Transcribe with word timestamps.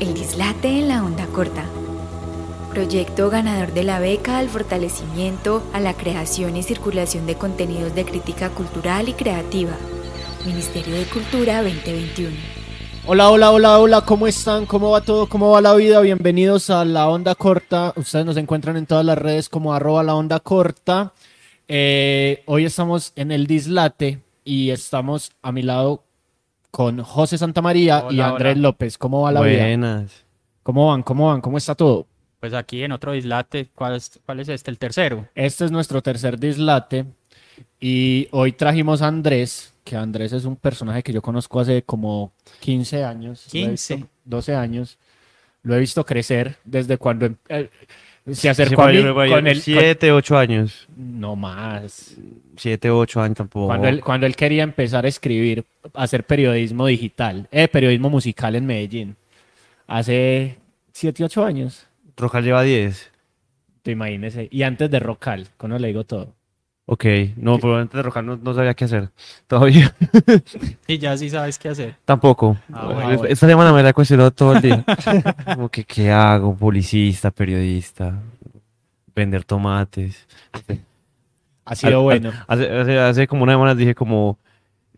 El 0.00 0.12
dislate 0.12 0.80
en 0.80 0.88
la 0.88 1.04
onda 1.04 1.24
corta. 1.28 1.64
Proyecto 2.70 3.30
ganador 3.30 3.72
de 3.72 3.84
la 3.84 4.00
beca 4.00 4.38
al 4.38 4.48
fortalecimiento 4.48 5.62
a 5.72 5.78
la 5.78 5.94
creación 5.94 6.56
y 6.56 6.64
circulación 6.64 7.26
de 7.26 7.36
contenidos 7.36 7.94
de 7.94 8.04
crítica 8.04 8.50
cultural 8.50 9.08
y 9.08 9.12
creativa. 9.12 9.70
Ministerio 10.44 10.96
de 10.96 11.04
Cultura 11.04 11.62
2021. 11.62 12.30
Hola, 13.06 13.30
hola, 13.30 13.52
hola, 13.52 13.78
hola, 13.78 14.00
¿cómo 14.00 14.26
están? 14.26 14.66
¿Cómo 14.66 14.90
va 14.90 15.00
todo? 15.00 15.28
¿Cómo 15.28 15.50
va 15.50 15.60
la 15.60 15.74
vida? 15.74 16.00
Bienvenidos 16.00 16.70
a 16.70 16.84
La 16.84 17.08
Onda 17.08 17.36
Corta. 17.36 17.92
Ustedes 17.94 18.26
nos 18.26 18.36
encuentran 18.36 18.76
en 18.76 18.86
todas 18.86 19.04
las 19.04 19.16
redes 19.16 19.48
como 19.48 19.72
arroba 19.72 20.02
la 20.02 20.16
onda 20.16 20.40
corta. 20.40 21.12
Eh, 21.68 22.42
hoy 22.46 22.64
estamos 22.64 23.12
en 23.14 23.30
el 23.30 23.46
Dislate 23.46 24.20
y 24.44 24.70
estamos 24.70 25.30
a 25.40 25.52
mi 25.52 25.62
lado 25.62 26.02
con 26.74 27.00
José 27.04 27.38
Santamaría 27.38 28.00
y 28.10 28.14
Hola, 28.16 28.30
Andrés 28.30 28.54
hola. 28.54 28.62
López. 28.62 28.98
¿Cómo 28.98 29.22
va 29.22 29.30
la 29.30 29.42
vida? 29.42 29.60
Buenas. 29.62 30.24
¿Cómo 30.64 30.88
van? 30.88 31.04
¿Cómo 31.04 31.28
van? 31.28 31.40
¿Cómo 31.40 31.56
está 31.56 31.76
todo? 31.76 32.08
Pues 32.40 32.52
aquí 32.52 32.82
en 32.82 32.90
otro 32.90 33.12
dislate, 33.12 33.68
¿cuál 33.76 33.94
es, 33.94 34.18
cuál 34.26 34.40
es 34.40 34.48
este? 34.48 34.72
El 34.72 34.78
tercero. 34.78 35.28
Este 35.36 35.64
es 35.66 35.70
nuestro 35.70 36.02
tercer 36.02 36.36
Dislate 36.36 37.06
y 37.78 38.26
hoy 38.32 38.50
trajimos 38.50 39.02
a 39.02 39.06
Andrés, 39.06 39.72
que 39.84 39.94
Andrés 39.94 40.32
es 40.32 40.44
un 40.46 40.56
personaje 40.56 41.04
que 41.04 41.12
yo 41.12 41.22
conozco 41.22 41.60
hace 41.60 41.84
como 41.84 42.32
15 42.58 43.04
años. 43.04 43.46
lo 43.52 43.60
he 43.60 43.62
15. 43.68 43.94
visto- 43.94 44.10
12 44.24 44.54
años. 44.56 44.98
Lo 45.62 45.76
he 45.76 45.78
visto 45.78 46.04
crecer 46.04 46.56
desde 46.64 46.98
cuando 46.98 47.26
em- 47.26 47.36
eh, 47.48 47.70
se 48.26 48.34
Sí, 48.34 48.48
acercó 48.48 48.82
a 48.82 48.88
mí 48.88 49.02
con 49.02 49.14
con- 49.44 49.54
Siete, 49.56 50.10
ocho 50.12 50.38
años. 50.38 50.88
No 50.96 51.36
más. 51.36 52.16
Siete, 52.56 52.90
ocho 52.90 53.20
años 53.20 53.36
tampoco. 53.36 53.66
Cuando 53.66 53.88
él, 53.88 54.00
cuando 54.00 54.26
él 54.26 54.34
quería 54.36 54.62
empezar 54.62 55.04
a 55.04 55.08
escribir, 55.08 55.64
a 55.92 56.04
hacer 56.04 56.24
periodismo 56.24 56.86
digital, 56.86 57.48
eh, 57.52 57.68
periodismo 57.68 58.08
musical 58.10 58.54
en 58.56 58.64
Medellín. 58.66 59.16
Hace 59.86 60.56
7, 60.92 61.24
8 61.24 61.44
años, 61.44 61.86
Rocal 62.16 62.44
lleva 62.44 62.62
diez. 62.62 63.10
te 63.82 63.90
imagínese. 63.90 64.48
Y 64.50 64.62
antes 64.62 64.90
de 64.90 64.98
Rocal, 65.00 65.48
cuando 65.58 65.78
le 65.78 65.88
digo 65.88 66.04
todo. 66.04 66.32
Ok, 66.86 67.04
no, 67.36 67.58
pero 67.58 67.78
antes 67.78 68.04
de 68.04 68.22
no, 68.22 68.36
no 68.36 68.52
sabía 68.54 68.74
qué 68.74 68.84
hacer. 68.84 69.10
Todavía. 69.46 69.94
Y 70.86 70.98
ya 70.98 71.16
sí 71.16 71.30
sabes 71.30 71.58
qué 71.58 71.70
hacer. 71.70 71.96
Tampoco. 72.04 72.58
Ah, 72.72 72.86
bueno. 72.92 73.10
Esta- 73.12 73.28
Esta 73.28 73.46
semana 73.48 73.72
me 73.72 73.82
la 73.82 73.88
he 73.90 73.94
cuestionado 73.94 74.30
todo 74.30 74.54
el 74.56 74.62
día. 74.62 74.84
Como 75.54 75.68
que, 75.70 75.84
¿qué 75.84 76.10
hago? 76.12 76.54
Publicista, 76.54 77.30
periodista, 77.30 78.20
vender 79.14 79.44
tomates. 79.44 80.26
Ha 81.64 81.74
sido 81.74 82.02
bueno. 82.02 82.32
Hace, 82.46 82.70
hace, 82.70 82.98
hace 82.98 83.26
como 83.26 83.44
una 83.44 83.52
semana 83.54 83.74
dije 83.74 83.94
como, 83.94 84.38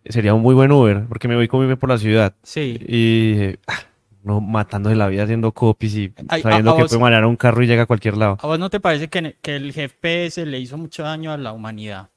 sería 0.04 0.34
un 0.34 0.42
muy 0.42 0.54
buen 0.56 0.72
Uber, 0.72 1.04
porque 1.08 1.28
me 1.28 1.36
voy 1.36 1.46
con 1.46 1.64
Uber 1.64 1.78
por 1.78 1.88
la 1.90 1.98
ciudad. 1.98 2.34
Sí. 2.42 2.76
Y 2.88 3.30
dije, 3.32 3.58
"Ah, 3.68 3.78
no 4.27 4.41
matando 4.41 4.91
de 4.91 4.96
la 4.96 5.06
vida 5.08 5.22
haciendo 5.22 5.52
copies 5.52 5.94
y 5.94 6.12
Ay, 6.28 6.42
sabiendo 6.42 6.70
a- 6.70 6.74
a 6.74 6.77
que 6.77 6.82
vos- 6.82 6.91
puede 6.91 7.02
manejar 7.02 7.24
un 7.27 7.36
carro 7.36 7.62
y 7.62 7.66
llega 7.66 7.84
a 7.84 7.86
cualquier 7.86 8.16
lado. 8.16 8.36
¿A 8.41 8.46
vos 8.46 8.58
no 8.58 8.69
te 8.69 8.80
parece 8.80 9.08
que, 9.08 9.36
que 9.41 9.56
el 9.56 9.72
GPS 9.72 10.44
le 10.44 10.58
hizo 10.58 10.77
mucho 10.77 11.05
daño 11.05 11.32
a 11.32 11.36
la 11.38 11.52
humanidad? 11.52 12.10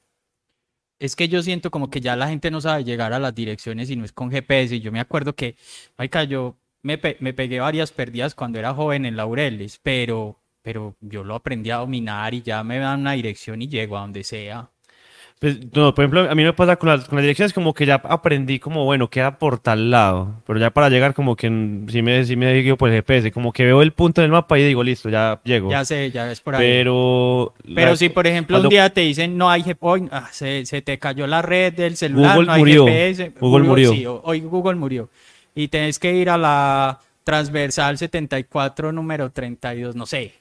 Es 0.98 1.16
que 1.16 1.28
yo 1.28 1.42
siento 1.42 1.70
como 1.70 1.88
que 1.88 2.00
ya 2.00 2.14
la 2.16 2.28
gente 2.28 2.50
no 2.50 2.60
sabe 2.60 2.84
llegar 2.84 3.12
a 3.12 3.18
las 3.18 3.34
direcciones 3.34 3.88
y 3.90 3.96
no 3.96 4.04
es 4.04 4.12
con 4.12 4.30
GPS. 4.30 4.74
Y 4.76 4.80
yo 4.80 4.92
me 4.92 5.00
acuerdo 5.00 5.34
que, 5.34 5.56
marica, 5.96 6.24
yo 6.24 6.56
me, 6.82 6.98
pe- 6.98 7.16
me 7.20 7.32
pegué 7.32 7.58
varias 7.60 7.90
perdidas 7.92 8.34
cuando 8.34 8.58
era 8.58 8.74
joven 8.74 9.06
en 9.06 9.16
Laureles, 9.16 9.80
pero, 9.82 10.36
pero 10.62 10.96
yo 11.00 11.24
lo 11.24 11.36
aprendí 11.36 11.70
a 11.70 11.76
dominar 11.76 12.34
y 12.34 12.42
ya 12.42 12.62
me 12.64 12.78
dan 12.78 13.00
una 13.00 13.12
dirección 13.12 13.62
y 13.62 13.68
llego 13.68 13.96
a 13.96 14.00
donde 14.02 14.24
sea. 14.24 14.70
Pues, 15.40 15.58
no, 15.74 15.94
por 15.94 16.04
ejemplo, 16.04 16.30
a 16.30 16.34
mí 16.34 16.44
me 16.44 16.52
pasa 16.52 16.76
con 16.76 16.90
las, 16.90 17.06
con 17.08 17.16
las 17.16 17.22
direcciones 17.22 17.54
como 17.54 17.72
que 17.72 17.86
ya 17.86 17.94
aprendí 17.94 18.58
como, 18.58 18.84
bueno, 18.84 19.08
queda 19.08 19.38
por 19.38 19.58
tal 19.58 19.90
lado, 19.90 20.34
pero 20.46 20.60
ya 20.60 20.68
para 20.70 20.90
llegar 20.90 21.14
como 21.14 21.34
que 21.34 21.46
sí 21.88 22.02
me, 22.02 22.22
sí 22.26 22.36
me 22.36 22.52
digo 22.52 22.76
por 22.76 22.90
el 22.90 22.96
GPS, 22.96 23.32
como 23.32 23.50
que 23.50 23.64
veo 23.64 23.80
el 23.80 23.92
punto 23.92 24.20
del 24.20 24.30
mapa 24.30 24.58
y 24.58 24.64
digo, 24.64 24.84
listo, 24.84 25.08
ya 25.08 25.40
llego. 25.42 25.70
Ya 25.70 25.82
sé, 25.86 26.10
ya 26.10 26.30
es 26.30 26.42
por 26.42 26.56
ahí. 26.56 26.60
Pero... 26.66 27.54
Pero 27.74 27.90
la- 27.92 27.96
si, 27.96 28.10
por 28.10 28.26
ejemplo, 28.26 28.54
cuando- 28.56 28.68
un 28.68 28.70
día 28.70 28.90
te 28.90 29.00
dicen 29.00 29.38
no 29.38 29.48
hay 29.48 29.62
GPS, 29.62 30.10
se, 30.32 30.66
se 30.66 30.82
te 30.82 30.98
cayó 30.98 31.26
la 31.26 31.40
red 31.40 31.72
del 31.72 31.96
celular, 31.96 32.34
Google 32.34 32.46
no 32.46 32.52
hay 32.52 32.58
murió. 32.60 32.84
GPS. 32.86 33.32
Google 33.40 33.64
murió. 33.66 33.92
sí, 33.92 34.04
ho- 34.04 34.20
hoy 34.22 34.40
Google 34.40 34.74
murió. 34.74 35.08
Y 35.54 35.68
tenés 35.68 35.98
que 35.98 36.12
ir 36.14 36.28
a 36.28 36.36
la 36.36 36.98
transversal 37.24 37.96
74, 37.96 38.92
número 38.92 39.30
32, 39.30 39.96
no 39.96 40.04
sé. 40.04 40.34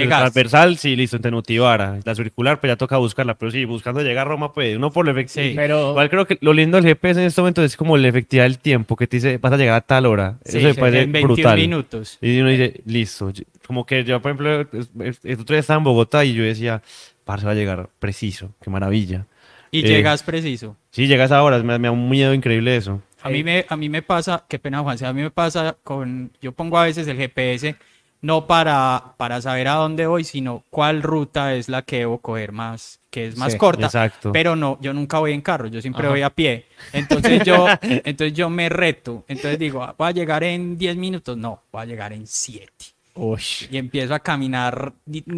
El 0.00 0.06
Llegas. 0.08 0.20
transversal, 0.20 0.76
sí, 0.78 0.96
listo, 0.96 1.16
en 1.16 1.22
Tenutivara. 1.22 1.98
La 2.04 2.14
circular, 2.14 2.60
pues 2.60 2.70
ya 2.70 2.76
toca 2.76 2.96
buscarla, 2.96 3.34
pero 3.34 3.50
sí, 3.50 3.64
buscando 3.64 4.02
llegar 4.02 4.26
a 4.26 4.30
Roma, 4.30 4.52
pues 4.52 4.76
uno 4.76 4.90
por 4.90 5.04
lo 5.06 5.12
efectivo. 5.12 5.46
Sí. 5.46 5.52
Pero 5.56 5.90
Igual 5.90 6.10
creo 6.10 6.26
que 6.26 6.38
lo 6.40 6.52
lindo 6.52 6.76
del 6.80 6.86
GPS 6.86 7.20
en 7.20 7.26
este 7.26 7.40
momento 7.40 7.62
es 7.62 7.76
como 7.76 7.96
la 7.96 8.08
efectividad 8.08 8.44
del 8.44 8.58
tiempo, 8.58 8.96
que 8.96 9.06
te 9.06 9.16
dice, 9.18 9.38
vas 9.38 9.52
a 9.52 9.56
llegar 9.56 9.74
a 9.76 9.80
tal 9.80 10.06
hora. 10.06 10.38
Sí, 10.44 10.58
Eso 10.58 10.68
me 10.68 10.74
parece 10.74 11.02
en 11.02 11.12
21 11.12 11.34
brutal. 11.34 11.58
minutos. 11.58 12.18
Y 12.20 12.40
uno 12.40 12.50
dice, 12.50 12.80
listo. 12.86 13.32
Como 13.66 13.86
que 13.86 14.04
yo, 14.04 14.20
por 14.20 14.30
ejemplo, 14.32 14.60
el 15.02 15.40
otro 15.40 15.54
día 15.54 15.60
estaba 15.60 15.78
en 15.78 15.84
Bogotá 15.84 16.24
y 16.24 16.34
yo 16.34 16.42
decía, 16.44 16.82
parce, 17.24 17.46
va 17.46 17.52
a 17.52 17.54
llegar 17.54 17.88
preciso, 17.98 18.50
qué 18.62 18.70
maravilla. 18.70 19.26
Y 19.70 19.80
Eh, 19.80 19.88
llegas 19.88 20.22
preciso. 20.22 20.76
Sí, 20.90 21.06
llegas 21.06 21.32
a 21.32 21.42
horas, 21.42 21.64
me, 21.64 21.78
me 21.78 21.88
da 21.88 21.92
un 21.92 22.08
miedo 22.08 22.32
increíble 22.34 22.76
eso. 22.76 23.00
A 23.22 23.30
mí, 23.30 23.42
me, 23.42 23.64
a 23.68 23.76
mí 23.76 23.88
me 23.88 24.02
pasa, 24.02 24.44
qué 24.46 24.58
pena 24.58 24.80
Juan, 24.80 25.02
a 25.02 25.12
mí 25.14 25.22
me 25.22 25.30
pasa 25.30 25.76
con, 25.82 26.30
yo 26.42 26.52
pongo 26.52 26.76
a 26.78 26.84
veces 26.84 27.08
el 27.08 27.16
GPS 27.16 27.74
no 28.24 28.46
para, 28.46 29.12
para 29.18 29.42
saber 29.42 29.68
a 29.68 29.74
dónde 29.74 30.06
voy, 30.06 30.24
sino 30.24 30.64
cuál 30.70 31.02
ruta 31.02 31.54
es 31.54 31.68
la 31.68 31.82
que 31.82 31.98
debo 31.98 32.18
coger 32.18 32.52
más, 32.52 32.98
que 33.10 33.26
es 33.26 33.36
más 33.36 33.52
Sí, 33.52 33.58
corta. 33.58 33.84
Exacto. 33.84 34.32
Pero 34.32 34.56
no, 34.56 34.78
yo 34.80 34.94
nunca 34.94 35.18
voy 35.18 35.32
en 35.34 35.42
carro, 35.42 35.66
yo 35.68 35.82
siempre 35.82 36.04
Ajá. 36.04 36.10
voy 36.10 36.22
a 36.22 36.30
pie. 36.30 36.64
Entonces 36.94 37.42
yo, 37.44 37.66
entonces 37.82 38.32
yo 38.32 38.48
me 38.48 38.70
reto. 38.70 39.24
Entonces 39.28 39.58
digo, 39.58 39.82
"Ah, 39.82 39.94
voy 39.98 40.08
a 40.08 40.12
llegar 40.12 40.42
en 40.42 40.78
10 40.78 40.96
minutos. 40.96 41.36
No, 41.36 41.60
voy 41.70 41.82
a 41.82 41.84
llegar 41.84 42.14
en 42.14 42.26
7. 42.26 42.72
Uy, 43.16 43.40
Y 43.70 43.76
empiezo 43.76 44.12
a 44.12 44.18
caminar 44.18 44.92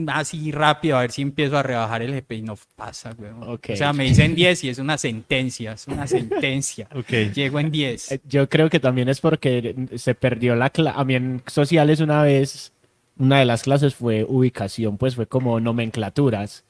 así 0.08 0.50
rápido 0.50 0.96
a 0.96 1.02
ver 1.02 1.12
si 1.12 1.20
empiezo 1.20 1.58
a 1.58 1.62
rebajar 1.62 2.00
el 2.00 2.10
GP 2.14 2.32
y 2.36 2.41
no 2.42 2.56
pasa, 2.75 3.14
weón. 3.19 3.42
Ok. 3.42 3.66
O 3.75 3.76
sea, 3.76 3.92
me 3.92 4.04
dicen 4.04 4.34
10 4.34 4.64
y 4.64 4.70
es 4.70 4.78
una 4.78 4.96
sentencia, 4.96 5.72
es 5.72 5.86
una 5.86 6.06
sentencia. 6.06 6.88
Ok. 6.96 7.34
Llego 7.34 7.60
en 7.60 7.70
10. 7.70 8.12
Eh, 8.12 8.20
Yo 8.26 8.48
creo 8.48 8.70
que 8.70 8.80
también 8.80 9.10
es 9.10 9.20
porque 9.20 9.75
se 9.96 10.14
perdió 10.14 10.56
la 10.56 10.70
clase. 10.70 10.98
A 10.98 11.04
mí 11.04 11.16
en 11.16 11.42
sociales 11.46 12.00
una 12.00 12.22
vez, 12.22 12.72
una 13.19 13.38
de 13.38 13.44
las 13.44 13.62
clases 13.62 13.94
fue 13.94 14.25
ubicación, 14.28 14.99
pues 14.99 15.15
fue 15.15 15.27
como 15.27 15.59
nomenclaturas. 15.60 16.65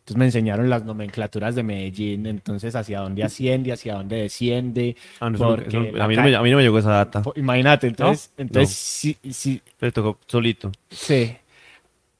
Entonces 0.00 0.16
me 0.16 0.24
enseñaron 0.24 0.68
las 0.68 0.84
nomenclaturas 0.84 1.54
de 1.54 1.62
Medellín, 1.62 2.26
entonces 2.26 2.74
hacia 2.74 3.00
dónde 3.00 3.22
asciende, 3.22 3.72
hacia 3.72 3.94
dónde 3.94 4.16
desciende. 4.16 4.96
Ah, 5.20 5.30
no, 5.30 5.36
eso- 5.36 5.48
porque 5.48 5.68
eso- 5.68 5.80
la 5.96 6.04
a, 6.04 6.08
mí 6.08 6.16
no 6.16 6.22
me, 6.24 6.34
a 6.34 6.42
mí 6.42 6.50
no 6.50 6.56
me 6.56 6.62
llegó 6.64 6.78
esa 6.78 6.90
data. 6.90 7.22
Imagínate, 7.36 7.86
entonces, 7.86 8.32
¿No? 8.36 8.42
entonces 8.42 8.68
No. 8.70 9.20
sí, 9.22 9.32
sí, 9.32 9.62
Me 9.80 9.92
tocó 9.92 10.18
solito. 10.26 10.72
sí. 10.90 11.36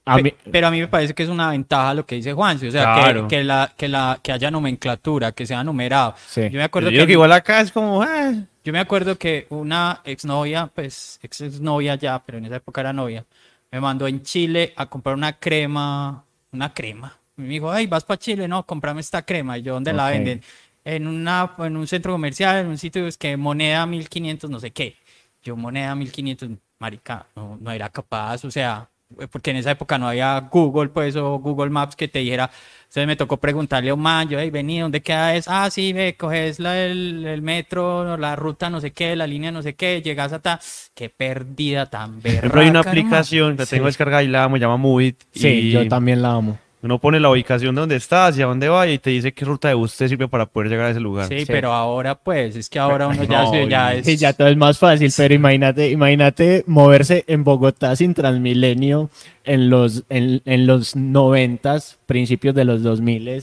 A 0.05 0.19
mí, 0.19 0.35
Pero 0.51 0.67
a 0.67 0.71
mí 0.73 0.81
me 0.81 0.89
parece 0.89 1.15
que 1.15 1.23
es 1.23 1.29
una 1.29 1.51
ventaja 1.51 1.95
lo 1.95 2.05
que 2.05 2.17
dice 2.17 2.33
Juancio, 2.33 2.69
o 2.69 2.73
sea, 2.73 2.83
Claro. 2.95 3.29
que, 3.29 3.37
que, 3.37 3.45
la, 3.45 3.73
que, 3.77 3.89
la, 3.89 4.19
que 4.21 4.33
haya 4.33 4.51
nomenclatura, 4.51 5.31
que 5.31 5.47
sea 5.47 5.63
numerado. 5.63 6.17
Sí. 6.27 6.43
Yo 6.51 6.59
me 6.59 6.65
acuerdo 6.65 6.91
Yo 6.91 7.03
que, 7.03 7.07
que 7.07 7.13
igual 7.13 7.31
acá 7.31 7.61
es 7.61 7.71
como, 7.71 8.03
ah, 8.03 8.33
yo 8.65 8.73
me 8.73 8.81
acuerdo 8.81 9.17
que 9.17 9.47
una 9.51 10.01
exnovia, 10.05 10.69
pues 10.75 11.21
ex 11.23 11.41
exnovia 11.43 11.95
ya, 11.95 12.21
pero 12.25 12.39
en 12.39 12.47
esa 12.47 12.57
época 12.57 12.81
era 12.81 12.93
novia, 12.93 13.25
me 13.73 13.81
mandó 13.81 14.07
en 14.07 14.23
Chile 14.23 14.73
a 14.77 14.87
comprar 14.87 15.17
una 15.17 15.39
crema, 15.39 16.25
una 16.53 16.73
crema. 16.73 17.19
Me 17.37 17.49
dijo, 17.49 17.75
hey, 17.75 17.87
vas 17.87 18.05
para 18.05 18.19
Chile, 18.19 18.47
no, 18.47 18.65
comprame 18.67 19.01
esta 19.01 19.23
crema. 19.23 19.57
Y 19.57 19.63
yo, 19.63 19.73
¿dónde 19.73 19.95
la 19.95 20.11
venden? 20.11 20.43
En, 20.85 21.07
una, 21.07 21.55
en 21.59 21.77
un 21.79 21.87
centro 21.87 22.13
comercial, 22.13 22.59
en 22.59 22.67
un 22.67 22.77
sitio 22.77 23.07
es 23.07 23.17
que 23.17 23.37
moneda 23.37 23.87
1500, 23.87 24.51
no 24.51 24.61
sé 24.61 24.73
qué. 24.73 24.97
Yo, 25.43 25.57
moneda 25.57 25.95
1500, 25.95 26.51
marica, 26.79 27.27
no, 27.35 27.57
no 27.61 27.71
era 27.71 27.89
capaz, 27.89 28.45
o 28.45 28.51
sea, 28.51 28.91
porque 29.31 29.51
en 29.51 29.57
esa 29.59 29.71
época 29.73 29.99
no 29.99 30.09
había 30.09 30.39
Google, 30.51 30.89
pues, 30.91 31.17
o 31.17 31.39
Google 31.39 31.71
Maps 31.71 31.97
que 31.97 32.09
te 32.09 32.21
dijera. 32.21 32.51
Entonces 32.83 33.07
me 33.07 33.17
tocó 33.17 33.39
preguntarle 33.39 33.89
a 33.91 33.95
un 33.95 34.01
man, 34.03 34.29
yo, 34.29 34.39
hey, 34.39 34.51
vení, 34.51 34.81
¿dónde 34.81 35.01
queda 35.01 35.35
eso? 35.35 35.51
Ah, 35.53 35.71
sí, 35.71 35.95
ve, 35.95 36.15
coges 36.15 36.59
la, 36.61 36.79
el, 36.85 37.25
el 37.27 37.41
metro, 37.41 38.19
la 38.19 38.37
ruta 38.37 38.69
no 38.69 38.81
sé 38.83 38.91
qué, 38.93 39.17
la 39.17 39.27
línea 39.27 39.51
no 39.51 39.63
sé 39.63 39.75
qué, 39.75 40.03
llegas 40.03 40.33
hasta... 40.33 40.61
Qué 40.95 41.09
pérdida 41.09 41.87
tan 41.87 42.21
por 42.21 42.31
ejemplo, 42.31 42.61
hay 42.61 42.69
una 42.69 42.81
aplicación, 42.81 43.57
la 43.57 43.65
tengo 43.65 43.85
Sí. 43.85 43.87
descargada 43.87 44.23
y 44.23 44.29
la 44.29 44.45
amo, 44.45 44.57
se 44.57 44.61
llama 44.61 44.77
Movit. 44.77 45.23
sí, 45.33 45.49
y 45.49 45.71
yo 45.71 45.89
también 45.89 46.21
la 46.21 46.33
amo. 46.35 46.59
Uno 46.83 46.99
pone 46.99 47.21
la 47.21 47.31
ubicación 47.31 47.75
de 47.77 47.81
dónde 47.81 47.95
está, 47.97 48.27
hacia 48.27 48.47
dónde 48.47 48.69
va 48.69 48.89
y 48.89 48.99
te 48.99 49.11
dice 49.11 49.33
qué 49.33 49.45
ruta 49.45 49.69
de 49.69 49.75
bus 49.75 49.97
te 49.97 50.09
sirve 50.09 50.27
para 50.27 50.47
poder 50.47 50.69
llegar 50.69 50.87
a 50.87 50.91
ese 50.91 50.99
lugar. 51.01 51.29
Sí, 51.29 51.41
Sí. 51.41 51.45
pero 51.47 51.73
ahora 51.73 52.17
pues, 52.17 52.57
es 52.57 52.69
que 52.69 52.79
ahora 52.81 53.07
uno 53.07 53.23
ya, 53.23 53.43
No, 53.45 53.51
se- 53.53 53.69
ya 53.69 53.95
es... 53.95 54.05
Sí, 54.05 54.17
ya 54.17 54.33
todo 54.33 54.49
es 54.49 54.57
más 54.57 54.79
fácil, 54.79 55.13
pero 55.17 55.33
imagínate, 55.33 55.91
imagínate 55.91 56.65
moverse 56.67 57.25
en 57.29 57.45
Bogotá 57.45 57.95
sin 57.95 58.15
Transmilenio 58.15 59.11
en 59.45 59.71
los, 59.71 60.03
en, 60.09 60.43
en 60.45 60.67
los 60.67 60.97
noventas, 60.97 61.99
principios 62.07 62.55
de 62.55 62.65
los 62.65 62.83
2000 62.83 63.43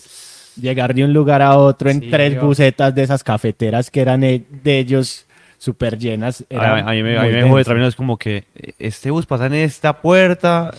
llegar 0.59 0.93
de 0.93 1.05
un 1.05 1.13
lugar 1.13 1.41
a 1.41 1.57
otro 1.57 1.89
en 1.89 2.01
Sí, 2.01 2.09
tres 2.11 2.35
yo- 2.35 2.41
busetas 2.45 2.93
de 2.93 3.03
esas 3.03 3.23
cafeteras 3.23 3.89
que 3.89 4.01
eran 4.01 4.23
e- 4.25 4.43
de 4.63 4.79
ellos 4.79 5.25
súper 5.59 5.99
llenas. 5.99 6.41
A, 6.49 6.53
era 6.55 6.77
a 6.79 6.91
mí 6.93 7.03
me, 7.03 7.19
a 7.19 7.23
mí 7.23 7.31
me 7.31 7.47
jode 7.47 7.63
también, 7.63 7.87
es 7.87 7.95
como 7.95 8.17
que 8.17 8.45
este 8.79 9.11
bus 9.11 9.27
pasa 9.27 9.45
en 9.45 9.53
esta 9.53 10.01
puerta, 10.01 10.73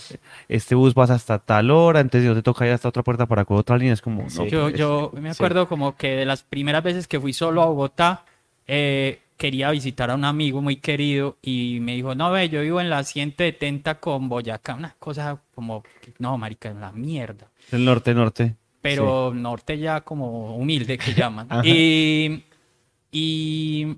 este 0.49 0.75
bus 0.75 0.93
pasa 0.93 1.13
hasta 1.13 1.39
tal 1.39 1.71
hora, 1.71 2.01
entonces 2.01 2.27
no 2.27 2.35
te 2.35 2.41
toca 2.41 2.67
ir 2.67 2.73
hasta 2.73 2.89
otra 2.89 3.03
puerta 3.03 3.25
para 3.25 3.45
coger 3.45 3.61
otra 3.61 3.77
línea, 3.77 3.93
es 3.93 4.01
como, 4.01 4.23
no, 4.23 4.47
Yo, 4.47 4.69
yo 4.69 5.11
me 5.13 5.33
sí. 5.33 5.37
acuerdo 5.37 5.69
como 5.69 5.95
que 5.95 6.17
de 6.17 6.25
las 6.25 6.43
primeras 6.43 6.83
veces 6.83 7.07
que 7.07 7.19
fui 7.19 7.31
solo 7.31 7.61
a 7.61 7.67
Bogotá, 7.67 8.25
eh, 8.67 9.19
quería 9.37 9.71
visitar 9.71 10.11
a 10.11 10.15
un 10.15 10.25
amigo 10.25 10.61
muy 10.61 10.75
querido 10.75 11.37
y 11.41 11.79
me 11.81 11.95
dijo, 11.95 12.13
no, 12.13 12.31
ve, 12.31 12.49
yo 12.49 12.61
vivo 12.61 12.81
en 12.81 12.89
la 12.89 13.03
170 13.03 13.99
con 13.99 14.29
Boyacá, 14.29 14.75
una 14.75 14.95
cosa 14.99 15.39
como, 15.55 15.83
no, 16.19 16.37
marica, 16.37 16.69
en 16.69 16.81
la 16.81 16.91
mierda. 16.91 17.47
El 17.71 17.85
norte, 17.85 18.13
norte. 18.13 18.55
Pero 18.81 19.33
norte 19.33 19.77
ya 19.77 20.01
como 20.01 20.55
humilde 20.55 20.97
que 20.97 21.13
llaman. 21.13 21.47
Y, 21.63 22.43
y, 23.11 23.97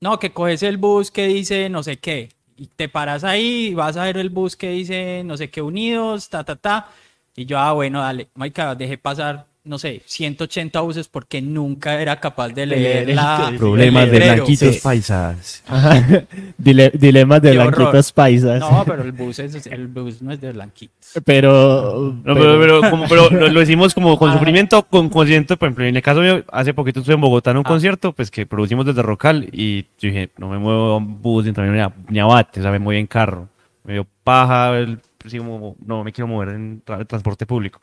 no, 0.00 0.18
que 0.18 0.32
coges 0.32 0.62
el 0.62 0.76
bus 0.78 1.10
que 1.10 1.26
dice 1.26 1.68
no 1.68 1.82
sé 1.82 1.98
qué, 1.98 2.30
y 2.56 2.66
te 2.66 2.88
paras 2.88 3.24
ahí 3.24 3.68
y 3.68 3.74
vas 3.74 3.96
a 3.96 4.04
ver 4.04 4.18
el 4.18 4.30
bus 4.30 4.56
que 4.56 4.70
dice 4.70 5.22
no 5.24 5.36
sé 5.36 5.50
qué 5.50 5.62
unidos, 5.62 6.28
ta, 6.28 6.44
ta, 6.44 6.56
ta. 6.56 6.88
Y 7.36 7.46
yo, 7.46 7.58
ah, 7.58 7.72
bueno, 7.72 8.00
dale, 8.00 8.28
marica, 8.34 8.74
dejé 8.74 8.98
pasar, 8.98 9.46
no 9.62 9.78
sé, 9.78 10.00
180 10.06 10.80
buses 10.80 11.08
porque 11.08 11.42
nunca 11.42 12.00
era 12.00 12.18
capaz 12.18 12.48
de 12.48 12.64
leer 12.66 13.06
leer 13.06 13.16
la... 13.16 13.52
Problemas 13.58 14.10
de 14.10 14.18
blanquitos 14.18 14.74
Sí. 14.76 14.80
paisas. 14.82 15.62
Ajá. 15.66 16.00
Dile- 16.58 16.90
dilemas 16.92 17.42
de 17.42 17.52
Qué 17.52 17.58
horror. 17.58 17.74
blanquitos 17.76 18.12
paisas. 18.12 18.60
No, 18.60 18.82
pero 18.86 19.02
el 19.02 19.12
bus, 19.12 19.38
es, 19.38 19.66
el 19.66 19.86
bus 19.88 20.22
no 20.22 20.32
es 20.32 20.40
de 20.40 20.52
blanquitos. 20.52 21.12
Pero, 21.24 22.14
No, 22.24 22.34
pero, 22.34 22.58
pero, 22.58 22.90
como, 22.90 23.06
pero 23.08 23.28
lo, 23.30 23.48
lo 23.48 23.62
hicimos 23.62 23.94
como 23.94 24.18
con 24.18 24.30
Ah. 24.30 24.32
sufrimiento, 24.34 24.82
con 24.84 25.08
concierto. 25.10 25.56
Por 25.58 25.66
ejemplo, 25.68 25.84
en 25.84 25.94
el 25.96 26.02
caso 26.02 26.20
mío, 26.22 26.42
hace 26.50 26.72
poquito 26.72 27.00
estuve 27.00 27.14
en 27.16 27.20
Bogotá 27.20 27.50
en 27.50 27.58
un 27.58 27.64
Ah. 27.66 27.68
concierto, 27.68 28.12
pues 28.12 28.30
que 28.30 28.46
producimos 28.46 28.86
desde 28.86 29.02
Rocal 29.02 29.46
y 29.52 29.82
yo 29.98 30.08
dije, 30.08 30.30
no 30.38 30.48
me 30.48 30.58
muevo 30.58 30.92
a 30.92 30.96
un 30.96 31.20
bus 31.20 31.44
ni, 31.44 31.50
a, 31.80 31.92
ni 32.08 32.18
a 32.18 32.24
bate, 32.24 32.60
o 32.60 32.62
sea, 32.62 32.72
me 32.72 32.78
muevo 32.78 32.98
en 32.98 33.06
carro. 33.06 33.48
Me 33.84 33.92
dio 33.94 34.06
paja, 34.24 34.76
el, 34.78 34.98
como, 35.38 35.76
no 35.84 36.02
me 36.02 36.12
quiero 36.12 36.28
mover 36.28 36.50
en 36.50 36.82
tra- 36.84 37.06
transporte 37.06 37.44
público. 37.46 37.80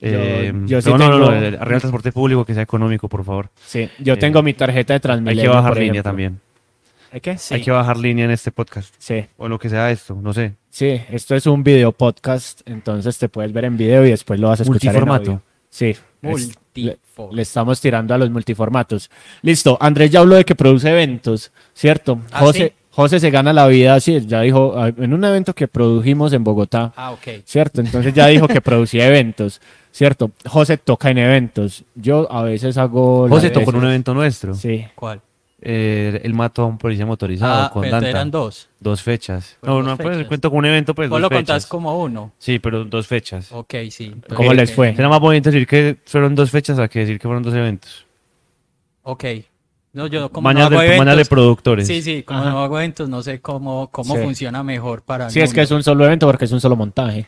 Eh, 0.00 0.52
yo 0.66 0.80
sí 0.82 0.90
no, 0.90 0.98
no, 0.98 1.18
no, 1.18 1.32
eh, 1.32 1.46
arriba 1.48 1.62
el 1.76 1.80
transporte 1.80 2.12
público 2.12 2.44
que 2.44 2.54
sea 2.54 2.62
económico, 2.62 3.08
por 3.08 3.24
favor. 3.24 3.50
sí, 3.66 3.88
yo 3.98 4.14
Eh, 4.14 4.16
tengo 4.16 4.42
mi 4.42 4.54
tarjeta 4.54 4.92
de 4.92 4.96
Hay 4.96 5.00
Transmilenio. 5.00 5.42
que 5.42 5.48
bajar 5.56 5.74
línea 5.74 5.90
ejemplo. 5.92 6.02
también. 6.10 6.40
¿Hay? 7.12 7.20
Sí. 7.38 7.54
Hay 7.54 7.62
que 7.62 7.70
bajar 7.70 7.96
línea 7.98 8.24
en 8.24 8.30
este 8.30 8.50
podcast. 8.52 8.94
Sí, 8.98 9.26
O 9.36 9.46
lo 9.48 9.58
que 9.58 9.68
sea 9.68 9.90
esto, 9.90 10.14
no 10.20 10.32
sé. 10.32 10.54
sí, 10.70 11.00
esto 11.10 11.34
es 11.34 11.46
un 11.46 11.62
video 11.62 11.92
podcast, 11.92 12.62
entonces 12.66 13.18
te 13.18 13.28
puedes 13.28 13.52
ver 13.52 13.66
en 13.66 13.76
video 13.76 14.06
y 14.06 14.10
después 14.10 14.40
lo 14.40 14.48
vas 14.48 14.60
a 14.60 14.62
escuchar 14.62 14.94
en 14.94 15.00
Multiformato. 15.00 15.30
audio. 15.32 15.42
Sí, 15.68 15.94
es- 16.22 16.52
le, 16.74 17.42
estamos 17.42 17.80
tirando 17.82 18.14
a 18.14 18.18
los 18.18 18.30
multiformatos. 18.30 19.10
Listo, 19.42 19.76
Andrés 19.80 20.10
ya 20.10 20.20
habló 20.20 20.36
de 20.36 20.44
que 20.46 20.54
produce 20.54 20.88
eventos, 20.90 21.52
¿cierto? 21.74 22.20
Ah, 22.32 22.40
José, 22.40 22.68
¿sí? 22.74 22.81
José 22.94 23.18
se 23.20 23.30
gana 23.30 23.52
la 23.54 23.66
vida, 23.68 23.98
sí, 24.00 24.20
ya 24.26 24.42
dijo, 24.42 24.74
ah, 24.76 24.88
en 24.96 25.14
un 25.14 25.24
evento 25.24 25.54
que 25.54 25.66
produjimos 25.66 26.32
en 26.34 26.44
Bogotá, 26.44 26.92
Ah, 26.94 27.12
ok. 27.12 27.42
¿cierto? 27.44 27.80
Entonces 27.80 28.12
ya 28.12 28.26
dijo 28.26 28.46
que 28.46 28.60
producía 28.60 29.06
eventos, 29.08 29.60
¿cierto? 29.90 30.30
José 30.46 30.76
toca 30.76 31.10
en 31.10 31.18
eventos. 31.18 31.84
Yo 31.94 32.30
a 32.30 32.42
veces 32.42 32.76
hago... 32.76 33.28
José 33.30 33.48
tocó 33.50 33.70
en 33.70 33.76
un 33.76 33.84
evento 33.86 34.12
nuestro. 34.12 34.52
Sí. 34.54 34.84
¿Cuál? 34.94 35.22
Eh, 35.64 36.20
él 36.24 36.34
mató 36.34 36.62
a 36.62 36.66
un 36.66 36.76
policía 36.76 37.06
motorizado 37.06 37.62
Ah, 37.66 37.70
con 37.72 37.82
pero 37.82 37.92
Danta. 37.94 38.10
eran 38.10 38.30
dos. 38.32 38.68
Dos 38.80 39.00
fechas. 39.00 39.56
Fueron 39.60 39.84
No, 39.84 39.90
dos 39.90 39.98
no, 39.98 40.02
pues 40.04 40.16
fechas. 40.16 40.28
cuento 40.28 40.50
con 40.50 40.58
un 40.58 40.66
evento, 40.66 40.94
pues 40.94 41.08
Vos 41.08 41.16
dos 41.20 41.30
lo 41.30 41.34
contás 41.34 41.54
fechas. 41.62 41.66
como 41.70 42.02
uno. 42.02 42.32
Sí, 42.38 42.58
pero 42.58 42.84
dos 42.84 43.06
fechas. 43.06 43.50
Ok, 43.52 43.74
sí. 43.90 44.12
¿Cómo 44.34 44.52
les 44.52 44.72
fue? 44.74 44.94
Será 44.94 45.08
más 45.08 45.20
bonito 45.20 45.50
decir 45.50 45.66
que 45.66 45.96
fueron 46.04 46.34
dos 46.34 46.50
fechas 46.50 46.78
a 46.80 46.88
que 46.88 46.98
decir 46.98 47.18
que 47.18 47.28
fueron 47.28 47.42
dos 47.44 47.54
eventos. 47.54 48.04
Ok. 49.04 49.24
No, 49.92 50.06
yo 50.06 50.30
como 50.30 50.46
Mañas, 50.48 50.70
no 50.70 50.78
hago 50.78 50.82
de, 50.82 50.88
mañas 50.98 51.04
de 51.06 51.12
eventos. 51.12 51.28
productores. 51.28 51.86
Sí, 51.86 52.00
sí, 52.00 52.22
como 52.22 52.40
Ajá. 52.40 52.50
no 52.50 52.62
hago 52.62 52.78
eventos, 52.78 53.08
no 53.08 53.22
sé 53.22 53.40
cómo, 53.40 53.90
cómo 53.90 54.16
Sí. 54.16 54.22
funciona 54.22 54.62
mejor 54.62 55.02
para 55.02 55.26
el 55.26 55.30
Sí, 55.30 55.40
es 55.40 55.52
que 55.52 55.60
es 55.62 55.70
un 55.70 55.82
solo 55.82 56.04
evento 56.06 56.26
porque 56.26 56.46
es 56.46 56.52
un 56.52 56.60
solo 56.60 56.76
montaje. 56.76 57.26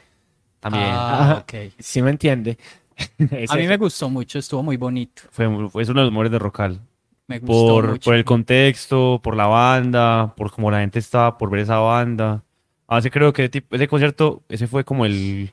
También. 0.61 0.85
Ah, 0.89 1.23
Ajá. 1.23 1.35
ok. 1.41 1.73
¿Sí 1.79 2.01
me 2.01 2.11
entiende? 2.11 2.57
Es 3.31 3.51
A 3.51 3.57
mí 3.57 3.63
eso. 3.63 3.69
me 3.69 3.77
gustó 3.77 4.09
mucho, 4.09 4.39
estuvo 4.39 4.63
muy 4.63 4.77
bonito. 4.79 5.23
Fue, 5.31 5.47
fue 5.69 5.83
es 5.83 5.89
uno 5.89 6.01
de 6.01 6.05
los 6.07 6.13
mejores 6.13 6.33
de 6.33 6.39
Rocal. 6.39 6.81
Me 7.27 7.39
gustó 7.39 7.53
Por, 7.75 7.89
mucho. 7.91 8.05
por 8.05 8.15
el 8.15 8.25
contexto, 8.25 9.21
por 9.23 9.37
la 9.37 9.47
banda, 9.47 10.33
por 10.37 10.51
cómo 10.53 10.71
la 10.71 10.81
gente 10.81 10.99
estaba, 11.01 11.37
por 11.37 11.51
ver 11.51 11.61
esa 11.61 11.79
banda. 11.79 12.43
Así 12.87 13.11
creo 13.11 13.33
que 13.33 13.49
tipo- 13.49 13.75
ese 13.77 13.89
concierto, 13.89 14.43
ese 14.49 14.67
fue 14.67 14.85
como 14.85 15.05
el 15.07 15.53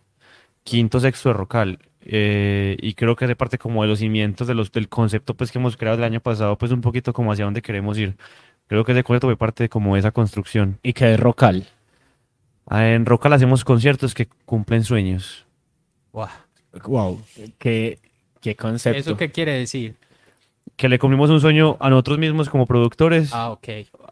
quinto, 0.64 1.00
sexto 1.00 1.30
de 1.30 1.34
Rocal. 1.34 1.80
Eh, 2.04 2.78
y 2.82 2.94
creo 2.96 3.16
que 3.16 3.26
hace 3.26 3.36
parte 3.36 3.58
como 3.58 3.84
de 3.84 3.88
los 3.90 4.00
cimientos 4.00 4.48
de 4.48 4.56
los, 4.56 4.72
del 4.72 4.90
concepto 4.90 5.36
pues 5.36 5.52
que 5.52 5.60
hemos 5.60 5.78
creado 5.78 5.98
el 5.98 6.04
año 6.04 6.20
pasado, 6.20 6.58
pues 6.58 6.72
un 6.72 6.82
poquito 6.82 7.14
como 7.14 7.32
hacia 7.32 7.46
dónde 7.46 7.62
queremos 7.62 7.98
ir. 7.98 8.16
Creo 8.68 8.84
que 8.86 8.94
ese 8.94 9.04
concierto 9.04 9.28
fue 9.28 9.38
parte 9.38 9.64
de 9.64 9.70
como 9.70 9.98
esa 9.98 10.12
construcción. 10.12 10.80
Y 10.82 10.94
que 10.94 11.14
es 11.14 11.20
rocal. 11.20 11.68
Ah, 12.68 12.88
En 12.88 13.06
Rocal 13.06 13.34
hacemos 13.34 13.64
conciertos 13.66 14.14
que 14.14 14.28
cumplen 14.46 14.84
sueños. 14.84 15.46
Wow. 16.14 17.22
Qué, 17.58 18.00
qué 18.40 18.56
concepto. 18.56 18.98
¿Eso 19.00 19.18
qué 19.18 19.30
quiere 19.30 19.54
decir? 19.54 19.96
Que 20.78 20.88
le 20.88 20.98
cumplimos 21.00 21.30
un 21.30 21.42
sueño 21.42 21.76
a 21.80 21.90
nosotros 21.90 22.18
mismos 22.18 22.50
como 22.50 22.66
productores, 22.66 23.32
Ah, 23.34 23.52
ok. 23.52 23.68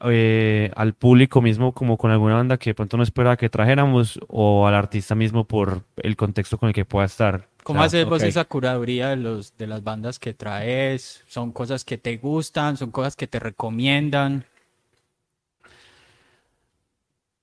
eh, 0.09 0.71
al 0.75 0.93
público 0.93 1.41
mismo 1.41 1.71
como 1.71 1.97
con 1.97 2.11
alguna 2.11 2.35
banda 2.35 2.57
que 2.57 2.71
de 2.71 2.73
pronto 2.75 2.97
no 2.97 3.03
esperaba 3.03 3.37
que 3.37 3.49
trajéramos 3.49 4.19
o 4.27 4.67
al 4.67 4.75
artista 4.75 5.15
mismo 5.15 5.45
por 5.45 5.83
el 5.97 6.15
contexto 6.17 6.57
con 6.57 6.67
el 6.67 6.75
que 6.75 6.85
pueda 6.85 7.05
estar. 7.05 7.47
¿Cómo 7.69 7.81
O 7.81 7.83
sea, 7.83 7.99
haces 7.99 8.09
vos 8.09 8.23
esa 8.23 8.45
curaduría 8.45 9.09
de, 9.09 9.17
los, 9.17 9.55
de 9.55 9.67
las 9.67 9.83
bandas 9.83 10.17
que 10.17 10.33
traes? 10.33 11.23
¿Son 11.27 11.51
cosas 11.51 11.85
que 11.85 11.99
te 11.99 12.17
gustan? 12.17 12.77
¿Son 12.77 12.89
cosas 12.89 13.15
que 13.15 13.27
te 13.27 13.37
recomiendan? 13.37 14.43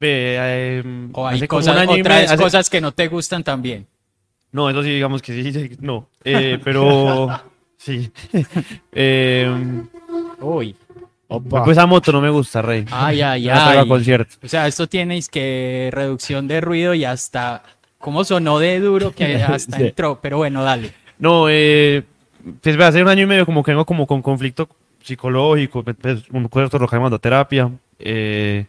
eh, 0.01 0.83
em, 0.85 1.11
¿O 1.13 1.29
hay 1.29 1.47
cosas, 1.47 1.87
o 1.87 1.93
hace- 1.93 2.37
cosas 2.43 2.69
que 2.69 2.81
no 2.81 2.91
te 2.91 3.07
gustan 3.07 3.45
también? 3.45 3.87
No, 4.51 4.69
eso 4.69 4.83
sí, 4.83 4.89
digamos 4.89 5.23
que 5.23 5.33
sí, 5.33 5.53
sí, 5.53 5.77
no. 5.79 6.09
Eh, 6.25 6.59
pero 6.65 7.29
sí. 7.79 8.11
Em, 8.91 9.87
Uy. 10.41 10.75
Opa. 11.29 11.63
pues 11.63 11.77
esa 11.79 11.87
moto 11.87 12.11
no 12.11 12.21
me 12.21 12.31
gusta, 12.31 12.63
Rey. 12.63 12.85
Ay, 12.91 13.23
ay, 13.23 13.47
no 13.47 13.53
a 13.53 13.71
ay. 13.81 13.89
conciertos. 13.89 14.41
O 14.43 14.49
sea, 14.49 14.67
esto 14.67 14.89
tienes 14.89 15.29
que 15.29 15.91
reducción 15.93 16.49
de 16.49 16.61
ruido 16.61 16.95
y 16.95 17.05
hasta... 17.05 17.63
¿Cómo 17.99 18.25
sonó 18.25 18.59
de 18.59 18.79
duro 18.81 19.13
que 19.13 19.37
hasta 19.43 19.77
Sí. 19.79 19.85
entró? 19.87 20.19
Pero 20.23 20.37
bueno, 20.39 20.63
dale. 20.63 20.93
No, 21.19 21.47
eh, 21.49 22.03
pues 22.63 22.79
hace 22.81 23.03
un 23.03 23.09
año 23.09 23.23
y 23.23 23.27
medio 23.27 23.47
como 23.47 23.63
que 23.63 23.71
vengo 23.73 23.85
como 23.87 24.07
con 24.07 24.23
conflicto 24.23 24.69
psicológico, 25.03 25.83
pues, 25.83 26.25
un 26.31 26.49
concierto 26.49 26.79
rock 26.79 26.93
llamando 26.93 27.19
terapia. 27.19 27.71
Eh, 27.99 28.67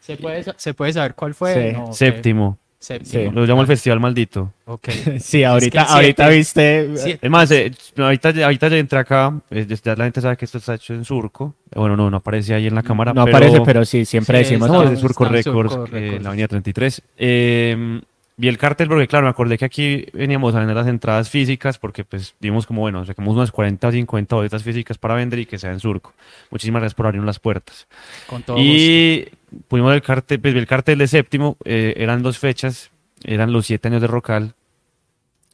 ¿Se 0.00 0.16
puede, 0.16 0.44
¿Se 0.56 0.74
puede 0.74 0.92
saber 0.92 1.14
cuál 1.14 1.34
fue? 1.34 1.70
Sí. 1.72 1.76
No, 1.78 1.92
séptimo. 1.92 2.58
Séptimo. 2.78 3.32
Lo 3.32 3.46
llamo 3.46 3.62
el 3.62 3.66
Festival 3.66 3.98
Maldito. 4.00 4.52
Ok. 4.66 4.88
Sí, 5.20 5.42
ahorita, 5.44 5.82
Es 5.82 5.86
que 5.88 5.92
ahorita 5.94 6.24
siete- 6.30 6.86
viste. 6.88 7.18
Es 7.22 7.30
más, 7.30 7.50
eh, 7.50 7.70
ahorita, 7.96 8.28
ahorita 8.44 8.68
ya 8.68 8.76
entré 8.76 8.98
acá, 8.98 9.32
eh, 9.50 9.66
ya 9.82 9.96
la 9.96 10.04
gente 10.04 10.20
sabe 10.20 10.36
que 10.36 10.44
esto 10.44 10.58
está 10.58 10.74
hecho 10.74 10.92
en 10.92 11.04
surco. 11.06 11.54
Eh, 11.70 11.78
Bueno, 11.78 11.96
no, 11.96 12.10
no 12.10 12.18
aparece 12.18 12.52
ahí 12.54 12.66
en 12.66 12.74
la 12.74 12.82
cámara. 12.82 13.14
No 13.14 13.24
pero... 13.24 13.36
aparece, 13.38 13.60
pero 13.64 13.84
sí, 13.86 14.04
siempre 14.04 14.44
Sí, 14.44 14.54
decimos. 14.56 14.68
en 14.90 14.96
Surco 14.98 15.24
Records, 15.24 15.72
Surco 15.72 15.86
eh, 15.86 15.98
en 15.98 16.02
Records. 16.04 16.22
la 16.24 16.28
avenida 16.28 16.48
33. 16.48 17.02
Eh, 17.16 18.00
vi 18.36 18.48
el 18.48 18.58
cartel 18.58 18.88
porque, 18.88 19.06
claro, 19.06 19.24
me 19.26 19.30
acordé 19.30 19.56
que 19.58 19.64
aquí 19.64 20.06
veníamos 20.12 20.54
a 20.54 20.58
vender 20.58 20.76
las 20.76 20.86
entradas 20.88 21.30
físicas 21.30 21.78
porque, 21.78 22.04
pues, 22.04 22.34
vimos 22.40 22.66
como, 22.66 22.80
bueno, 22.80 23.04
sacamos 23.04 23.34
unas 23.36 23.50
40 23.52 23.88
o 23.88 23.92
50 23.92 24.36
boletas 24.36 24.62
físicas 24.62 24.98
para 24.98 25.14
vender 25.14 25.38
y 25.40 25.46
que 25.46 25.58
sea 25.58 25.70
en 25.72 25.80
Surco. 25.80 26.12
Muchísimas 26.50 26.80
gracias 26.80 26.94
por 26.94 27.06
abrirnos 27.06 27.26
las 27.26 27.38
puertas. 27.38 27.86
Con 28.26 28.42
todo 28.42 28.56
gusto. 28.56 28.70
Y 28.72 29.28
pusimos 29.68 29.94
el 29.94 30.02
cartel, 30.02 30.40
pues 30.40 30.52
vi 30.54 30.60
el 30.60 30.66
cartel 30.66 30.98
de 30.98 31.06
séptimo, 31.06 31.56
eh, 31.64 31.94
eran 31.96 32.22
dos 32.22 32.38
fechas, 32.38 32.90
eran 33.22 33.52
los 33.52 33.66
siete 33.66 33.88
años 33.88 34.00
de 34.02 34.08
Rocal. 34.08 34.54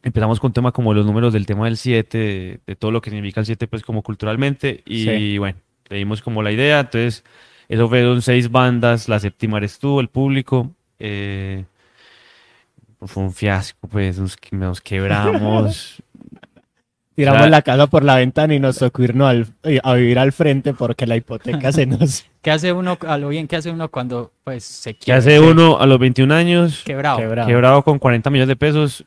Empezamos 0.02 0.40
con 0.40 0.48
un 0.48 0.52
tema 0.54 0.72
como 0.72 0.94
los 0.94 1.04
números 1.04 1.34
del 1.34 1.44
tema 1.44 1.66
del 1.66 1.76
7, 1.76 2.16
de, 2.18 2.60
de 2.66 2.76
todo 2.76 2.90
lo 2.90 3.02
que 3.02 3.10
significa 3.10 3.40
el 3.40 3.46
7, 3.46 3.66
pues 3.66 3.82
como 3.82 4.02
culturalmente. 4.02 4.82
Y 4.86 5.04
Sí. 5.04 5.36
bueno, 5.38 5.58
le 5.90 5.98
dimos 5.98 6.22
como 6.22 6.42
la 6.42 6.50
idea. 6.52 6.80
Entonces, 6.80 7.22
eso 7.68 7.86
fueron 7.88 8.22
seis 8.22 8.50
bandas, 8.50 9.08
la 9.10 9.20
séptima 9.20 9.58
eres 9.58 9.78
tú, 9.78 10.00
el 10.00 10.08
público. 10.08 10.70
eh, 10.98 11.64
fue 13.02 13.22
un 13.22 13.32
fiasco, 13.32 13.88
pues 13.88 14.18
nos, 14.18 14.36
nos 14.52 14.80
quebramos. 14.80 16.02
Tiramos 17.16 17.40
O 17.40 17.42
sea- 17.44 17.50
la 17.50 17.62
casa 17.62 17.86
por 17.88 18.02
la 18.04 18.16
ventana 18.16 18.54
y 18.54 18.60
nos 18.60 18.78
tocó 18.78 19.02
irnos 19.02 19.28
al- 19.28 19.46
eh, 19.64 19.78
a 19.82 19.94
vivir 19.94 20.18
al 20.18 20.32
frente 20.32 20.72
porque 20.72 21.06
la 21.06 21.16
hipoteca 21.16 21.70
se 21.72 21.84
nos 21.86 22.24
¿Qué 22.40 22.50
hace 22.50 22.72
uno, 22.72 22.96
a 23.06 23.18
lo 23.18 23.28
bien 23.28 23.46
que 23.46 23.56
hace 23.56 23.70
uno 23.70 23.88
cuando 23.90 24.32
pues 24.44 24.64
se 24.64 24.94
¿Qué 24.94 25.00
quiere? 25.00 25.18
hace 25.18 25.40
uno 25.40 25.78
a 25.78 25.86
los 25.86 25.98
21 25.98 26.32
años? 26.34 26.82
Quebrado. 26.84 27.18
quebraba. 27.18 27.46
quebrado 27.48 27.82
con 27.82 27.98
40 27.98 28.30
millones 28.30 28.48
de 28.48 28.56
pesos. 28.56 29.04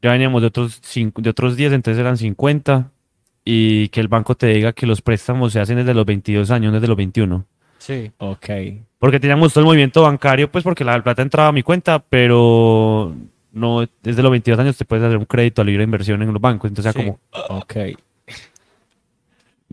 Ya 0.00 0.12
veníamos 0.12 0.40
de 0.40 0.46
otros, 0.48 0.78
cinco- 0.82 1.20
de 1.20 1.28
otros 1.30 1.56
10, 1.56 1.72
entonces 1.72 2.00
eran 2.00 2.16
50. 2.16 2.90
Y 3.44 3.88
que 3.90 4.00
el 4.00 4.08
banco 4.08 4.34
te 4.34 4.46
diga 4.48 4.72
que 4.72 4.86
los 4.86 5.02
préstamos 5.02 5.52
se 5.52 5.60
hacen 5.60 5.76
desde 5.76 5.94
los 5.94 6.06
22 6.06 6.50
años, 6.50 6.72
no 6.72 6.76
desde 6.80 6.88
los 6.88 6.96
21. 6.96 7.44
Sí. 7.78 8.10
Ok. 8.18 8.46
Porque 8.98 9.20
teníamos 9.20 9.52
todo 9.52 9.60
el 9.62 9.66
movimiento 9.66 10.02
bancario, 10.02 10.50
pues 10.50 10.64
porque 10.64 10.84
la 10.84 11.02
plata 11.02 11.22
entraba 11.22 11.48
a 11.48 11.52
mi 11.52 11.62
cuenta, 11.62 11.98
pero 12.00 13.14
no 13.52 13.84
desde 14.02 14.22
los 14.22 14.30
22 14.30 14.58
años 14.60 14.76
te 14.76 14.84
puedes 14.84 15.04
hacer 15.04 15.16
un 15.18 15.24
crédito 15.24 15.62
a 15.62 15.64
libre 15.64 15.84
inversión 15.84 16.20
en 16.22 16.32
los 16.32 16.40
bancos. 16.40 16.68
Entonces, 16.70 16.92
Sí. 16.92 16.98
como, 16.98 17.20
Ok. 17.60 17.74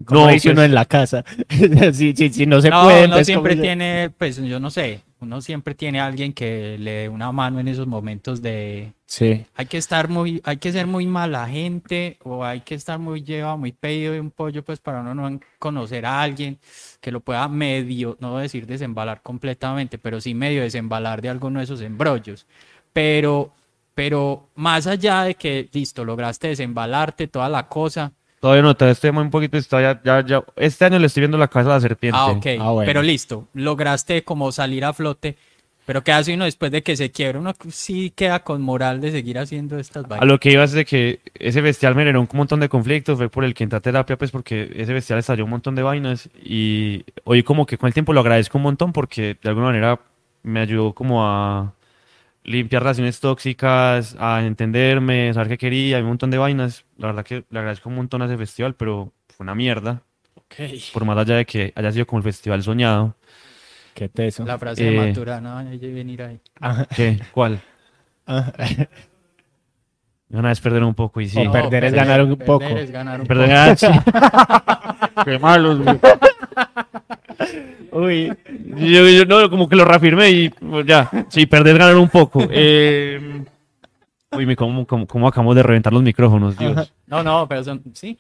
Como 0.05 0.21
no, 0.21 0.27
dice 0.27 0.49
pues, 0.49 0.53
uno 0.57 0.63
en 0.63 0.73
la 0.73 0.85
casa. 0.85 1.23
si, 1.93 2.15
si, 2.15 2.29
si 2.29 2.45
no 2.45 2.61
se 2.61 2.69
no, 2.69 2.83
puede, 2.83 2.95
uno 2.97 3.03
entonces, 3.05 3.27
siempre 3.27 3.53
¿cómo 3.53 3.61
se- 3.61 3.67
tiene, 3.67 4.09
pues 4.17 4.37
yo 4.37 4.59
no 4.59 4.69
sé, 4.71 5.01
uno 5.23 5.41
siempre 5.41 5.75
tiene 5.75 5.99
a 5.99 6.05
alguien 6.05 6.33
que 6.33 6.77
le 6.77 6.91
dé 6.91 7.09
una 7.09 7.31
mano 7.31 7.59
en 7.59 7.67
esos 7.67 7.87
momentos 7.87 8.41
de 8.41 8.93
Sí. 9.05 9.45
hay 9.55 9.65
que 9.67 9.77
estar 9.77 10.09
muy, 10.09 10.41
hay 10.43 10.57
que 10.57 10.71
ser 10.71 10.87
muy 10.87 11.05
mala 11.05 11.47
gente 11.47 12.17
o 12.23 12.43
hay 12.43 12.61
que 12.61 12.75
estar 12.75 12.97
muy 12.99 13.21
llevado, 13.23 13.57
muy 13.57 13.71
pedido 13.71 14.13
de 14.13 14.19
un 14.19 14.31
pollo, 14.31 14.63
pues 14.63 14.79
para 14.79 15.01
uno 15.01 15.13
no 15.13 15.39
conocer 15.59 16.05
a 16.05 16.21
alguien 16.21 16.57
que 16.99 17.11
lo 17.11 17.19
pueda 17.19 17.47
medio, 17.47 18.17
no 18.19 18.37
decir 18.37 18.65
desembalar 18.65 19.21
completamente, 19.21 19.97
pero 19.97 20.19
sí 20.19 20.33
medio 20.33 20.61
desembalar 20.63 21.21
de 21.21 21.29
alguno 21.29 21.59
de 21.59 21.65
esos 21.65 21.81
embrollos. 21.81 22.47
Pero, 22.91 23.51
pero 23.93 24.49
más 24.55 24.87
allá 24.87 25.23
de 25.23 25.35
que, 25.35 25.69
listo, 25.73 26.03
lograste 26.05 26.47
desembalarte 26.47 27.27
toda 27.27 27.49
la 27.49 27.67
cosa. 27.67 28.13
Todavía 28.43 28.61
no, 28.61 28.75
todavía 28.75 28.91
estoy 28.91 29.09
un 29.11 29.29
poquito, 29.29 29.57
todavía, 29.63 30.01
ya, 30.03 30.19
ya, 30.25 30.43
este 30.57 30.83
año 30.83 30.99
le 30.99 31.07
estoy 31.07 31.21
viendo 31.21 31.37
la 31.37 31.47
cabeza 31.47 31.71
a 31.71 31.75
la 31.75 31.79
serpiente. 31.79 32.19
Ah, 32.19 32.27
ok. 32.27 32.45
Ah, 32.59 32.71
bueno. 32.71 32.85
Pero 32.85 33.01
listo, 33.01 33.47
lograste 33.53 34.25
como 34.25 34.51
salir 34.51 34.83
a 34.83 34.91
flote. 34.91 35.37
Pero 35.85 36.03
¿qué 36.03 36.11
hace 36.11 36.33
uno 36.33 36.43
después 36.43 36.69
de 36.69 36.83
que 36.83 36.97
se 36.97 37.09
quiebra? 37.09 37.39
Uno 37.39 37.53
sí 37.69 38.11
queda 38.13 38.43
con 38.43 38.61
moral 38.61 38.99
de 38.99 39.11
seguir 39.11 39.39
haciendo 39.39 39.79
estas 39.79 40.03
A 40.03 40.07
vainas. 40.09 40.27
lo 40.27 40.41
que 40.41 40.51
iba 40.51 40.65
es 40.65 40.73
de 40.73 40.83
que 40.83 41.21
ese 41.35 41.61
bestial 41.61 41.95
me 41.95 42.01
generó 42.01 42.19
un 42.19 42.27
montón 42.33 42.59
de 42.59 42.67
conflictos, 42.67 43.17
fue 43.17 43.29
por 43.29 43.45
el 43.45 43.53
que 43.53 43.63
entré 43.63 43.77
a 43.77 43.79
terapia, 43.79 44.17
pues 44.17 44.31
porque 44.31 44.69
ese 44.75 44.91
bestial 44.91 45.19
estalló 45.19 45.45
un 45.45 45.49
montón 45.51 45.75
de 45.75 45.83
vainas 45.83 46.29
y 46.43 47.05
hoy 47.23 47.43
como 47.43 47.65
que 47.65 47.77
con 47.77 47.87
el 47.87 47.93
tiempo 47.93 48.11
lo 48.11 48.19
agradezco 48.19 48.57
un 48.57 48.63
montón 48.63 48.91
porque 48.91 49.37
de 49.41 49.49
alguna 49.49 49.67
manera 49.67 50.01
me 50.43 50.59
ayudó 50.59 50.91
como 50.91 51.25
a 51.25 51.71
limpiar 52.43 52.83
relaciones 52.83 53.19
tóxicas, 53.19 54.15
a 54.19 54.43
entenderme, 54.45 55.33
saber 55.33 55.49
qué 55.49 55.57
quería, 55.57 55.99
un 55.99 56.05
montón 56.07 56.29
de 56.31 56.37
vainas. 56.37 56.85
La 56.97 57.07
verdad 57.07 57.23
que 57.25 57.43
le 57.49 57.59
agradezco 57.59 57.89
un 57.89 57.95
montón 57.95 58.21
a 58.21 58.25
ese 58.25 58.37
festival, 58.37 58.75
pero 58.75 59.11
fue 59.29 59.43
una 59.43 59.55
mierda, 59.55 60.01
por 60.93 61.05
más 61.05 61.17
allá 61.17 61.35
de 61.37 61.45
que 61.45 61.73
haya 61.75 61.91
sido 61.91 62.05
como 62.05 62.19
el 62.19 62.23
festival 62.23 62.61
soñado. 62.63 63.15
Qué 63.93 64.09
teso. 64.09 64.43
La 64.45 64.57
frase 64.57 64.83
de 64.83 64.95
Eh, 64.95 65.07
Maturana, 65.07 65.59
hay 65.59 65.79
que 65.79 65.91
venir 65.93 66.21
ahí. 66.23 66.39
¿Qué? 66.95 67.19
¿Cuál? 67.31 67.61
Una 70.29 70.49
vez 70.49 70.59
perder 70.61 70.83
un 70.83 70.95
poco 70.95 71.21
y 71.21 71.29
sí. 71.29 71.45
O 71.45 71.51
perder 71.51 71.83
es 71.85 71.93
ganar 71.93 72.23
un 72.23 72.35
poco. 72.37 72.59
Perder 72.59 72.77
es 72.79 72.91
ganar 72.91 73.21
un 73.21 73.27
Perder, 73.27 73.49
poco. 73.49 73.59
ah, 73.59 73.75
sí. 73.75 75.25
Qué 75.25 75.37
malos, 75.37 75.79
güey. 75.83 75.99
Uy. 77.91 78.33
Yo, 78.77 79.07
yo 79.09 79.25
no, 79.25 79.49
como 79.49 79.69
que 79.69 79.75
lo 79.75 79.85
reafirmé 79.85 80.31
y 80.31 80.49
pues, 80.49 80.85
ya, 80.85 81.09
sí, 81.29 81.45
perder, 81.45 81.77
ganar 81.77 81.95
un 81.97 82.09
poco. 82.09 82.39
Eh, 82.51 83.43
uy, 84.31 84.45
me- 84.45 84.55
¿cómo, 84.55 84.85
cómo, 84.87 85.05
cómo 85.05 85.27
acabamos 85.27 85.55
de 85.55 85.63
reventar 85.63 85.93
los 85.93 86.01
micrófonos, 86.03 86.57
Dios? 86.57 86.91
No, 87.07 87.21
no, 87.23 87.47
pero 87.47 87.63
son, 87.63 87.81
sí. 87.93 88.17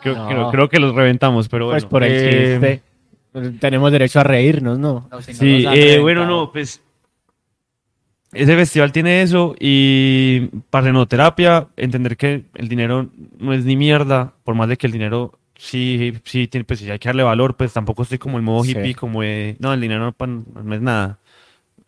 Creo, 0.00 0.14
No. 0.14 0.28
creo, 0.28 0.50
creo 0.50 0.68
que 0.68 0.80
los 0.80 0.94
reventamos, 0.94 1.48
pero 1.48 1.66
bueno. 1.66 1.74
Pues 1.74 1.84
por 1.84 2.02
el 2.04 2.12
Eh, 2.12 2.50
chiste. 2.52 2.82
Pues 3.32 3.58
Tenemos 3.60 3.90
derecho 3.92 4.20
a 4.20 4.24
reírnos, 4.24 4.78
¿no? 4.78 5.08
No, 5.10 5.20
si 5.22 5.32
no 5.32 5.38
Sí, 5.38 5.64
eh, 5.74 5.98
bueno, 6.00 6.26
no, 6.26 6.52
pues 6.52 6.82
ese 8.32 8.56
festival 8.56 8.92
tiene 8.92 9.20
eso 9.22 9.54
y 9.60 10.48
parrenoterapia, 10.70 11.68
entender 11.76 12.16
que 12.16 12.44
el 12.54 12.68
dinero 12.68 13.08
no 13.38 13.52
es 13.52 13.64
ni 13.64 13.76
mierda, 13.76 14.32
por 14.44 14.54
más 14.54 14.68
de 14.68 14.76
que 14.78 14.86
el 14.86 14.92
dinero 14.92 15.38
sí, 15.62 16.12
sí, 16.24 16.48
tiene, 16.48 16.64
pues 16.64 16.80
sí 16.80 16.90
hay 16.90 16.98
que 16.98 17.08
darle 17.08 17.22
valor, 17.22 17.56
pues 17.56 17.72
tampoco 17.72 18.02
estoy 18.02 18.18
como 18.18 18.36
el 18.36 18.42
modo 18.42 18.64
Sí. 18.64 18.72
hippie, 18.72 18.94
como 18.94 19.22
de, 19.22 19.56
no, 19.60 19.72
el 19.72 19.80
dinero 19.80 20.14
no, 20.18 20.44
no 20.62 20.74
es 20.74 20.80
nada. 20.80 21.18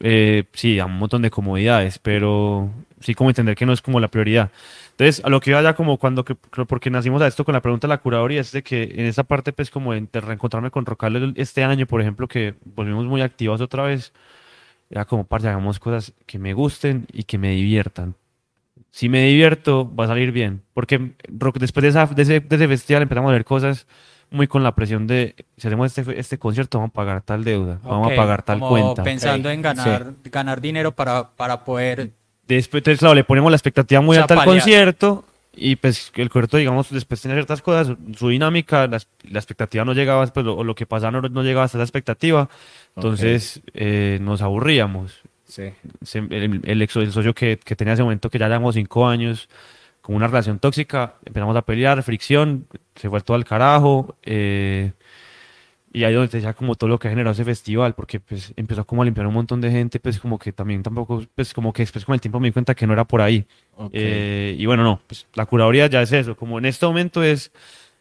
Eh, 0.00 0.44
sí, 0.52 0.78
a 0.78 0.86
un 0.86 0.98
montón 0.98 1.22
de 1.22 1.30
comodidades, 1.30 1.98
pero 1.98 2.70
sí 3.00 3.14
como 3.14 3.30
entender 3.30 3.56
que 3.56 3.66
no 3.66 3.72
es 3.72 3.82
como 3.82 4.00
la 4.00 4.08
prioridad. 4.08 4.50
Entonces, 4.92 5.24
a 5.24 5.28
lo 5.28 5.40
que 5.40 5.50
iba 5.50 5.62
ya 5.62 5.74
como 5.74 5.98
cuando, 5.98 6.24
que, 6.24 6.34
porque 6.34 6.90
nacimos 6.90 7.20
a 7.22 7.26
esto 7.26 7.44
con 7.44 7.54
la 7.54 7.62
pregunta 7.62 7.86
de 7.86 7.94
la 7.94 7.98
curaduría, 7.98 8.40
es 8.40 8.52
de 8.52 8.62
que 8.62 8.84
en 8.84 9.06
esa 9.06 9.24
parte, 9.24 9.52
pues 9.52 9.70
como 9.70 9.92
de 9.92 10.06
reencontrarme 10.20 10.70
con 10.70 10.86
Rocal 10.86 11.34
este 11.36 11.64
año, 11.64 11.86
por 11.86 12.00
ejemplo, 12.00 12.28
que 12.28 12.54
volvimos 12.64 13.06
muy 13.06 13.22
activos 13.22 13.60
otra 13.60 13.84
vez, 13.84 14.12
era 14.90 15.04
como, 15.04 15.24
para 15.24 15.50
hagamos 15.50 15.80
cosas 15.80 16.12
que 16.26 16.38
me 16.38 16.54
gusten 16.54 17.06
y 17.12 17.24
que 17.24 17.38
me 17.38 17.50
diviertan. 17.50 18.14
Si 18.90 19.08
me 19.08 19.24
divierto, 19.26 19.92
va 19.94 20.04
a 20.04 20.08
salir 20.08 20.32
bien. 20.32 20.62
Porque 20.72 21.12
rock- 21.28 21.58
después 21.58 21.82
de, 21.82 21.88
esa, 21.90 22.06
de, 22.06 22.22
ese, 22.22 22.40
de 22.40 22.56
ese 22.56 22.68
festival 22.68 23.02
empezamos 23.02 23.30
a 23.30 23.32
ver 23.32 23.44
cosas 23.44 23.86
muy 24.30 24.46
con 24.46 24.62
la 24.62 24.74
presión 24.74 25.06
de, 25.06 25.34
si 25.56 25.68
hacemos 25.68 25.96
este, 25.96 26.18
este 26.18 26.38
concierto, 26.38 26.78
vamos 26.78 26.90
a 26.90 26.94
pagar 26.94 27.22
tal 27.22 27.44
deuda, 27.44 27.78
vamos 27.84 28.08
Ok, 28.08 28.12
a 28.12 28.16
pagar 28.16 28.42
tal 28.42 28.58
como 28.58 28.68
cuenta. 28.70 29.04
Pensando 29.04 29.50
en 29.50 29.62
ganar, 29.62 30.12
ganar 30.24 30.60
dinero 30.60 30.92
para, 30.92 31.30
para 31.36 31.64
poder. 31.64 32.10
Después, 32.48 32.80
entonces, 32.80 32.98
claro, 32.98 33.14
le 33.14 33.24
ponemos 33.24 33.50
la 33.50 33.56
expectativa 33.56 34.00
muy 34.00 34.12
O 34.12 34.14
sea, 34.14 34.22
alta 34.22 34.34
al 34.34 34.40
paliar. 34.40 34.58
concierto 34.58 35.24
y 35.56 35.76
pues 35.76 36.10
el 36.16 36.30
concierto, 36.30 36.56
digamos, 36.56 36.90
después 36.90 37.20
tenía 37.22 37.36
ciertas 37.36 37.62
cosas, 37.62 37.96
su, 38.16 38.28
dinámica, 38.28 38.86
la, 38.88 39.00
la 39.22 39.38
expectativa 39.38 39.84
no 39.84 39.92
llegaba, 39.92 40.26
pues, 40.26 40.44
lo, 40.44 40.56
o 40.56 40.64
lo 40.64 40.74
que 40.74 40.84
pasaba 40.84 41.12
no, 41.12 41.28
no 41.28 41.42
llegaba 41.44 41.64
hasta 41.64 41.78
la 41.78 41.84
expectativa, 41.84 42.48
entonces 42.96 43.60
eh, 43.72 44.18
nos 44.20 44.42
aburríamos. 44.42 45.20
Sí. 45.46 45.72
El, 46.14 46.60
el, 46.64 46.82
ex- 46.82 46.96
el 46.96 47.12
socio 47.12 47.34
que, 47.34 47.58
que 47.58 47.76
tenía 47.76 47.94
ese 47.94 48.02
momento, 48.02 48.30
que 48.30 48.38
ya 48.38 48.46
llevamos 48.48 48.74
cinco 48.74 49.06
años, 49.06 49.48
con 50.00 50.16
una 50.16 50.26
relación 50.26 50.58
tóxica, 50.58 51.14
empezamos 51.24 51.56
a 51.56 51.62
pelear, 51.62 52.02
fricción, 52.02 52.66
se 52.94 53.08
fue 53.08 53.20
todo 53.20 53.36
al 53.36 53.44
carajo. 53.44 54.16
eh, 54.22 54.92
y 55.92 56.02
ahí 56.02 56.12
donde 56.12 56.28
te 56.28 56.38
decía 56.38 56.54
como 56.54 56.74
todo 56.74 56.90
lo 56.90 56.98
que 56.98 57.08
generó 57.08 57.30
ese 57.30 57.44
festival, 57.44 57.94
porque 57.94 58.18
pues 58.18 58.52
empezó 58.56 58.84
como 58.84 59.02
a 59.02 59.04
limpiar 59.04 59.28
un 59.28 59.34
montón 59.34 59.60
de 59.60 59.70
gente, 59.70 60.00
pues 60.00 60.18
como 60.18 60.40
que 60.40 60.52
también 60.52 60.82
tampoco, 60.82 61.24
pues 61.36 61.54
como 61.54 61.72
que 61.72 61.82
después 61.84 62.04
con 62.04 62.14
el 62.14 62.20
tiempo 62.20 62.40
me 62.40 62.48
di 62.48 62.52
cuenta 62.52 62.74
que 62.74 62.84
no 62.84 62.92
era 62.94 63.04
por 63.04 63.20
ahí. 63.20 63.46
Ok. 63.76 63.90
Eh, 63.92 64.56
y 64.58 64.66
bueno, 64.66 64.82
no, 64.82 65.00
pues 65.06 65.28
la 65.34 65.46
curaduría 65.46 65.86
ya 65.86 66.02
es 66.02 66.10
eso, 66.10 66.36
como 66.36 66.58
en 66.58 66.64
este 66.64 66.84
momento 66.84 67.22
es 67.22 67.52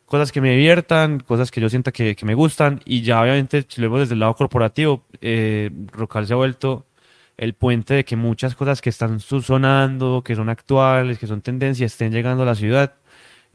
cosas 0.07 0.31
que 0.31 0.41
me 0.41 0.49
diviertan, 0.53 1.19
cosas 1.19 1.51
que 1.51 1.61
yo 1.61 1.69
sienta 1.69 1.91
que, 1.91 2.15
que 2.15 2.25
me 2.25 2.33
gustan, 2.33 2.81
y 2.83 3.03
ya 3.03 3.21
obviamente, 3.21 3.63
si 3.67 3.79
lo 3.79 3.87
vemos 3.87 3.99
desde 3.99 4.15
el 4.15 4.21
lado 4.21 4.33
corporativo, 4.33 5.03
eh, 5.21 5.69
Rocal 5.91 6.25
se 6.25 6.33
ha 6.33 6.37
vuelto 6.37 6.87
el 7.37 7.53
puente 7.53 7.93
de 7.95 8.05
que 8.05 8.15
muchas 8.15 8.55
cosas 8.55 8.81
que 8.81 8.89
están 8.89 9.19
sonando, 9.19 10.21
que 10.23 10.35
son 10.35 10.49
actuales, 10.49 11.17
que 11.19 11.27
son 11.27 11.41
tendencias, 11.41 11.91
estén 11.93 12.11
llegando 12.11 12.43
a 12.43 12.45
la 12.45 12.55
ciudad 12.55 12.93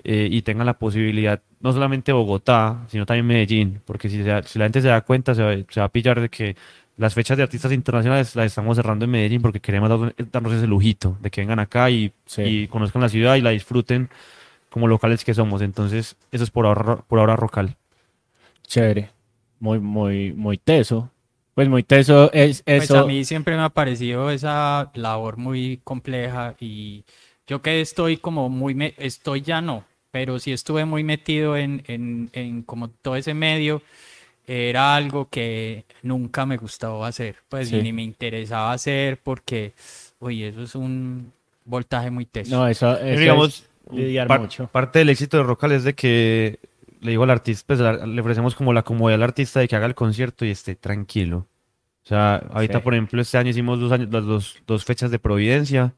eh, 0.05 0.29
y 0.31 0.43
tengan 0.43 0.67
la 0.67 0.79
posibilidad, 0.79 1.41
no 1.61 1.73
solamente 1.73 2.13
Bogotá, 2.13 2.85
sino 2.89 3.07
también 3.07 3.27
Medellín, 3.27 3.81
porque 3.85 4.09
si, 4.09 4.23
se 4.23 4.43
si 4.45 4.59
la 4.59 4.65
gente 4.67 4.81
se 4.83 4.89
da 4.89 5.01
cuenta, 5.03 5.35
se 5.35 5.43
va, 5.43 5.55
se 5.69 5.81
va 5.81 5.87
a 5.87 5.93
pillar 5.93 6.21
de 6.21 6.29
que 6.29 6.57
las 6.97 7.15
fechas 7.15 7.37
de 7.37 7.45
artistas 7.45 7.71
internacionales 7.73 8.35
las 8.35 8.47
estamos 8.47 8.77
cerrando 8.77 9.05
en 9.05 9.13
Medellín 9.13 9.41
porque 9.41 9.61
queremos 9.61 9.89
dar- 9.89 10.15
darnos 10.33 10.53
ese 10.53 10.67
lujito 10.67 11.17
de 11.21 11.31
que 11.31 11.41
vengan 11.41 11.61
acá 11.61 11.91
y, 11.91 12.13
Sí. 12.27 12.43
y 12.43 12.67
conozcan 12.69 13.03
la 13.03 13.09
ciudad 13.09 13.37
y 13.37 13.41
la 13.41 13.51
disfruten 13.51 14.09
como 14.71 14.89
locales 14.89 15.25
que 15.25 15.33
somos. 15.35 15.63
Entonces, 15.63 16.17
eso 16.33 16.43
es 16.45 16.51
por 16.51 16.67
ahora, 16.67 16.97
por 16.97 17.21
ahora 17.21 17.37
Rocal. 17.37 17.77
Chévere. 18.67 19.11
Muy, 19.61 19.79
muy, 19.79 20.33
muy 20.33 20.59
teso. 20.59 21.11
Pues 21.59 21.69
muy 21.69 21.83
teso 21.83 22.31
es 22.33 22.63
Pues 22.65 22.85
eso. 22.85 23.01
a 23.01 23.05
mí 23.05 23.25
siempre 23.25 23.57
me 23.57 23.63
ha 23.63 23.69
parecido 23.69 24.31
esa 24.31 24.93
labor 24.95 25.39
muy 25.39 25.81
compleja 25.83 26.55
y 26.61 27.03
yo 27.49 27.63
que 27.63 27.81
estoy 27.81 28.17
como 28.17 28.49
muy, 28.49 28.77
me- 28.77 28.95
estoy 28.97 29.41
ya 29.41 29.61
no, 29.61 29.85
pero 30.13 30.39
sí 30.39 30.53
estuve 30.53 30.85
muy 30.85 31.03
metido 31.03 31.57
en, 31.57 31.83
en, 31.89 32.31
en 32.33 32.63
como 32.63 32.91
todo 32.91 33.17
ese 33.17 33.35
medio, 33.35 33.83
era 34.47 34.95
algo 34.95 35.29
que 35.29 35.85
nunca 36.05 36.47
me 36.47 36.59
gustaba 36.59 37.09
hacer, 37.09 37.35
pues 37.49 37.71
Sí. 37.71 37.83
ni 37.83 37.93
me 37.93 38.05
interesaba 38.05 38.71
hacer 38.73 39.19
porque, 39.21 39.73
uy, 40.21 40.45
eso 40.45 40.63
es 40.63 40.77
un 40.77 41.33
voltaje 41.65 42.09
muy 42.13 42.25
teso. 42.25 42.55
No, 42.57 42.69
eso, 42.69 42.97
eso 43.01 43.19
digamos, 43.21 43.49
es 43.49 43.69
lidiar 43.93 44.29
par- 44.29 44.43
mucho. 44.43 44.69
parte 44.69 45.01
del 45.01 45.09
éxito 45.09 45.39
de 45.39 45.43
Rocal 45.43 45.73
es 45.73 45.83
de 45.83 45.95
que 45.97 46.61
le 47.01 47.11
digo 47.11 47.25
al 47.25 47.31
artista, 47.31 47.65
pues 47.67 47.81
le 47.81 48.21
ofrecemos 48.21 48.55
como 48.55 48.73
la 48.73 48.83
comodidad 48.83 49.17
al 49.17 49.23
artista 49.25 49.61
de 49.61 49.69
que 49.69 49.77
haga 49.77 49.87
el 49.87 49.95
concierto 49.95 50.45
y 50.45 50.51
esté 50.51 50.75
tranquilo. 50.77 51.47
O 52.05 52.09
sea, 52.09 52.37
ahorita, 52.53 52.79
Sí. 52.79 52.85
por 52.85 52.95
ejemplo, 52.95 53.21
este 53.21 53.39
año 53.39 53.51
hicimos 53.51 53.79
dos, 53.81 53.93
años, 53.93 54.09
las 54.11 54.25
dos, 54.25 54.63
dos 54.67 54.85
fechas 54.85 55.11
de 55.11 55.19
Providencia, 55.19 55.95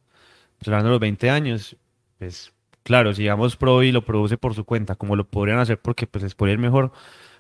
celebrando 0.60 0.90
los 0.90 1.00
20 1.00 1.30
años. 1.30 1.76
Pues 2.18 2.52
claro, 2.82 3.12
si 3.14 3.22
digamos 3.22 3.56
Provi 3.56 3.92
lo 3.92 4.04
produce 4.04 4.36
por 4.36 4.54
su 4.54 4.64
cuenta, 4.64 4.94
como 4.96 5.16
lo 5.16 5.24
podrían 5.28 5.58
hacer 5.58 5.78
porque 5.80 6.06
pues 6.06 6.24
les 6.24 6.34
podría 6.34 6.54
ir 6.54 6.58
mejor, 6.58 6.92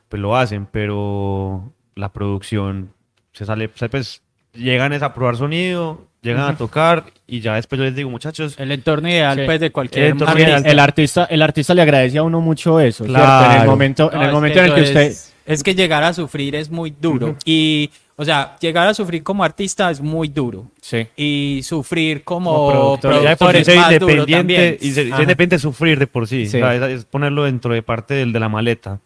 pues 0.08 0.22
lo 0.22 0.36
hacen, 0.36 0.66
pero 0.66 1.72
la 1.96 2.12
producción 2.12 2.92
se 3.32 3.44
sale, 3.44 3.68
pues 3.68 4.22
llegan 4.54 4.92
es 4.92 5.02
a 5.02 5.14
probar 5.14 5.36
sonido, 5.36 6.08
llegan 6.22 6.44
a 6.50 6.56
tocar 6.56 7.04
y 7.26 7.40
ya 7.40 7.54
después 7.54 7.78
yo 7.78 7.84
les 7.84 7.94
digo, 7.94 8.10
muchachos, 8.10 8.54
El 8.58 8.72
entorno 8.72 9.08
ideal 9.08 9.38
Sí. 9.38 9.42
pues 9.46 9.60
de 9.60 9.70
cualquier 9.70 10.04
El 10.06 10.10
entorno 10.12 10.32
artista. 10.32 10.50
ideal. 10.50 10.66
el 10.72 10.78
artista, 10.78 11.24
el 11.30 11.42
artista 11.42 11.74
le 11.74 11.82
agradece 11.82 12.18
a 12.18 12.22
uno 12.22 12.40
mucho 12.40 12.78
eso, 12.80 13.04
¿cierto? 13.04 13.20
En 13.22 13.22
el 13.22 13.26
Claro. 13.56 13.70
momento, 13.70 14.12
en 14.12 14.22
el 14.22 14.32
momento 14.32 14.58
en 14.58 14.64
el 14.66 14.74
que 14.74 14.80
usted, 14.82 15.00
Es, 15.02 15.32
es 15.46 15.62
que 15.62 15.74
llegar 15.74 16.02
a 16.02 16.12
sufrir 16.12 16.54
es 16.54 16.70
muy 16.70 16.90
duro. 17.00 17.36
Y, 17.44 17.90
o 18.16 18.24
sea, 18.24 18.56
llegar 18.60 18.86
a 18.86 18.92
sufrir 18.94 19.22
como 19.22 19.42
artista 19.44 19.90
es 19.90 20.00
muy 20.00 20.28
duro. 20.28 20.66
sí, 20.82 21.06
Y 21.16 21.60
sufrir 21.64 22.22
como, 22.22 22.52
Como 22.54 22.70
productor. 22.70 23.00
productor, 23.12 23.24
ya 23.24 23.30
de 23.30 23.36
por 23.36 23.52
sí 23.52 23.58
es 23.58 23.64
ser 23.66 23.76
más 23.76 23.90
duro 23.98 24.12
independiente 24.12 24.36
también. 24.36 24.78
y 24.80 25.20
independiente 25.22 25.56
es 25.56 25.62
sufrir 25.62 25.98
de 25.98 26.06
por 26.06 26.26
sí. 26.28 26.46
Sí. 26.46 26.56
O 26.58 26.60
sea, 26.60 26.74
es, 26.74 26.82
es 26.98 27.04
ponerlo 27.06 27.44
dentro 27.44 27.72
de 27.72 27.82
parte 27.82 28.14
del, 28.14 28.32
de 28.32 28.40
la 28.40 28.48
maleta. 28.50 29.00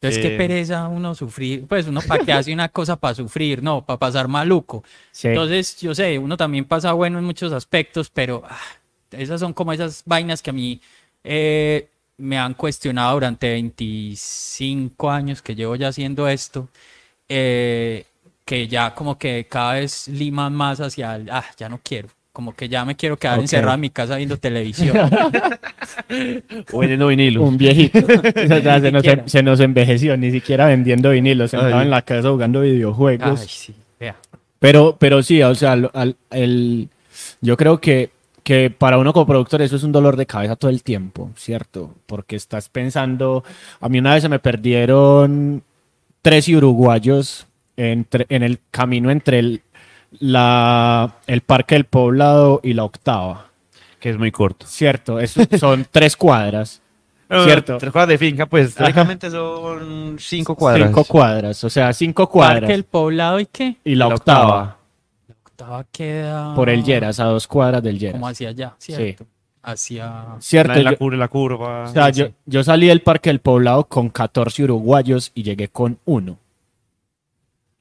Entonces, 0.00 0.18
qué 0.18 0.28
Eh, 0.28 0.36
pereza 0.36 0.88
uno 0.88 1.14
sufrir. 1.14 1.66
Pues 1.66 1.86
uno 1.86 2.00
para 2.00 2.24
qué 2.24 2.32
hace 2.32 2.52
una 2.54 2.68
cosa 2.70 2.96
para 2.96 3.14
sufrir, 3.14 3.62
no, 3.62 3.84
para 3.84 3.98
pasar 3.98 4.28
maluco. 4.28 4.82
sí. 5.12 5.28
Entonces, 5.28 5.78
yo 5.80 5.94
sé, 5.94 6.18
uno 6.18 6.36
también 6.36 6.64
pasa 6.64 6.92
bueno 6.94 7.18
en 7.18 7.24
muchos 7.24 7.52
aspectos, 7.52 8.10
pero 8.10 8.42
ah, 8.48 8.58
esas 9.10 9.40
son 9.40 9.52
como 9.52 9.72
esas 9.72 10.02
vainas 10.06 10.40
que 10.42 10.50
a 10.50 10.52
mí 10.54 10.80
eh, 11.24 11.88
me 12.16 12.38
han 12.38 12.54
cuestionado 12.54 13.14
durante 13.14 13.50
25 13.50 15.10
años 15.10 15.42
que 15.42 15.54
llevo 15.54 15.76
ya 15.76 15.88
haciendo 15.88 16.28
esto. 16.28 16.68
eh, 17.28 18.04
que 18.44 18.66
ya 18.68 18.94
como 18.94 19.18
que 19.18 19.46
cada 19.48 19.74
vez 19.74 20.08
liman 20.08 20.54
más 20.54 20.80
hacia 20.80 21.16
el, 21.16 21.30
ah, 21.30 21.44
ya 21.58 21.68
no 21.68 21.80
quiero. 21.82 22.08
Como 22.40 22.54
que 22.54 22.70
ya 22.70 22.86
me 22.86 22.96
quiero 22.96 23.18
quedar 23.18 23.38
encerrado 23.38 23.74
en 23.74 23.80
mi 23.82 23.90
casa 23.90 24.16
viendo 24.16 24.38
televisión. 24.38 24.96
O 26.72 26.78
vendiendo 26.78 27.08
vinilo. 27.08 27.42
Un 27.42 27.58
viejito. 27.58 27.98
O 28.08 28.46
sea, 28.46 28.58
ya 28.60 28.80
se, 28.80 28.90
nos, 28.90 29.02
siquiera. 29.02 29.22
se 29.28 29.42
nos 29.42 29.60
envejeció, 29.60 30.16
ni 30.16 30.30
siquiera 30.30 30.64
vendiendo 30.66 31.10
vinilos, 31.10 31.50
sentado 31.50 31.76
Ay. 31.76 31.82
en 31.84 31.90
la 31.90 32.00
casa 32.00 32.30
jugando 32.30 32.62
videojuegos. 32.62 33.42
Ay, 33.42 33.46
sí, 33.46 33.74
vea. 33.98 34.16
Pero, 34.58 34.96
pero 34.98 35.22
sí, 35.22 35.42
o 35.42 35.54
sea, 35.54 35.72
al- 35.72 36.16
el, 36.30 36.88
yo 37.42 37.58
creo 37.58 37.78
que, 37.78 38.08
que 38.42 38.70
para 38.70 38.96
uno 38.96 39.12
como 39.12 39.26
productor 39.26 39.60
eso 39.60 39.76
es 39.76 39.82
un 39.82 39.92
dolor 39.92 40.16
de 40.16 40.24
cabeza 40.24 40.56
todo 40.56 40.70
el 40.70 40.82
tiempo, 40.82 41.30
¿cierto? 41.36 41.94
Porque 42.06 42.36
estás 42.36 42.70
pensando, 42.70 43.44
a 43.82 43.88
mí 43.90 43.98
una 43.98 44.14
vez 44.14 44.22
se 44.22 44.30
me 44.30 44.38
perdieron 44.38 45.62
tres 46.22 46.48
uruguayos 46.48 47.46
entre, 47.76 48.24
en 48.30 48.42
el 48.42 48.60
camino 48.70 49.10
entre 49.10 49.40
el, 49.40 49.60
la, 50.18 51.14
el 51.26 51.40
Parque 51.42 51.74
del 51.76 51.84
Poblado 51.84 52.60
y 52.62 52.72
la 52.74 52.84
Octava, 52.84 53.46
Que 54.00 54.10
es 54.10 54.18
muy 54.18 54.30
corto. 54.32 54.66
¿cierto? 54.66 55.18
Son 55.58 55.86
tres 55.90 56.16
cuadras, 56.16 56.82
¿cierto? 57.44 57.78
Tres 57.78 57.92
cuadras 57.92 58.08
de 58.08 58.18
finca, 58.18 58.46
pues 58.46 58.74
técnicamente 58.74 59.30
son 59.30 60.16
cinco 60.18 60.54
cuadras. 60.56 60.88
Cinco 60.88 61.04
cuadras, 61.04 61.62
o 61.64 61.70
sea, 61.70 61.92
cinco 61.92 62.28
cuadras. 62.28 62.60
Parque 62.60 62.74
El 62.74 62.84
Poblado 62.84 63.40
y 63.40 63.46
qué? 63.46 63.76
y 63.84 63.94
la, 63.94 64.08
La 64.08 64.14
octava, 64.14 64.40
octava. 64.44 64.76
La 65.28 65.34
octava 65.44 65.84
queda 65.92 66.54
por 66.54 66.68
el 66.70 66.82
Lleras, 66.82 67.20
a 67.20 67.24
dos 67.24 67.46
cuadras 67.46 67.82
del 67.82 67.98
Lleras. 67.98 68.14
como 68.14 68.28
hacia 68.28 68.48
allá, 68.48 68.74
¿cierto? 68.78 69.26
Hacia 69.62 70.24
Cierto, 70.38 70.72
La, 70.82 70.92
la 70.92 70.96
curva, 70.96 71.16
la 71.18 71.28
curva. 71.28 71.82
O 71.84 71.92
sea, 71.92 72.08
yo, 72.08 72.28
yo 72.46 72.64
salí 72.64 72.86
del 72.86 73.02
Parque 73.02 73.28
del 73.28 73.40
Poblado 73.40 73.84
con 73.84 74.08
14 74.08 74.64
uruguayos 74.64 75.32
y 75.34 75.42
llegué 75.42 75.68
con 75.68 75.98
uno. 76.06 76.38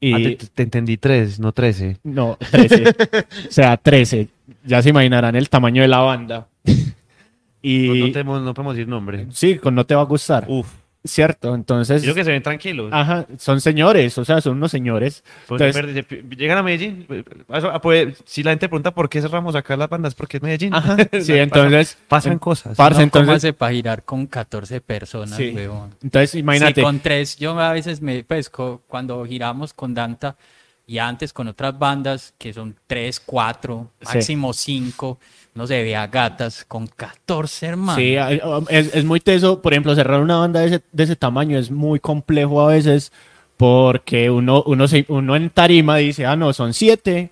Y 0.01 0.13
Ah, 0.13 0.17
te, 0.17 0.35
te 0.47 0.63
entendí 0.63 0.97
tres, 0.97 1.39
no 1.39 1.51
trece. 1.51 1.97
no, 2.03 2.37
13. 2.51 2.83
o 2.89 3.51
sea, 3.51 3.75
13. 3.77 4.27
Ya 4.65 4.81
se 4.81 4.89
imaginarán 4.89 5.35
el 5.35 5.49
tamaño 5.49 5.81
de 5.81 5.87
la 5.89 5.99
banda. 5.99 6.47
y 7.61 7.87
Pues 7.87 7.99
no, 7.99 8.05
tenemos- 8.11 8.41
no 8.41 8.53
podemos 8.53 8.75
decir 8.75 8.87
nombre. 8.87 9.27
sí, 9.31 9.57
con 9.57 9.75
no 9.75 9.85
te 9.85 9.95
va 9.95 10.01
a 10.01 10.05
gustar. 10.05 10.45
Uf. 10.47 10.67
Cierto, 11.09 11.55
entonces 11.55 12.03
Yo 12.03 12.13
que 12.15 12.23
se 12.23 12.31
ven 12.31 12.41
tranquilos. 12.43 12.89
ajá, 12.93 13.25
son 13.37 13.59
señores, 13.61 14.17
o 14.17 14.25
sea, 14.25 14.41
son 14.41 14.57
unos 14.57 14.71
señores. 14.71 15.23
Pues, 15.47 15.61
entonces- 15.75 16.05
llegan 16.37 16.57
a 16.57 16.63
Medellín. 16.63 17.05
Eso, 17.53 17.69
ah, 17.71 17.81
pues, 17.81 18.17
si 18.25 18.43
la 18.43 18.51
gente 18.51 18.69
pregunta 18.69 18.91
por 18.93 19.09
qué 19.09 19.21
cerramos 19.21 19.55
acá 19.55 19.75
las 19.75 19.89
bandas, 19.89 20.15
porque 20.15 20.37
es 20.37 20.43
Medellín. 20.43 20.73
Ajá, 20.73 20.95
sí, 21.11 21.33
Pasan- 21.33 21.37
entonces 21.39 21.97
pasan 22.07 22.39
cosas. 22.39 22.77
parce, 22.77 22.99
no, 22.99 23.03
entonces- 23.03 23.25
¿cómo 23.27 23.35
hace 23.35 23.53
para 23.53 23.73
girar 23.73 24.03
con 24.03 24.27
14 24.27 24.81
personas, 24.81 25.35
Sí. 25.37 25.51
huevón? 25.55 25.95
entonces 26.01 26.35
imagínate, 26.35 26.75
Sí, 26.75 26.81
con 26.81 26.99
tres, 26.99 27.37
yo 27.37 27.59
a 27.59 27.73
veces 27.73 28.01
me, 28.01 28.23
pues, 28.23 28.49
cuando 28.87 29.25
giramos 29.25 29.73
con 29.73 29.93
Danta 29.93 30.35
y 30.87 30.97
antes 30.97 31.33
con 31.33 31.47
otras 31.47 31.77
bandas 31.77 32.33
que 32.37 32.51
son 32.53 32.75
tres, 32.87 33.19
cuatro, 33.19 33.91
Sí. 34.01 34.05
máximo 34.15 34.53
cinco, 34.53 35.19
no 35.55 35.67
ve 35.83 35.95
a 35.95 36.07
gatas 36.07 36.63
con 36.65 36.87
14 36.87 37.65
hermanos. 37.65 38.01
Sí, 38.01 38.15
a- 38.17 38.29
es, 38.69 38.93
es 38.95 39.03
muy 39.05 39.19
teso. 39.19 39.61
Por 39.61 39.73
ejemplo, 39.73 39.93
cerrar 39.95 40.21
una 40.21 40.37
banda 40.37 40.61
de 40.61 40.67
ese, 40.67 40.81
de 40.91 41.03
ese 41.03 41.15
tamaño 41.15 41.57
es 41.59 41.69
muy 41.71 41.99
complejo 41.99 42.61
a 42.61 42.67
veces 42.67 43.11
porque 43.57 44.29
uno, 44.29 44.63
uno, 44.65 44.87
se- 44.87 45.05
uno 45.09 45.35
en 45.35 45.49
tarima 45.49 45.97
dice, 45.97 46.25
ah, 46.25 46.35
no, 46.37 46.53
son 46.53 46.73
siete, 46.73 47.31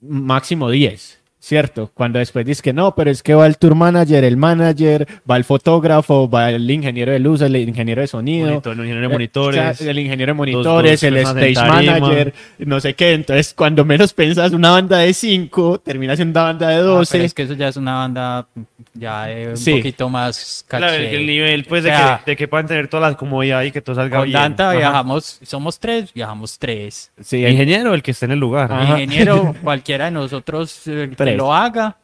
máximo 0.00 0.68
diez, 0.70 1.20
¿cierto? 1.44 1.90
Cuando 1.92 2.20
después 2.20 2.46
dice 2.46 2.62
que 2.62 2.72
no, 2.72 2.94
pero 2.94 3.10
es 3.10 3.20
que 3.22 3.34
va 3.34 3.48
el 3.48 3.58
tour 3.58 3.74
manager, 3.74 4.22
el 4.22 4.36
manager, 4.36 5.08
va 5.28 5.36
el 5.36 5.42
fotógrafo, 5.42 6.30
va 6.30 6.50
el 6.50 6.70
ingeniero 6.70 7.10
de 7.10 7.18
luz, 7.18 7.40
el 7.40 7.56
ingeniero 7.56 8.00
de 8.00 8.06
sonido. 8.06 8.46
Monitor, 8.48 8.72
el 8.74 8.78
ingeniero 8.80 9.00
de 9.00 9.06
Eh, 9.06 9.16
monitores. 9.16 9.60
o 9.60 9.74
sea, 9.82 9.90
el 9.90 9.98
ingeniero 9.98 10.34
de 10.34 10.52
dos 10.52 11.02
el 11.02 11.16
stage 11.16 11.54
tarima. 11.54 11.98
manager, 11.98 12.34
no 12.58 12.78
sé 12.78 12.94
qué. 12.94 13.14
Entonces, 13.14 13.52
cuando 13.54 13.84
menos 13.84 14.12
pensas 14.12 14.52
una 14.52 14.70
banda 14.70 14.98
de 14.98 15.12
cinco, 15.12 15.78
termina 15.84 16.14
siendo 16.14 16.38
una 16.38 16.44
banda 16.48 16.68
de 16.68 16.76
Ah, 16.76 16.80
doce. 16.80 17.12
pero 17.12 17.24
es 17.24 17.34
que 17.34 17.42
eso 17.42 17.54
ya 17.54 17.66
es 17.68 17.76
una 17.76 17.94
banda 17.96 18.46
ya 18.94 19.24
de 19.24 19.48
un 19.48 19.56
Sí. 19.56 19.72
poquito 19.74 20.08
más 20.08 20.64
Claro, 20.68 20.86
el, 20.90 21.04
caché. 21.06 21.16
el 21.16 21.26
nivel, 21.26 21.64
pues, 21.64 21.82
O 21.82 21.88
de, 21.88 21.90
que, 21.92 22.30
de 22.30 22.36
que 22.36 22.46
puedan 22.46 22.66
tener 22.68 22.86
todas 22.86 23.10
las 23.10 23.16
comodidades 23.18 23.68
y 23.68 23.72
que 23.72 23.80
todo 23.80 23.96
salga 23.96 24.18
Con 24.18 24.26
bien. 24.28 24.38
Danta 24.38 24.70
Ajá. 24.70 24.78
viajamos, 24.78 25.40
somos 25.42 25.80
tres, 25.80 26.12
viajamos 26.14 26.56
tres. 26.58 27.10
Sí, 27.20 27.44
El 27.44 27.52
ingeniero, 27.52 27.94
el 27.94 28.02
que 28.02 28.12
esté 28.12 28.26
en 28.26 28.32
el 28.32 28.38
lugar. 28.38 28.70
Ajá. 28.72 28.92
Ingeniero, 29.00 29.54
cualquiera 29.62 30.04
de 30.06 30.12
nosotros 30.12 30.82
eh, 30.86 31.08
que 31.16 31.31
Lo 31.36 31.52
haga. 31.52 31.96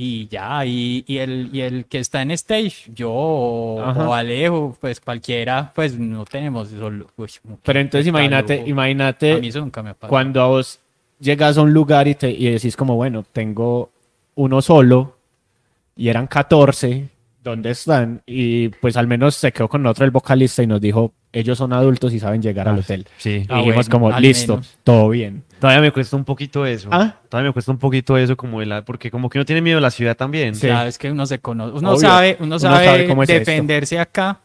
Y 0.00 0.28
ya, 0.28 0.64
y, 0.64 1.02
y 1.08 1.18
el, 1.18 1.50
y 1.52 1.60
el 1.60 1.86
que 1.86 1.98
está 1.98 2.22
en 2.22 2.30
stage, 2.30 2.92
yo 2.94 3.10
o, 3.10 3.82
o 3.82 4.14
Alejo, 4.14 4.76
pues 4.80 5.00
cualquiera, 5.00 5.72
pues 5.74 5.98
no 5.98 6.24
tenemos 6.24 6.70
eso. 6.72 6.86
uy, 7.16 7.30
Pero 7.64 7.80
entonces 7.80 8.06
imagínate, 8.06 8.52
loco. 8.54 8.62
A 8.62 8.64
mí 8.66 8.70
imagínate 8.70 9.48
eso 9.48 9.58
nunca 9.58 9.82
me 9.82 9.90
ha 9.90 9.94
pasado. 9.94 10.10
cuando 10.10 10.40
a 10.40 10.46
vos 10.46 10.78
llegas 11.18 11.58
a 11.58 11.62
un 11.62 11.72
lugar 11.74 12.06
y, 12.06 12.14
te, 12.14 12.30
y 12.30 12.48
decís 12.48 12.76
como, 12.76 12.94
bueno, 12.94 13.24
tengo 13.32 13.90
uno 14.36 14.62
solo 14.62 15.16
y 15.96 16.08
eran 16.08 16.28
14, 16.28 17.08
¿dónde 17.42 17.70
están? 17.70 18.22
Y 18.26 18.68
pues 18.68 18.96
al 18.96 19.06
menos 19.06 19.34
se 19.34 19.52
quedó 19.52 19.68
con 19.68 19.84
otro 19.86 20.04
el 20.04 20.10
vocalista 20.10 20.62
y 20.62 20.66
nos 20.66 20.80
dijo, 20.80 21.12
ellos 21.32 21.58
son 21.58 21.72
adultos 21.72 22.12
y 22.12 22.20
saben 22.20 22.42
llegar 22.42 22.68
al 22.68 22.76
Ah, 22.76 22.80
hotel. 22.80 23.06
Sí. 23.18 23.30
Y 23.30 23.46
Ah, 23.48 23.58
dijimos 23.58 23.88
bueno, 23.88 23.90
como, 24.10 24.20
listo, 24.20 24.54
menos. 24.54 24.78
todo 24.84 25.08
bien. 25.10 25.44
Todavía 25.60 25.80
me 25.82 25.92
cuesta 25.92 26.16
un 26.16 26.24
poquito 26.24 26.64
eso. 26.66 26.88
¿Ah? 26.92 27.16
Todavía 27.28 27.50
me 27.50 27.52
cuesta 27.52 27.72
un 27.72 27.78
poquito 27.78 28.16
eso, 28.16 28.36
como 28.36 28.60
de 28.60 28.66
la, 28.66 28.84
porque 28.84 29.10
como 29.10 29.28
que 29.28 29.38
uno 29.38 29.44
tiene 29.44 29.60
miedo 29.62 29.76
de 29.78 29.82
la 29.82 29.90
ciudad 29.90 30.16
también. 30.16 30.54
Sí. 30.54 30.68
Es 30.68 30.98
que 30.98 31.10
uno 31.10 31.26
se 31.26 31.38
conoce, 31.38 31.76
uno 31.78 31.90
Obvio. 31.90 32.00
sabe, 32.00 32.36
uno 32.40 32.46
Uno 32.46 32.58
sabe, 32.58 32.84
sabe 32.84 33.06
cómo 33.08 33.22
es 33.22 33.30
esto. 33.30 33.38
defenderse 33.50 33.98
acá 33.98 34.40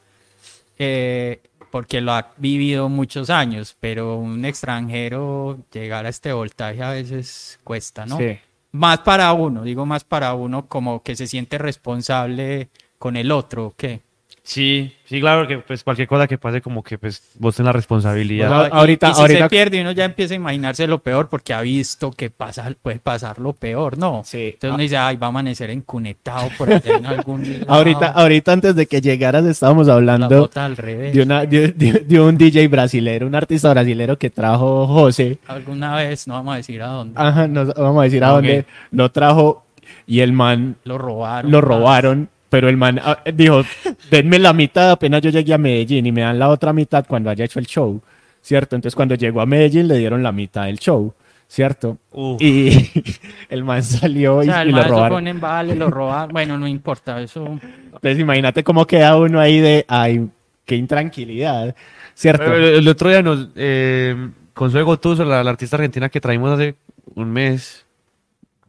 eh, 0.80 1.42
porque 1.72 2.02
lo 2.02 2.12
ha 2.14 2.32
vivido 2.38 2.90
muchos 2.90 3.30
años, 3.30 3.76
pero 3.80 4.18
un 4.18 4.46
extranjero 4.46 5.60
llegar 5.72 6.06
a 6.06 6.10
este 6.10 6.32
voltaje 6.34 6.82
a 6.84 6.92
veces 6.92 7.60
cuesta, 7.64 8.06
¿no? 8.06 8.18
Sí. 8.18 8.38
Más 8.72 9.00
para 9.00 9.32
uno, 9.34 9.64
digo 9.64 9.86
más 9.86 10.04
para 10.04 10.34
uno 10.34 10.68
como 10.68 11.04
que 11.04 11.16
se 11.16 11.28
siente 11.28 11.58
responsable 11.60 12.70
con 13.04 13.18
el 13.18 13.34
otro, 13.34 13.66
¿o 13.66 13.74
¿qué? 13.76 14.00
Sí, 14.46 14.94
sí, 15.06 15.20
claro, 15.20 15.46
que 15.46 15.58
pues 15.60 15.84
cualquier 15.84 16.08
cosa 16.08 16.26
que 16.26 16.38
pase, 16.38 16.62
como 16.62 16.82
que 16.84 16.98
pues 16.98 17.22
vos 17.38 17.54
tenés 17.54 17.66
la 17.68 17.72
responsabilidad. 17.74 18.50
Pues, 18.50 18.70
Y- 18.72 18.76
ahorita- 18.78 19.10
y 19.10 19.14
si 19.14 19.22
ahorita- 19.22 19.44
se 19.46 19.50
pierde 19.50 19.82
uno 19.82 19.92
ya 19.92 20.06
empieza 20.06 20.34
a 20.34 20.38
imaginarse 20.38 20.88
lo 20.88 21.00
peor 21.00 21.28
porque 21.28 21.54
ha 21.54 21.60
visto 21.62 22.12
que 22.12 22.30
pasa, 22.30 22.74
puede 22.82 23.00
pasar 23.00 23.40
lo 23.40 23.52
peor, 23.52 23.98
¿no? 23.98 24.22
Sí. 24.26 24.52
Entonces 24.54 24.70
uno 24.74 24.78
dice, 24.84 24.96
ay, 24.98 25.18
va 25.18 25.28
a 25.28 25.30
amanecer 25.30 25.70
encunetado 25.70 26.48
por 26.58 26.72
allá 26.74 26.96
en 26.98 27.06
algún 27.06 27.42
lado, 27.60 27.74
Ahorita, 27.74 28.08
ahorita 28.08 28.52
antes 28.54 28.76
de 28.76 28.86
que 28.86 29.02
llegaras 29.02 29.46
estábamos 29.46 29.88
la 29.88 29.96
hablando 29.96 30.40
bota 30.40 30.64
al 30.66 30.78
revés. 30.78 31.14
de, 31.14 31.22
una, 31.24 31.46
de, 31.46 31.70
de- 31.74 32.00
de 32.06 32.20
un 32.22 32.38
DJ 32.38 32.68
brasilero, 32.70 33.28
un 33.28 33.36
artista 33.36 33.70
brasilero 33.70 34.18
que 34.18 34.30
trajo 34.30 34.88
José. 34.88 35.40
Alguna 35.48 35.96
vez, 35.96 36.26
no 36.28 36.36
vamos 36.36 36.54
a 36.54 36.58
decir 36.58 36.82
a 36.82 36.88
dónde, 36.88 37.14
Ajá, 37.20 37.48
no 37.50 37.66
vamos 37.66 38.00
a 38.02 38.04
decir 38.06 38.24
a 38.24 38.28
Ah, 38.30 38.32
dónde 38.32 38.66
lo 38.92 39.10
trajo 39.12 39.66
y 40.06 40.20
el 40.20 40.34
man 40.34 40.76
lo 40.84 40.98
robaron. 40.98 41.50
lo 41.52 41.62
robaron, 41.62 42.30
pero 42.54 42.70
el 42.70 42.78
man 42.78 43.02
ah, 43.04 43.18
dijo, 43.34 43.64
denme 44.12 44.38
la 44.38 44.54
mitad 44.54 44.92
apenas 44.92 45.24
yo 45.24 45.32
llegué 45.32 45.56
a 45.56 45.58
Medellín 45.58 46.06
y 46.06 46.12
me 46.12 46.22
dan 46.22 46.38
la 46.38 46.50
otra 46.50 46.72
mitad 46.72 47.04
cuando 47.08 47.32
haya 47.32 47.46
hecho 47.46 47.58
el 47.58 47.66
show, 47.66 48.00
¿cierto? 48.44 48.76
Entonces 48.76 48.96
cuando 48.96 49.16
llegó 49.16 49.42
a 49.42 49.48
Medellín 49.48 49.88
le 49.88 49.98
dieron 49.98 50.22
la 50.22 50.32
mitad 50.32 50.66
del 50.66 50.78
show, 50.78 51.12
¿cierto? 51.48 51.98
Uf. 52.12 52.40
Y 52.40 52.92
el 53.50 53.64
man 53.64 53.82
salió 53.82 54.36
O 54.36 54.44
y, 54.44 54.46
sea, 54.46 54.60
y 54.60 54.68
el 54.68 54.68
lo 54.68 54.74
maestro 54.74 54.96
robaron. 54.98 55.16
ponen 55.18 55.40
vale, 55.40 55.76
lo 55.76 55.90
robaron. 55.90 56.32
Bueno, 56.32 56.60
no 56.60 56.68
importa, 56.68 57.20
eso. 57.20 57.60
Entonces 57.92 58.20
imagínate 58.20 58.64
cómo 58.64 58.86
queda 58.86 59.18
uno 59.18 59.40
ahí 59.40 59.60
de, 59.60 59.84
ay, 59.88 60.30
qué 60.64 60.76
intranquilidad, 60.76 61.76
¿cierto? 62.14 62.54
El, 62.54 62.66
el 62.66 62.88
otro 62.88 63.10
día 63.10 63.24
nos, 63.24 63.48
eh, 63.56 64.30
con 64.54 64.70
Zoe 64.70 64.84
Gotuso, 64.84 65.26
la, 65.26 65.44
la 65.44 65.50
artista 65.50 65.78
argentina 65.78 66.08
que 66.08 66.22
traímos 66.22 66.52
hace 66.52 66.76
un 67.16 67.32
mes. 67.32 67.83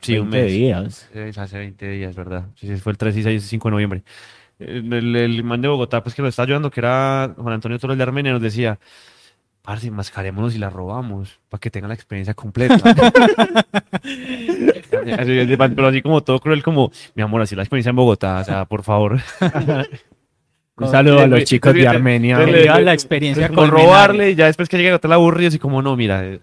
Sí, 0.07 0.19
un 0.19 0.31
20 0.31 0.45
mes. 0.47 0.53
días. 0.53 1.11
Eh, 1.15 1.33
hace 1.37 1.59
20 1.59 1.89
días, 1.89 2.15
¿verdad? 2.15 2.45
Sí, 2.57 2.67
sí, 2.67 2.77
fue 2.77 2.93
el 2.93 2.99
3 2.99 3.17
y 3.17 3.23
6 3.23 3.45
y 3.45 3.49
5 3.49 3.69
de 3.69 3.73
noviembre. 3.73 4.03
El, 4.59 5.17
el, 5.17 5.45
man 5.45 5.61
de 5.61 5.69
Bogotá, 5.69 6.03
pues 6.03 6.15
que 6.15 6.23
lo 6.23 6.29
está 6.29 6.43
ayudando, 6.43 6.71
que 6.71 6.81
era 6.81 7.35
Juan 7.37 7.55
Antonio 7.55 7.79
Torres 7.79 7.97
de 7.97 8.03
Armenia, 8.05 8.33
nos 8.33 8.43
decía, 8.43 8.79
parce, 9.63 9.91
mascarémonos 9.91 10.55
y 10.55 10.59
la 10.59 10.71
robamos, 10.71 11.41
para 11.49 11.61
que 11.61 11.71
tengan 11.71 11.89
la 11.89 11.95
experiencia 11.95 12.35
completa. 12.35 12.77
Así, 15.19 15.57
Pero 15.57 15.87
así 15.89 16.03
como 16.03 16.23
todo 16.23 16.39
cruel, 16.41 16.63
como, 16.63 16.91
mi 17.15 17.23
amor, 17.23 17.43
así 17.43 17.55
la 17.57 17.63
experiencia 17.63 17.91
en 17.91 17.97
Bogotá, 17.97 18.41
o 18.41 18.45
sea, 18.45 18.65
por 18.65 18.83
favor. 18.83 19.19
Un 20.77 20.89
saludo 20.89 21.21
a 21.21 21.27
los 21.27 21.45
chicos 21.45 21.73
de 21.73 21.87
Armenia. 21.87 22.39
le- 22.39 22.65
la 22.65 22.93
experiencia 22.93 23.49
culinaria. 23.49 23.85
robarle 23.85 24.31
y 24.31 24.35
ya 24.35 24.47
después 24.47 24.69
que 24.69 24.77
llegue 24.77 24.91
a 24.91 24.97
hotel 24.97 25.13
aburrido, 25.13 25.49
así 25.49 25.59
como, 25.59 25.83
no, 25.83 25.97
mira, 25.97 26.25
eh, 26.25 26.41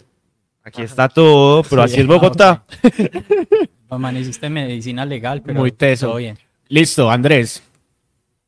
aquí 0.63 0.81
está 0.81 1.09
todo, 1.09 1.63
pero 1.63 1.87
Sí, 1.87 1.93
así 1.93 2.01
es 2.01 2.05
ah, 2.09 2.11
Bogotá. 2.13 2.63
Amaneciste 3.89 4.45
en 4.47 4.53
medicina 4.53 5.05
legal, 5.05 5.41
pero 5.41 5.59
Muy 5.59 5.71
teso. 5.71 6.07
todo 6.07 6.17
bien. 6.17 6.37
Listo, 6.69 7.11
Andrés. 7.11 7.61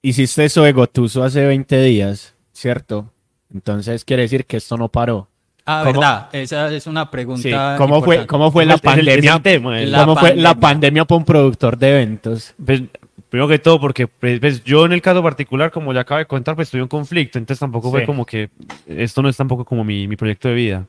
Hiciste 0.02 0.46
eso 0.46 0.64
de 0.64 0.72
Gotuso 0.74 1.24
hace 1.24 1.46
20 1.46 1.82
días, 1.84 2.36
¿cierto? 2.52 3.12
Entonces 3.54 4.04
quiere 4.06 4.24
decir 4.24 4.46
que 4.46 4.58
esto 4.58 4.78
no 4.78 4.90
paró. 4.90 5.30
Ah, 5.66 5.82
¿Cómo? 5.86 6.00
verdad, 6.02 6.30
esa 6.34 6.74
es 6.74 6.88
una 6.88 7.10
pregunta. 7.10 7.42
Sí, 7.42 7.78
¿Cómo 7.78 8.02
fue, 8.04 8.28
cómo 8.28 8.52
fue 8.52 8.66
la 8.66 8.78
pandemia? 8.78 9.40
tema, 9.40 9.82
eh. 9.82 9.86
La 9.88 10.00
¿Cómo 10.00 10.16
fue 10.18 10.30
la 10.36 10.50
pandemia. 10.56 10.60
pandemia 10.60 11.06
para 11.06 11.18
un 11.20 11.26
productor 11.26 11.78
de 11.78 11.90
eventos? 11.92 12.54
Pues, 12.66 12.82
primero 13.30 13.48
que 13.48 13.60
todo, 13.60 13.80
porque 13.80 14.08
pues, 14.08 14.40
pues, 14.42 14.64
yo 14.66 14.86
en 14.86 14.92
el 14.92 15.02
caso 15.02 15.24
particular, 15.24 15.72
como 15.72 15.94
ya 15.94 16.02
acabo 16.02 16.20
de 16.20 16.26
contar, 16.26 16.56
pues 16.56 16.70
tuve 16.70 16.82
un 16.82 16.90
conflicto, 16.90 17.38
entonces 17.38 17.60
tampoco 17.60 17.88
Sí. 17.88 17.92
fue 17.94 18.06
como 18.06 18.26
que 18.26 18.50
esto 18.88 19.22
no 19.22 19.30
es 19.30 19.38
tampoco 19.38 19.64
como 19.64 19.86
mi, 19.86 20.06
mi 20.08 20.18
proyecto 20.18 20.50
de 20.50 20.54
vida. 20.56 20.88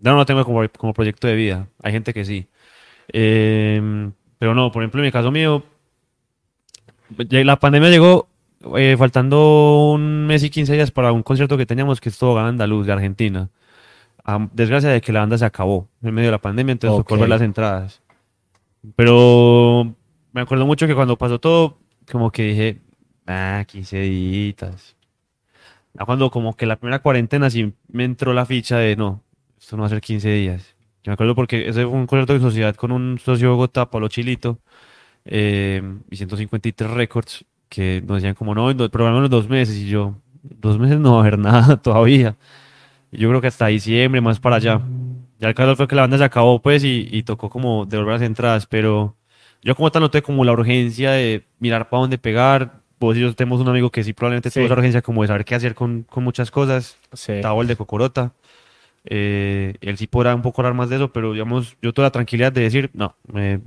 No 0.00 0.14
lo 0.16 0.26
tengo 0.26 0.44
como, 0.44 0.68
como 0.76 0.94
proyecto 0.94 1.26
de 1.26 1.34
vida. 1.34 1.68
Hay 1.82 1.92
gente 1.92 2.12
que 2.12 2.24
sí. 2.24 2.46
Eh, 3.12 4.10
pero 4.38 4.54
no, 4.54 4.70
por 4.70 4.82
ejemplo, 4.82 5.00
en 5.00 5.06
mi 5.06 5.12
caso 5.12 5.30
mío, 5.30 5.62
la 7.30 7.58
pandemia 7.58 7.88
llegó 7.90 8.28
eh, 8.76 8.96
faltando 8.98 9.92
un 9.92 10.26
mes 10.26 10.42
y 10.42 10.50
15 10.50 10.72
días 10.74 10.90
para 10.90 11.12
un 11.12 11.22
concierto 11.22 11.56
que 11.56 11.66
teníamos 11.66 12.00
que 12.00 12.08
es 12.08 12.18
todo 12.18 12.38
Andaluz 12.38 12.86
de 12.86 12.92
Argentina. 12.92 13.50
A 14.24 14.48
desgracia 14.52 14.90
de 14.90 15.00
que 15.00 15.12
la 15.12 15.20
banda 15.20 15.38
se 15.38 15.44
acabó 15.44 15.88
en 16.02 16.12
medio 16.12 16.28
de 16.28 16.32
la 16.32 16.40
pandemia, 16.40 16.72
entonces 16.72 16.96
tocó 16.98 17.14
Ok. 17.14 17.20
ver 17.20 17.28
las 17.28 17.42
entradas. 17.42 18.02
Pero 18.96 19.94
me 20.32 20.40
acuerdo 20.40 20.66
mucho 20.66 20.86
que 20.86 20.94
cuando 20.94 21.16
pasó 21.16 21.38
todo, 21.38 21.78
como 22.10 22.30
que 22.30 22.42
dije, 22.42 22.80
ah, 23.26 23.64
15 23.66 24.00
días. 24.00 24.96
Cuando 26.04 26.30
como 26.30 26.56
que 26.56 26.66
la 26.66 26.76
primera 26.76 26.98
cuarentena 26.98 27.48
sí 27.50 27.72
me 27.88 28.04
entró 28.04 28.34
la 28.34 28.44
ficha 28.44 28.78
de 28.78 28.96
no, 28.96 29.22
esto 29.66 29.76
no 29.76 29.82
va 29.82 29.86
a 29.88 29.90
ser 29.90 30.00
15 30.00 30.28
días. 30.30 30.76
Yo 31.02 31.10
me 31.10 31.14
acuerdo 31.14 31.34
porque 31.34 31.68
ese 31.68 31.82
fue 31.82 31.86
un 31.86 32.06
concierto 32.06 32.34
de 32.34 32.38
sociedad 32.38 32.76
con 32.76 32.92
un 32.92 33.18
socio 33.18 33.48
de 33.48 33.52
Bogotá, 33.54 33.90
Pablo 33.90 34.06
Chilito, 34.06 34.60
eh, 35.24 35.82
y 36.08 36.16
153 36.16 36.88
Records, 36.88 37.44
que 37.68 38.00
nos 38.06 38.18
decían 38.18 38.36
como 38.36 38.54
no, 38.54 38.70
en 38.70 38.76
programen 38.76 39.22
los 39.22 39.30
dos 39.30 39.48
meses, 39.48 39.74
y 39.74 39.88
yo, 39.88 40.14
dos 40.44 40.78
meses 40.78 41.00
no 41.00 41.14
va 41.14 41.16
a 41.16 41.20
haber 41.22 41.38
nada 41.40 41.78
todavía. 41.78 42.36
Y 43.10 43.18
yo 43.18 43.28
creo 43.28 43.40
que 43.40 43.48
hasta 43.48 43.66
diciembre, 43.66 44.20
más 44.20 44.38
para 44.38 44.56
allá. 44.56 44.80
Ya 45.40 45.48
el 45.48 45.54
caso 45.56 45.74
fue 45.74 45.88
que 45.88 45.96
la 45.96 46.02
banda 46.02 46.18
se 46.18 46.22
acabó, 46.24 46.62
pues, 46.62 46.84
y, 46.84 47.08
y 47.10 47.24
tocó 47.24 47.50
como 47.50 47.86
devolver 47.86 48.14
las 48.14 48.22
entradas, 48.22 48.66
pero 48.66 49.16
yo 49.62 49.74
como 49.74 49.90
tal 49.90 50.02
noté 50.02 50.22
como 50.22 50.44
la 50.44 50.52
urgencia 50.52 51.10
de 51.10 51.44
mirar 51.58 51.88
para 51.88 52.02
dónde 52.02 52.18
pegar. 52.18 52.82
Vos 53.00 53.16
y 53.16 53.20
yo 53.20 53.34
tenemos 53.34 53.60
un 53.60 53.68
amigo 53.68 53.90
que 53.90 54.04
sí 54.04 54.12
probablemente 54.12 54.48
tuvo 54.48 54.60
Sí. 54.62 54.64
esa 54.66 54.74
urgencia 54.74 55.02
como 55.02 55.22
de 55.22 55.28
saber 55.28 55.44
qué 55.44 55.56
hacer 55.56 55.74
con, 55.74 56.04
con 56.04 56.22
muchas 56.22 56.52
cosas. 56.52 56.98
Sí. 57.12 57.40
Tavo 57.42 57.62
el 57.62 57.68
de 57.68 57.74
Cocorota. 57.74 58.32
Eh, 59.08 59.74
él 59.80 59.96
sí 59.96 60.06
podrá 60.06 60.34
un 60.34 60.42
poco 60.42 60.60
hablar 60.60 60.74
más 60.74 60.88
de 60.88 60.96
eso, 60.96 61.12
pero 61.12 61.32
digamos, 61.32 61.76
yo 61.80 61.92
toda 61.92 62.06
la 62.06 62.12
tranquilidad 62.12 62.52
de 62.52 62.62
decir, 62.62 62.90
no, 62.92 63.14
me- 63.32 63.60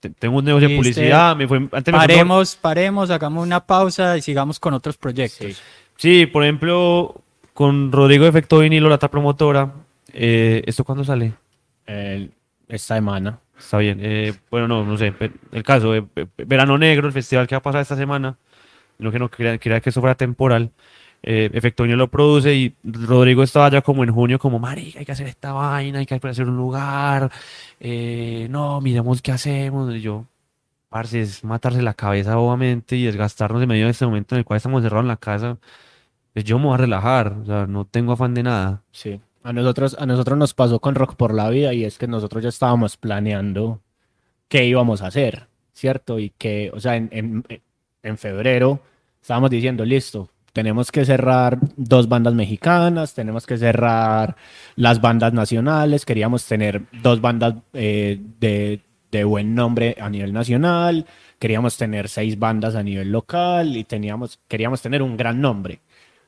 te- 0.00 0.10
tengo 0.10 0.38
un 0.38 0.44
negocio 0.44 0.68
de 0.68 0.76
publicidad, 0.76 1.34
me 1.36 1.48
fue, 1.48 1.58
antes 1.58 1.72
me 1.72 1.98
fue 1.98 2.06
mejor. 2.06 2.08
Paremos, 2.08 2.56
paremos, 2.56 3.10
hagamos 3.10 3.42
una 3.46 3.64
pausa 3.64 4.16
y 4.18 4.22
sigamos 4.22 4.60
con 4.60 4.74
otros 4.74 4.96
proyectos. 4.96 5.62
Sí, 5.96 6.26
por 6.26 6.42
ejemplo, 6.42 7.22
con 7.54 7.90
Rodrigo 7.92 8.26
Efecto 8.26 8.58
Vinilo, 8.58 8.88
la 8.88 8.98
promotora, 8.98 9.72
eh, 10.12 10.62
¿esto 10.66 10.84
cuándo 10.84 11.04
sale? 11.04 11.32
El- 11.86 12.30
esta 12.68 12.96
semana. 12.96 13.38
Está 13.58 13.78
bien. 13.78 13.98
eh, 14.02 14.34
bueno, 14.50 14.66
no, 14.66 14.84
no 14.84 14.98
sé. 14.98 15.14
El 15.52 15.62
caso, 15.62 15.94
eh, 15.94 16.04
Verano 16.38 16.76
Negro, 16.76 17.06
el 17.06 17.12
festival 17.12 17.46
que 17.46 17.54
va 17.54 17.58
a 17.60 17.62
pasar 17.62 17.82
esta 17.82 17.96
semana. 17.96 18.36
No 18.98 19.10
que 19.10 19.18
no 19.18 19.28
quería, 19.30 19.58
quería 19.58 19.80
que 19.80 19.90
eso 19.90 20.00
fuera 20.00 20.14
temporal. 20.14 20.70
Eh, 21.26 21.48
Efecto 21.54 21.86
lo 21.86 22.08
produce 22.08 22.54
y 22.54 22.74
Rodrigo 22.84 23.42
estaba 23.42 23.70
ya 23.70 23.80
como 23.80 24.04
en 24.04 24.12
junio, 24.12 24.38
como, 24.38 24.58
marica, 24.58 24.98
hay 24.98 25.06
que 25.06 25.12
hacer 25.12 25.26
esta 25.26 25.54
vaina, 25.54 26.00
hay 26.00 26.06
que 26.06 26.14
hacer 26.14 26.46
un 26.46 26.56
lugar. 26.56 27.30
eh, 27.80 28.46
no, 28.50 28.80
miremos 28.82 29.22
qué 29.22 29.32
hacemos. 29.32 29.94
Y 29.94 30.02
yo, 30.02 30.26
parce, 30.90 31.22
es 31.22 31.42
matarse 31.42 31.80
la 31.82 31.94
cabeza, 31.94 32.38
obviamente, 32.38 32.96
y 32.96 33.04
desgastarnos 33.04 33.62
en 33.62 33.68
medio 33.68 33.86
de 33.86 33.92
este 33.92 34.04
momento 34.06 34.34
en 34.34 34.40
el 34.40 34.44
cual 34.44 34.58
estamos 34.58 34.82
cerrados 34.82 35.04
en 35.04 35.08
la 35.08 35.16
casa. 35.16 35.56
Pues 36.34 36.44
yo 36.44 36.58
me 36.58 36.66
voy 36.66 36.74
a 36.74 36.78
relajar, 36.78 37.32
o 37.42 37.46
sea, 37.46 37.66
no 37.66 37.86
tengo 37.86 38.12
afán 38.12 38.34
de 38.34 38.42
nada. 38.42 38.82
Sí. 38.92 39.20
A 39.44 39.52
nosotros, 39.52 39.96
a 39.98 40.06
nosotros 40.06 40.36
nos 40.38 40.52
pasó 40.54 40.78
con 40.80 40.94
Rock 40.94 41.16
por 41.16 41.32
la 41.32 41.48
Vida 41.50 41.72
y 41.74 41.84
es 41.84 41.96
que 41.98 42.06
nosotros 42.08 42.42
ya 42.42 42.48
estábamos 42.50 42.96
planeando 42.98 43.80
qué 44.48 44.66
íbamos 44.66 45.00
a 45.02 45.06
hacer, 45.08 45.46
¿cierto? 45.72 46.18
Y 46.18 46.30
que, 46.30 46.70
o 46.74 46.80
sea, 46.80 46.96
en, 46.96 47.08
en, 47.12 47.44
en 48.02 48.18
febrero 48.18 48.80
estábamos 49.22 49.50
diciendo, 49.50 49.84
listo, 49.84 50.28
tenemos 50.54 50.90
que 50.90 51.04
cerrar 51.04 51.58
dos 51.76 52.08
bandas 52.08 52.32
mexicanas, 52.32 53.12
tenemos 53.12 53.44
que 53.46 53.58
cerrar 53.58 54.36
las 54.76 55.02
bandas 55.02 55.34
nacionales, 55.34 56.06
queríamos 56.06 56.46
tener 56.46 56.82
dos 57.02 57.20
bandas 57.20 57.56
eh, 57.74 58.18
de, 58.40 58.80
de 59.12 59.24
buen 59.24 59.54
nombre 59.54 59.96
a 60.00 60.08
nivel 60.08 60.32
nacional, 60.32 61.04
queríamos 61.38 61.76
tener 61.76 62.08
seis 62.08 62.38
bandas 62.38 62.74
a 62.76 62.82
nivel 62.82 63.12
local 63.12 63.76
y 63.76 63.84
teníamos, 63.84 64.38
queríamos 64.48 64.80
tener 64.80 65.02
un 65.02 65.16
gran 65.18 65.40
nombre. 65.42 65.80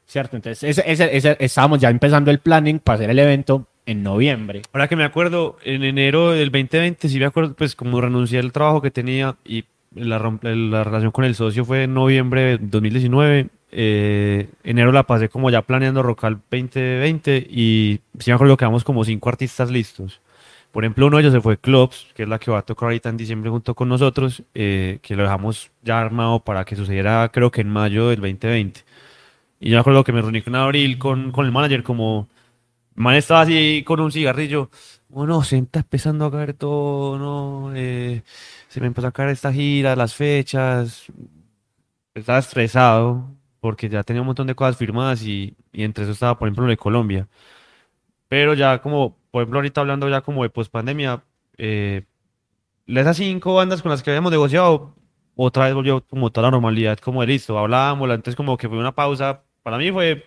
¿Cierto? 0.09 0.37
Entonces, 0.37 0.63
ese, 0.79 0.83
ese- 0.91 1.17
ese- 1.17 1.37
estábamos 1.41 1.81
ya 1.81 1.91
empezando 1.91 2.31
el 2.31 2.39
planning 2.39 2.79
para 2.79 2.95
hacer 2.97 3.11
el 3.11 3.19
evento 3.19 3.67
en 3.87 4.03
noviembre. 4.05 4.63
Ahora 4.73 4.87
que 4.89 4.95
me 4.97 5.03
acuerdo, 5.05 5.57
en 5.65 5.83
enero 5.83 6.31
del 6.33 6.51
2020, 6.51 7.09
sí 7.09 7.19
me 7.19 7.25
acuerdo, 7.27 7.55
pues 7.55 7.75
como 7.75 8.01
renuncié 8.01 8.39
al 8.39 8.53
trabajo 8.53 8.81
que 8.83 8.91
tenía 8.93 9.37
y 9.45 9.65
la, 9.97 10.19
la 10.43 10.85
relación 10.85 11.11
con 11.13 11.25
el 11.25 11.35
socio 11.35 11.65
fue 11.65 11.85
en 11.85 11.95
noviembre 11.95 12.43
de 12.43 12.59
2019. 12.59 13.49
eh, 13.73 14.49
enero 14.65 14.93
la 14.93 15.03
pasé 15.05 15.29
como 15.29 15.51
ya 15.51 15.63
planeando 15.63 16.03
Rocal 16.03 16.41
2020 16.51 17.47
y 17.51 18.01
sí 18.19 18.31
me 18.31 18.35
acuerdo 18.35 18.57
que 18.57 18.61
quedamos 18.61 18.85
como 18.85 19.05
cinco 19.05 19.29
artistas 19.29 19.71
listos. 19.71 20.21
Por 20.73 20.85
ejemplo, 20.85 21.07
uno 21.07 21.17
de 21.17 21.23
ellos 21.23 21.33
se 21.35 21.41
fue 21.41 21.59
Clubs, 21.59 22.09
que 22.15 22.25
es 22.25 22.29
la 22.29 22.39
que 22.39 22.51
va 22.51 22.59
a 22.59 22.63
tocar 22.63 22.89
ahorita 22.89 23.09
en 23.09 23.17
diciembre 23.17 23.51
junto 23.51 23.75
con 23.75 23.89
nosotros, 23.89 24.43
eh, 24.55 24.99
que 25.03 25.17
lo 25.17 25.23
dejamos 25.23 25.71
ya 25.83 26.01
armado 26.01 26.41
para 26.41 26.65
que 26.65 26.77
sucediera 26.77 27.29
creo 27.33 27.51
que 27.51 27.63
en 27.63 27.71
mayo 27.71 28.09
del 28.11 28.21
2020. 28.21 28.81
Y 29.61 29.71
yo 29.71 29.77
me 29.77 29.81
acuerdo 29.81 30.05
que 30.05 30.13
me 30.13 30.21
reuní 30.23 30.43
en 30.47 30.55
abril 30.57 30.99
con, 30.99 31.33
con 31.33 31.47
el 31.47 31.53
manager 31.53 31.83
como... 31.83 32.29
El 32.97 33.15
estaba 33.17 33.43
así 33.43 33.83
con 33.87 34.01
un 34.01 34.13
cigarrillo. 34.13 34.71
Bueno, 35.09 35.43
se 35.45 35.59
está 35.59 35.81
empezando 35.81 36.27
a 36.27 36.31
caer 36.33 36.55
todo, 36.55 37.17
¿no? 37.19 37.73
Eh, 37.77 38.23
se 38.69 38.81
me 38.81 38.89
empezó 38.89 39.07
a 39.07 39.13
caer 39.13 39.31
esta 39.31 39.53
gira, 39.53 39.95
las 39.97 40.15
fechas. 40.15 41.07
Estaba 42.15 42.39
estresado 42.39 43.31
porque 43.61 43.89
ya 43.89 44.03
tenía 44.03 44.23
un 44.23 44.27
montón 44.27 44.47
de 44.47 44.55
cosas 44.55 44.77
firmadas 44.77 45.23
y, 45.23 45.57
y 45.73 45.85
entre 45.85 46.05
eso 46.05 46.13
estaba, 46.13 46.39
por 46.39 46.49
ejemplo, 46.49 46.65
lo 46.65 46.71
de 46.71 46.77
Colombia. 46.77 47.29
Pero 48.29 48.55
ya 48.55 48.81
como, 48.83 49.17
por 49.31 49.43
ejemplo, 49.43 49.59
ahorita 49.59 49.81
hablando 49.81 50.09
ya 50.09 50.21
como 50.23 50.43
de 50.43 50.51
pospandemia, 50.51 51.23
eh, 51.59 52.05
esas 52.87 53.17
cinco 53.19 53.55
bandas 53.57 53.83
con 53.83 53.91
las 53.91 54.03
que 54.03 54.11
habíamos 54.11 54.33
negociado, 54.33 54.95
otra 55.37 55.67
vez 55.67 55.75
volvió 55.75 56.07
como 56.07 56.31
toda 56.33 56.49
la 56.49 56.53
normalidad, 56.53 56.99
como 56.99 57.23
de 57.23 57.29
listo, 57.29 57.59
hablábamos, 57.59 58.11
antes 58.11 58.37
como 58.37 58.57
que 58.59 58.69
fue 58.69 58.79
una 58.79 58.95
pausa, 58.95 59.43
para 59.63 59.79
mí 59.79 59.93
fue 59.93 60.25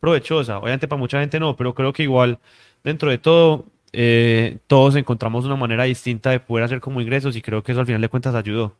provechosa, 0.00 0.58
obviamente 0.58 0.88
para 0.88 1.00
mucha 1.00 1.20
gente 1.20 1.40
no, 1.40 1.56
pero 1.56 1.74
creo 1.74 1.92
que 1.92 2.04
igual 2.04 2.38
dentro 2.84 3.10
de 3.10 3.18
todo 3.18 3.66
eh, 3.96 4.58
todos 4.66 4.96
encontramos 4.96 5.44
una 5.44 5.56
manera 5.56 5.84
distinta 5.84 6.30
de 6.30 6.40
poder 6.40 6.64
hacer 6.64 6.80
como 6.80 7.00
ingresos 7.00 7.36
y 7.36 7.42
creo 7.42 7.62
que 7.62 7.72
eso 7.72 7.80
al 7.80 7.86
final 7.86 8.00
de 8.02 8.08
cuentas 8.08 8.34
ayudó. 8.34 8.76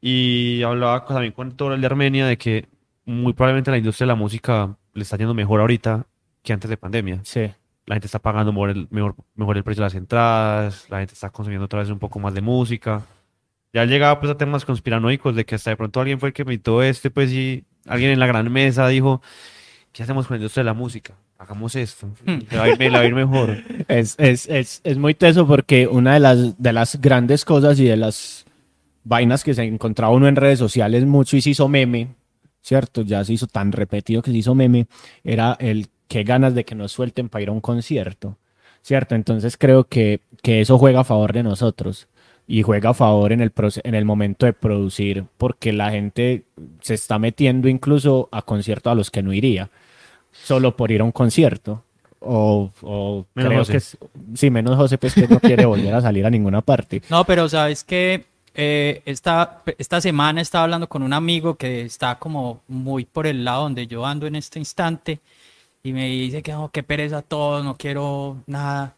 Y 0.00 0.62
hablaba 0.62 1.06
también 1.06 1.32
con 1.32 1.56
todo 1.56 1.72
el 1.72 1.80
de 1.80 1.86
Armenia 1.86 2.26
de 2.26 2.36
que 2.36 2.68
muy 3.06 3.32
probablemente 3.32 3.70
la 3.70 3.78
industria 3.78 4.06
de 4.06 4.08
la 4.08 4.16
música 4.16 4.76
le 4.92 5.02
está 5.02 5.16
yendo 5.16 5.32
mejor 5.34 5.60
ahorita 5.60 6.06
que 6.42 6.52
antes 6.52 6.68
de 6.68 6.76
pandemia. 6.76 7.20
Sí. 7.24 7.50
La 7.86 7.94
gente 7.94 8.06
está 8.06 8.18
pagando 8.18 8.52
mejor 8.52 8.70
el, 8.70 8.86
mejor, 8.90 9.14
mejor 9.34 9.56
el 9.56 9.64
precio 9.64 9.82
de 9.82 9.86
las 9.86 9.94
entradas, 9.94 10.86
la 10.90 10.98
gente 10.98 11.14
está 11.14 11.30
consumiendo 11.30 11.64
otra 11.64 11.80
vez 11.80 11.88
un 11.90 11.98
poco 11.98 12.18
más 12.18 12.34
de 12.34 12.42
música. 12.42 13.02
Ya 13.72 13.84
llegaba 13.86 14.20
pues 14.20 14.30
a 14.30 14.36
temas 14.36 14.64
conspiranoicos 14.64 15.34
de 15.34 15.44
que 15.44 15.54
hasta 15.54 15.70
de 15.70 15.76
pronto 15.76 16.00
alguien 16.00 16.20
fue 16.20 16.28
el 16.28 16.32
que 16.32 16.42
invitó 16.42 16.82
este, 16.82 17.10
pues 17.10 17.32
y 17.32 17.64
alguien 17.86 18.12
en 18.12 18.20
la 18.20 18.26
gran 18.26 18.50
mesa 18.52 18.86
dijo, 18.88 19.22
¿qué 19.92 20.02
hacemos 20.02 20.26
con 20.26 20.34
la 20.36 20.38
industria 20.38 20.62
de 20.62 20.66
la 20.66 20.74
música? 20.74 21.14
Hagamos 21.38 21.74
esto, 21.76 22.08
le 22.26 22.58
va 22.58 22.64
a 22.64 22.68
ir, 22.70 22.78
le 22.78 22.90
va 22.90 23.00
a 23.00 23.06
ir 23.06 23.14
mejor. 23.14 23.58
Es, 23.88 24.14
es, 24.18 24.48
es, 24.48 24.80
es 24.84 24.96
muy 24.98 25.14
teso 25.14 25.46
porque 25.46 25.86
una 25.86 26.14
de 26.14 26.20
las, 26.20 26.62
de 26.62 26.72
las 26.72 27.00
grandes 27.00 27.44
cosas 27.44 27.78
y 27.80 27.84
de 27.84 27.96
las 27.96 28.44
vainas 29.02 29.44
que 29.44 29.52
se 29.52 29.64
encontraba 29.64 30.12
uno 30.14 30.28
en 30.28 30.36
redes 30.36 30.58
sociales 30.58 31.04
mucho 31.04 31.36
y 31.36 31.42
se 31.42 31.50
hizo 31.50 31.68
meme, 31.68 32.08
¿cierto? 32.62 33.02
Ya 33.02 33.24
se 33.24 33.32
hizo 33.34 33.46
tan 33.46 33.72
repetido 33.72 34.22
que 34.22 34.30
se 34.30 34.38
hizo 34.38 34.54
meme, 34.54 34.86
era 35.24 35.56
el 35.60 35.88
qué 36.08 36.22
ganas 36.22 36.54
de 36.54 36.64
que 36.64 36.74
nos 36.74 36.92
suelten 36.92 37.28
para 37.28 37.42
ir 37.42 37.48
a 37.48 37.52
un 37.52 37.60
concierto, 37.60 38.38
¿cierto? 38.82 39.14
Entonces 39.14 39.56
creo 39.58 39.84
que, 39.84 40.20
que 40.42 40.60
eso 40.60 40.78
juega 40.78 41.00
a 41.00 41.04
favor 41.04 41.32
de 41.32 41.42
nosotros 41.42 42.06
y 42.46 42.62
juega 42.62 42.90
a 42.90 42.94
favor 42.94 43.32
en 43.32 43.40
el, 43.40 43.52
proce- 43.52 43.80
en 43.84 43.94
el 43.94 44.04
momento 44.04 44.46
de 44.46 44.52
producir 44.52 45.24
porque 45.36 45.72
la 45.72 45.90
gente 45.90 46.44
se 46.80 46.94
está 46.94 47.18
metiendo 47.18 47.68
incluso 47.68 48.28
a 48.30 48.42
conciertos 48.42 48.90
a 48.92 48.94
los 48.94 49.10
que 49.10 49.22
no 49.22 49.32
iría, 49.32 49.68
solo 50.42 50.76
por 50.76 50.90
ir 50.90 51.00
a 51.00 51.04
un 51.04 51.12
concierto. 51.12 51.82
O, 52.20 52.70
o 52.82 53.26
Menos 53.34 53.48
creo 53.48 53.58
José. 53.60 53.72
que 53.72 53.76
es, 53.78 53.98
sí, 54.34 54.50
menos 54.50 54.76
José, 54.76 54.96
pues 54.96 55.14
que 55.14 55.28
no 55.28 55.38
quiere 55.40 55.66
volver 55.66 55.92
a 55.94 56.00
salir 56.00 56.24
a 56.24 56.30
ninguna 56.30 56.62
parte. 56.62 57.02
No, 57.10 57.24
pero 57.24 57.48
sabes 57.48 57.84
que 57.84 58.24
eh, 58.54 59.02
esta, 59.04 59.62
esta 59.76 60.00
semana 60.00 60.40
estaba 60.40 60.64
hablando 60.64 60.88
con 60.88 61.02
un 61.02 61.12
amigo 61.12 61.56
que 61.56 61.82
está 61.82 62.18
como 62.18 62.62
muy 62.68 63.04
por 63.04 63.26
el 63.26 63.44
lado 63.44 63.64
donde 63.64 63.86
yo 63.86 64.06
ando 64.06 64.26
en 64.26 64.36
este 64.36 64.58
instante 64.58 65.20
y 65.82 65.92
me 65.92 66.06
dice 66.08 66.42
que 66.42 66.52
no, 66.52 66.70
qué 66.70 66.82
pereza 66.82 67.20
todo, 67.20 67.62
no 67.62 67.76
quiero 67.76 68.38
nada. 68.46 68.94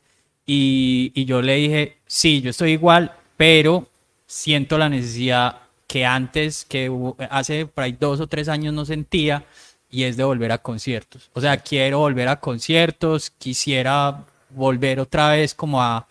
Y, 0.47 1.11
y 1.15 1.25
yo 1.25 1.43
le 1.43 1.57
dije, 1.57 1.97
sí, 2.07 2.41
yo 2.41 2.51
estoy 2.51 2.73
igual, 2.73 3.13
pero 3.37 3.89
siento 4.27 4.79
la 4.79 4.89
necesidad 4.89 5.63
que 5.89 6.05
antes, 6.05 6.65
que 6.65 6.91
hace 7.31 7.67
por 7.67 7.83
ahí 7.85 7.97
dos 7.99 8.21
o 8.21 8.29
tres 8.29 8.49
años 8.49 8.73
no 8.73 8.85
sentía, 8.85 9.45
y 9.91 10.05
es 10.05 10.17
de 10.17 10.25
volver 10.25 10.53
a 10.53 10.59
conciertos. 10.59 11.31
O 11.35 11.41
sea, 11.41 11.57
quiero 11.59 11.99
volver 12.01 12.29
a 12.29 12.41
conciertos, 12.41 13.31
quisiera 13.31 14.25
volver 14.51 15.01
otra 15.01 15.31
vez 15.31 15.55
como 15.55 15.83
a, 15.83 16.07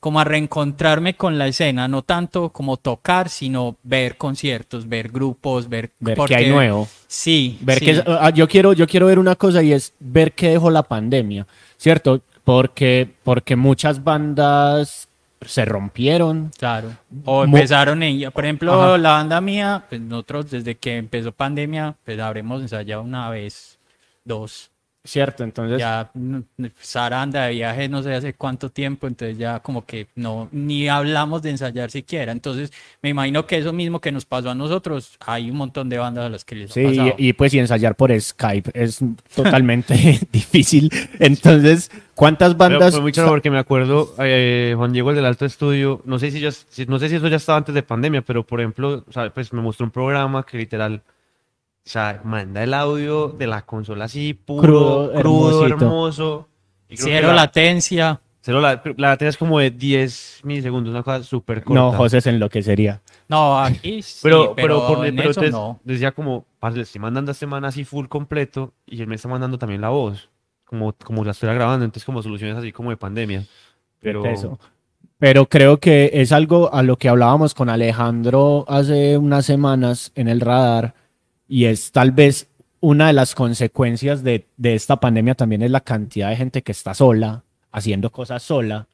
como 0.00 0.20
a 0.20 0.24
reencontrarme 0.24 1.14
con 1.14 1.38
la 1.38 1.48
escena, 1.48 1.88
no 1.88 2.02
tanto 2.02 2.50
como 2.50 2.76
tocar, 2.76 3.28
sino 3.28 3.76
ver 3.82 4.16
conciertos, 4.16 4.88
ver 4.88 5.08
grupos, 5.08 5.68
ver, 5.68 5.90
Ver 5.98 6.16
porque- 6.16 6.34
qué 6.36 6.44
hay 6.44 6.50
nuevo. 6.50 6.88
Sí, 7.06 7.58
Ver 7.62 7.78
sí. 7.80 7.84
que, 7.86 8.02
ah, 8.06 8.30
yo, 8.30 8.46
quiero, 8.48 8.72
yo 8.72 8.86
quiero 8.86 9.06
ver 9.06 9.18
una 9.18 9.34
cosa 9.36 9.62
y 9.62 9.72
es 9.72 9.92
ver 9.98 10.32
qué 10.32 10.50
dejó 10.50 10.70
la 10.70 10.82
pandemia, 10.82 11.46
¿cierto? 11.76 12.20
porque, 12.44 13.10
porque 13.24 13.56
muchas 13.56 14.02
bandas 14.04 15.07
se 15.46 15.64
rompieron. 15.64 16.50
Claro. 16.58 16.90
O 17.24 17.44
empezaron 17.44 18.02
en, 18.02 18.30
por 18.30 18.44
ejemplo, 18.44 18.72
Ajá. 18.72 18.98
la 18.98 19.12
banda 19.12 19.40
mía, 19.40 19.84
pues 19.88 20.00
nosotros 20.00 20.50
desde 20.50 20.76
que 20.76 20.96
empezó 20.96 21.32
pandemia, 21.32 21.96
pues 22.04 22.18
habremos 22.18 22.62
ensayado 22.62 23.02
una 23.02 23.30
vez, 23.30 23.78
dos. 24.24 24.70
¿Cierto? 25.08 25.42
Entonces, 25.42 25.78
Ya 25.78 26.10
mm, 26.12 26.38
Sara 26.80 27.22
anda 27.22 27.46
de 27.46 27.54
viaje 27.54 27.88
no 27.88 28.02
sé 28.02 28.14
hace 28.14 28.34
cuánto 28.34 28.68
tiempo, 28.68 29.06
entonces 29.06 29.38
ya 29.38 29.60
como 29.60 29.86
que 29.86 30.06
no, 30.16 30.48
ni 30.52 30.86
hablamos 30.88 31.40
de 31.40 31.48
ensayar 31.50 31.90
siquiera. 31.90 32.30
Entonces 32.30 32.70
me 33.00 33.08
imagino 33.08 33.46
que 33.46 33.56
eso 33.56 33.72
mismo 33.72 34.00
que 34.00 34.12
nos 34.12 34.26
pasó 34.26 34.50
a 34.50 34.54
nosotros, 34.54 35.16
hay 35.20 35.50
un 35.50 35.56
montón 35.56 35.88
de 35.88 35.96
bandas 35.96 36.26
a 36.26 36.28
las 36.28 36.44
que 36.44 36.56
les 36.56 36.70
ha 36.70 36.74
Sí, 36.74 36.84
pasado. 36.84 37.14
y, 37.16 37.28
y 37.28 37.32
pues 37.32 37.54
y 37.54 37.58
ensayar 37.58 37.94
por 37.96 38.12
Skype 38.20 38.70
es 38.74 39.00
totalmente 39.34 39.94
difícil. 40.30 40.90
Entonces, 41.18 41.90
¿cuántas 42.14 42.54
Pero 42.54 42.58
bandas? 42.78 43.00
muy 43.00 43.12
chévere 43.12 43.30
porque 43.30 43.50
me 43.50 43.58
acuerdo, 43.58 44.14
eh, 44.18 44.74
Juan 44.76 44.92
Diego, 44.92 45.08
el 45.10 45.16
del 45.16 45.24
Alto 45.24 45.46
Estudio, 45.46 46.02
no 46.04 46.18
sé 46.18 46.30
si, 46.30 46.40
ya, 46.40 46.50
no 46.86 46.98
sé 46.98 47.08
si 47.08 47.16
eso 47.16 47.28
ya 47.28 47.36
estaba 47.36 47.56
antes 47.58 47.74
de 47.74 47.82
pandemia, 47.82 48.20
pero 48.22 48.44
por 48.44 48.60
ejemplo, 48.60 49.04
o 49.08 49.12
sea, 49.12 49.30
pues 49.32 49.52
me 49.54 49.62
mostró 49.62 49.86
un 49.86 49.90
programa 49.90 50.44
que 50.44 50.58
literal, 50.58 51.00
o 51.88 51.90
sea, 51.90 52.20
manda 52.22 52.62
el 52.62 52.74
audio 52.74 53.28
de 53.28 53.46
la 53.46 53.62
consola 53.62 54.04
así, 54.04 54.34
puro, 54.34 54.60
Crudo, 54.62 55.12
crudo, 55.14 55.66
hermoso. 55.66 56.48
Y 56.86 56.96
creo 56.96 57.06
que 57.06 57.12
Cero 57.14 57.28
la, 57.28 57.34
latencia. 57.34 58.20
cero 58.42 58.60
la, 58.60 58.82
la 58.98 59.08
latencia 59.08 59.30
es 59.30 59.38
como 59.38 59.58
de 59.58 59.70
10 59.70 60.40
milisegundos, 60.44 60.90
una 60.90 61.02
cosa 61.02 61.22
súper 61.22 61.64
corta. 61.64 61.80
No, 61.80 61.92
José 61.92 62.20
se 62.20 62.28
enloquecería. 62.28 63.00
No, 63.26 63.58
aquí 63.58 64.02
sí, 64.02 64.20
Pero, 64.22 64.54
pero, 64.54 64.84
pero, 64.84 64.86
por, 64.86 65.06
en 65.06 65.16
pero 65.16 65.30
eso 65.30 65.40
entonces 65.40 65.52
no. 65.58 65.80
decía 65.82 66.12
como, 66.12 66.44
le 66.74 66.82
estoy 66.82 67.00
mandando 67.00 67.30
a 67.30 67.32
este 67.32 67.46
man 67.46 67.64
así 67.64 67.86
full 67.86 68.06
completo 68.08 68.74
y 68.84 69.00
él 69.00 69.06
me 69.06 69.14
está 69.14 69.28
mandando 69.28 69.56
también 69.56 69.80
la 69.80 69.88
voz, 69.88 70.28
como, 70.66 70.92
como 70.92 71.24
la 71.24 71.30
estuviera 71.30 71.54
grabando, 71.54 71.86
entonces 71.86 72.04
como 72.04 72.22
soluciones 72.22 72.58
así 72.58 72.70
como 72.70 72.90
de 72.90 72.98
pandemia. 72.98 73.46
Pero 74.00 74.26
Eso. 74.26 74.58
Pero 75.16 75.46
creo 75.46 75.78
que 75.78 76.10
es 76.12 76.32
algo 76.32 76.70
a 76.70 76.82
lo 76.82 76.98
que 76.98 77.08
hablábamos 77.08 77.54
con 77.54 77.70
Alejandro 77.70 78.66
hace 78.68 79.16
unas 79.16 79.46
semanas 79.46 80.12
en 80.14 80.28
el 80.28 80.42
radar 80.42 80.94
y 81.48 81.64
es 81.64 81.90
tal 81.92 82.12
vez 82.12 82.48
una 82.80 83.08
de 83.08 83.12
las 83.12 83.34
consecuencias 83.34 84.22
de, 84.22 84.46
de 84.56 84.74
esta 84.74 85.00
pandemia 85.00 85.34
también 85.34 85.62
es 85.62 85.70
la 85.70 85.80
cantidad 85.80 86.30
de 86.30 86.36
gente 86.36 86.62
que 86.62 86.72
está 86.72 86.94
sola, 86.94 87.42
haciendo 87.72 88.10
cosas 88.10 88.42
sola, 88.42 88.86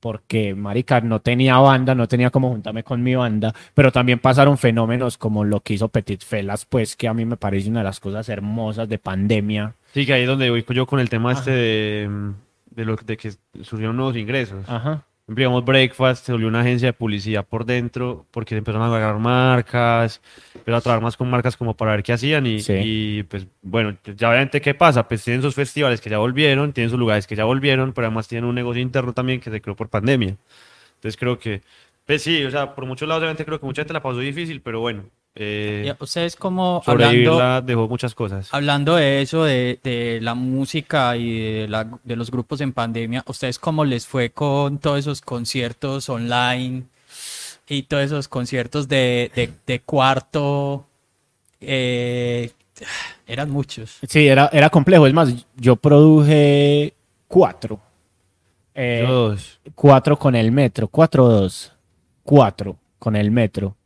porque, 0.00 0.54
marica, 0.54 1.00
no 1.00 1.20
tenía 1.20 1.58
banda, 1.58 1.94
no 1.94 2.08
tenía 2.08 2.30
como 2.30 2.48
juntarme 2.48 2.82
con 2.82 3.02
mi 3.02 3.14
banda, 3.14 3.54
pero 3.74 3.92
también 3.92 4.18
pasaron 4.18 4.58
fenómenos 4.58 5.18
como 5.18 5.44
lo 5.44 5.60
que 5.60 5.74
hizo 5.74 5.88
Petit 5.88 6.22
Felas, 6.24 6.64
pues 6.64 6.96
que 6.96 7.06
a 7.06 7.14
mí 7.14 7.24
me 7.24 7.36
parece 7.36 7.68
una 7.68 7.80
de 7.80 7.84
las 7.84 8.00
cosas 8.00 8.28
hermosas 8.28 8.88
de 8.88 8.98
pandemia. 8.98 9.74
Sí, 9.92 10.06
que 10.06 10.14
ahí 10.14 10.22
es 10.22 10.28
donde 10.28 10.50
voy 10.50 10.64
yo 10.74 10.86
con 10.86 11.00
el 11.00 11.10
tema 11.10 11.32
este 11.32 11.50
de, 11.50 12.08
mm, 12.08 12.34
de, 12.70 12.84
lo, 12.84 12.96
de 12.96 13.16
que 13.16 13.32
surgieron 13.62 13.96
nuevos 13.96 14.16
ingresos. 14.16 14.68
Ajá. 14.68 15.04
Digamos, 15.26 15.64
Breakfast 15.64 16.26
se 16.26 16.32
volvió 16.32 16.48
una 16.48 16.60
agencia 16.60 16.88
de 16.88 16.92
publicidad 16.92 17.46
por 17.46 17.64
dentro 17.64 18.26
porque 18.32 18.56
empezaron 18.56 18.82
a 18.82 18.96
agarrar 18.96 19.20
marcas, 19.20 20.20
empezaron 20.60 20.78
a 20.78 20.80
trabajar 20.82 21.02
más 21.02 21.16
con 21.16 21.28
marcas 21.28 21.56
como 21.56 21.74
para 21.74 21.90
ver 21.92 22.02
qué 22.02 22.12
hacían 22.12 22.46
y, 22.46 22.60
Sí. 22.60 22.74
y, 22.82 23.22
pues 23.24 23.46
bueno, 23.62 23.96
ya 24.16 24.28
obviamente 24.30 24.60
qué 24.60 24.74
pasa, 24.74 25.06
pues 25.08 25.24
tienen 25.24 25.42
sus 25.42 25.54
festivales 25.54 26.00
que 26.00 26.08
ya 26.10 26.18
volvieron, 26.18 26.72
tienen 26.72 26.90
sus 26.90 26.98
lugares 26.98 27.26
que 27.26 27.34
ya 27.36 27.44
volvieron, 27.44 27.92
pero 27.92 28.06
además 28.06 28.28
tienen 28.28 28.44
un 28.48 28.54
negocio 28.54 28.80
interno 28.80 29.12
también 29.12 29.40
que 29.40 29.50
se 29.50 29.60
creó 29.60 29.74
por 29.74 29.88
pandemia. 29.88 30.36
Entonces 30.96 31.16
creo 31.18 31.38
que, 31.38 31.62
pues 32.06 32.22
sí, 32.22 32.44
o 32.44 32.50
sea, 32.50 32.74
por 32.74 32.86
muchos 32.86 33.08
lados 33.08 33.20
obviamente 33.22 33.44
creo 33.44 33.58
que 33.58 33.66
mucha 33.66 33.82
gente 33.82 33.92
la 33.94 34.02
pasó 34.02 34.18
difícil, 34.18 34.60
pero 34.60 34.80
bueno, 34.80 35.04
eh, 35.36 35.94
Ustedes 36.00 36.34
como 36.36 36.82
hablando, 36.84 37.62
dejó 37.62 37.88
muchas 37.88 38.14
cosas. 38.16 38.48
hablando 38.52 38.96
de 38.96 39.22
eso, 39.22 39.44
de, 39.44 39.78
de 39.84 40.18
la 40.20 40.34
música 40.34 41.16
y 41.16 41.38
de, 41.38 41.68
la- 41.68 41.86
de 42.02 42.16
los 42.16 42.30
grupos 42.30 42.60
en 42.60 42.72
pandemia, 42.72 43.22
¿ustedes 43.26 43.58
cómo 43.58 43.84
les 43.84 44.06
fue 44.06 44.30
con 44.30 44.78
todos 44.78 44.98
esos 44.98 45.20
conciertos 45.20 46.08
online 46.08 46.82
y 47.70 47.84
todos 47.84 48.04
esos 48.04 48.28
conciertos 48.28 48.88
de, 48.88 49.30
de, 49.34 49.50
de 49.66 49.80
cuarto? 49.80 50.86
Eh, 51.60 52.50
eran 53.26 53.50
muchos. 53.50 53.98
Sí, 54.08 54.26
era, 54.26 54.48
era 54.52 54.70
complejo. 54.70 55.06
Es 55.06 55.12
más, 55.14 55.32
yo 55.56 55.76
produje 55.76 56.94
cuatro. 57.28 57.80
Eh, 58.74 59.04
Todos. 59.06 59.60
cuatro 59.74 60.18
con 60.18 60.34
el 60.34 60.50
metro, 60.52 60.88
cuatro 60.88 61.24
o 61.24 61.28
dos. 61.28 61.72
Cuatro 62.22 62.76
con 62.98 63.16
el 63.16 63.30
metro. 63.30 63.76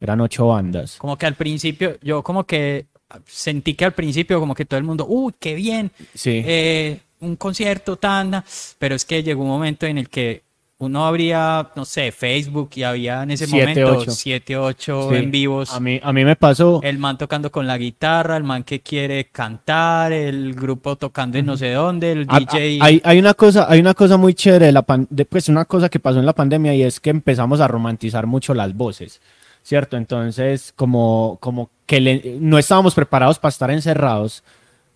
Eran 0.00 0.20
ocho 0.20 0.48
bandas. 0.48 0.96
Como 0.96 1.16
que 1.16 1.26
al 1.26 1.34
principio, 1.34 1.98
yo 2.02 2.22
como 2.22 2.44
que 2.44 2.86
sentí 3.26 3.74
que 3.74 3.84
al 3.86 3.92
principio 3.92 4.38
como 4.40 4.54
que 4.54 4.64
todo 4.64 4.78
el 4.78 4.84
mundo, 4.84 5.06
uy, 5.08 5.32
qué 5.38 5.54
bien, 5.54 5.90
Sí. 6.14 6.42
eh, 6.44 7.00
un 7.20 7.36
concierto, 7.36 7.96
tanda, 7.96 8.44
pero 8.78 8.94
es 8.94 9.04
que 9.04 9.22
llegó 9.22 9.42
un 9.42 9.48
momento 9.48 9.86
en 9.86 9.96
el 9.98 10.08
que 10.10 10.42
uno 10.78 11.06
abría, 11.06 11.70
no 11.74 11.86
sé, 11.86 12.12
Facebook 12.12 12.70
y 12.74 12.82
había 12.82 13.22
en 13.22 13.30
ese 13.30 13.46
Siete, 13.46 13.80
momento 13.82 13.98
ocho. 14.00 14.10
7, 14.10 14.56
8 14.58 15.08
Sí. 15.10 15.16
en 15.16 15.30
vivos. 15.30 15.72
A 15.72 15.80
mí, 15.80 15.98
a 16.02 16.12
mí 16.12 16.24
me 16.24 16.36
pasó. 16.36 16.80
El 16.82 16.98
man 16.98 17.16
tocando 17.16 17.50
con 17.50 17.66
la 17.66 17.78
guitarra, 17.78 18.36
el 18.36 18.44
man 18.44 18.62
que 18.62 18.80
quiere 18.80 19.24
cantar, 19.30 20.12
el 20.12 20.52
grupo 20.54 20.96
tocando 20.96 21.38
en 21.38 21.46
no 21.46 21.56
sé 21.56 21.72
dónde, 21.72 22.12
el 22.12 22.26
a- 22.28 22.38
DJ. 22.40 22.78
a- 22.80 22.84
hay, 22.84 23.00
hay 23.04 23.18
una 23.18 23.32
cosa, 23.32 23.66
hay 23.70 23.80
una 23.80 23.94
cosa 23.94 24.18
muy 24.18 24.34
chévere 24.34 24.66
de 24.66 24.72
la 24.72 24.82
pan- 24.82 25.06
de, 25.08 25.24
pues 25.24 25.48
una 25.48 25.64
cosa 25.64 25.88
que 25.88 25.98
pasó 25.98 26.18
en 26.18 26.26
la 26.26 26.34
pandemia 26.34 26.74
y 26.74 26.82
es 26.82 27.00
que 27.00 27.08
empezamos 27.08 27.60
a 27.60 27.68
romantizar 27.68 28.26
mucho 28.26 28.52
las 28.52 28.74
voces, 28.74 29.22
¿cierto? 29.62 29.96
Entonces, 29.96 30.74
como, 30.76 31.38
como 31.40 31.70
que 31.86 32.00
le- 32.02 32.36
no 32.38 32.58
estábamos 32.58 32.94
preparados 32.94 33.38
para 33.38 33.48
estar 33.50 33.70
encerrados, 33.70 34.44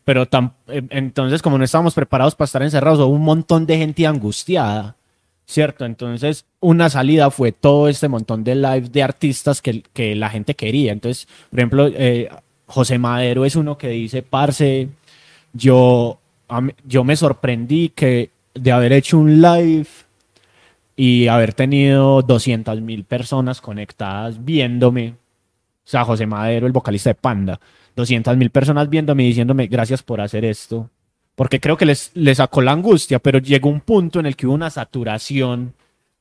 pero 0.04 0.28
tam- 0.28 0.52
eh, 0.68 0.82
entonces 0.90 1.40
como 1.40 1.56
no 1.56 1.64
estábamos 1.64 1.94
preparados 1.94 2.34
para 2.34 2.44
estar 2.44 2.62
encerrados, 2.62 2.98
hubo 2.98 3.06
un 3.14 3.22
montón 3.22 3.64
de 3.64 3.78
gente 3.78 4.06
angustiada, 4.06 4.96
¿cierto? 5.50 5.84
Entonces, 5.84 6.46
una 6.60 6.88
salida 6.88 7.30
fue 7.30 7.50
todo 7.50 7.88
este 7.88 8.08
montón 8.08 8.44
de 8.44 8.54
live 8.54 8.88
de 8.88 9.02
artistas 9.02 9.60
que, 9.60 9.82
que 9.92 10.14
la 10.14 10.30
gente 10.30 10.54
quería. 10.54 10.92
Entonces, 10.92 11.26
por 11.50 11.58
ejemplo, 11.58 11.88
eh, 11.88 12.28
José 12.66 12.98
Madero 12.98 13.44
es 13.44 13.56
uno 13.56 13.76
que 13.76 13.88
dice, 13.88 14.22
parce, 14.22 14.88
yo, 15.52 16.20
yo 16.86 17.02
me 17.04 17.16
sorprendí 17.16 17.88
que 17.88 18.30
de 18.54 18.72
haber 18.72 18.92
hecho 18.92 19.18
un 19.18 19.42
live 19.42 19.88
y 20.94 21.26
haber 21.26 21.52
tenido 21.52 22.22
200 22.22 22.80
mil 22.80 23.02
personas 23.04 23.60
conectadas 23.60 24.44
viéndome. 24.44 25.14
O 25.84 25.88
sea, 25.90 26.04
José 26.04 26.26
Madero, 26.26 26.68
el 26.68 26.72
vocalista 26.72 27.10
de 27.10 27.14
Panda, 27.14 27.58
200 27.96 28.36
mil 28.36 28.50
personas 28.50 28.88
viéndome 28.88 29.24
y 29.24 29.28
diciéndome 29.28 29.66
gracias 29.66 30.04
por 30.04 30.20
hacer 30.20 30.44
esto. 30.44 30.88
Porque 31.40 31.58
creo 31.58 31.78
que 31.78 31.86
les, 31.86 32.10
les 32.12 32.36
sacó 32.36 32.60
la 32.60 32.72
angustia, 32.72 33.18
pero 33.18 33.38
llegó 33.38 33.70
un 33.70 33.80
punto 33.80 34.20
en 34.20 34.26
el 34.26 34.36
que 34.36 34.46
hubo 34.46 34.52
una 34.52 34.68
saturación 34.68 35.72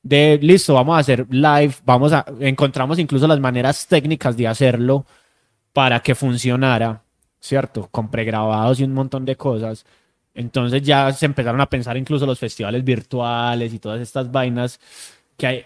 de 0.02 0.38
listo, 0.40 0.72
vamos 0.72 0.96
a 0.96 1.00
hacer 1.00 1.26
live, 1.28 1.74
vamos 1.84 2.14
a 2.14 2.24
encontramos 2.40 2.98
incluso 2.98 3.26
las 3.28 3.38
maneras 3.38 3.86
técnicas 3.86 4.34
de 4.34 4.48
hacerlo 4.48 5.04
para 5.74 6.00
que 6.00 6.14
funcionara, 6.14 7.02
¿cierto? 7.38 7.86
Con 7.90 8.10
pregrabados 8.10 8.80
y 8.80 8.84
un 8.84 8.94
montón 8.94 9.26
de 9.26 9.36
cosas. 9.36 9.84
Entonces 10.32 10.80
ya 10.80 11.12
se 11.12 11.26
empezaron 11.26 11.60
a 11.60 11.68
pensar 11.68 11.98
incluso 11.98 12.24
los 12.24 12.38
festivales 12.38 12.82
virtuales 12.82 13.74
y 13.74 13.78
todas 13.78 14.00
estas 14.00 14.32
vainas 14.32 14.80
que 15.36 15.46
hay- 15.46 15.64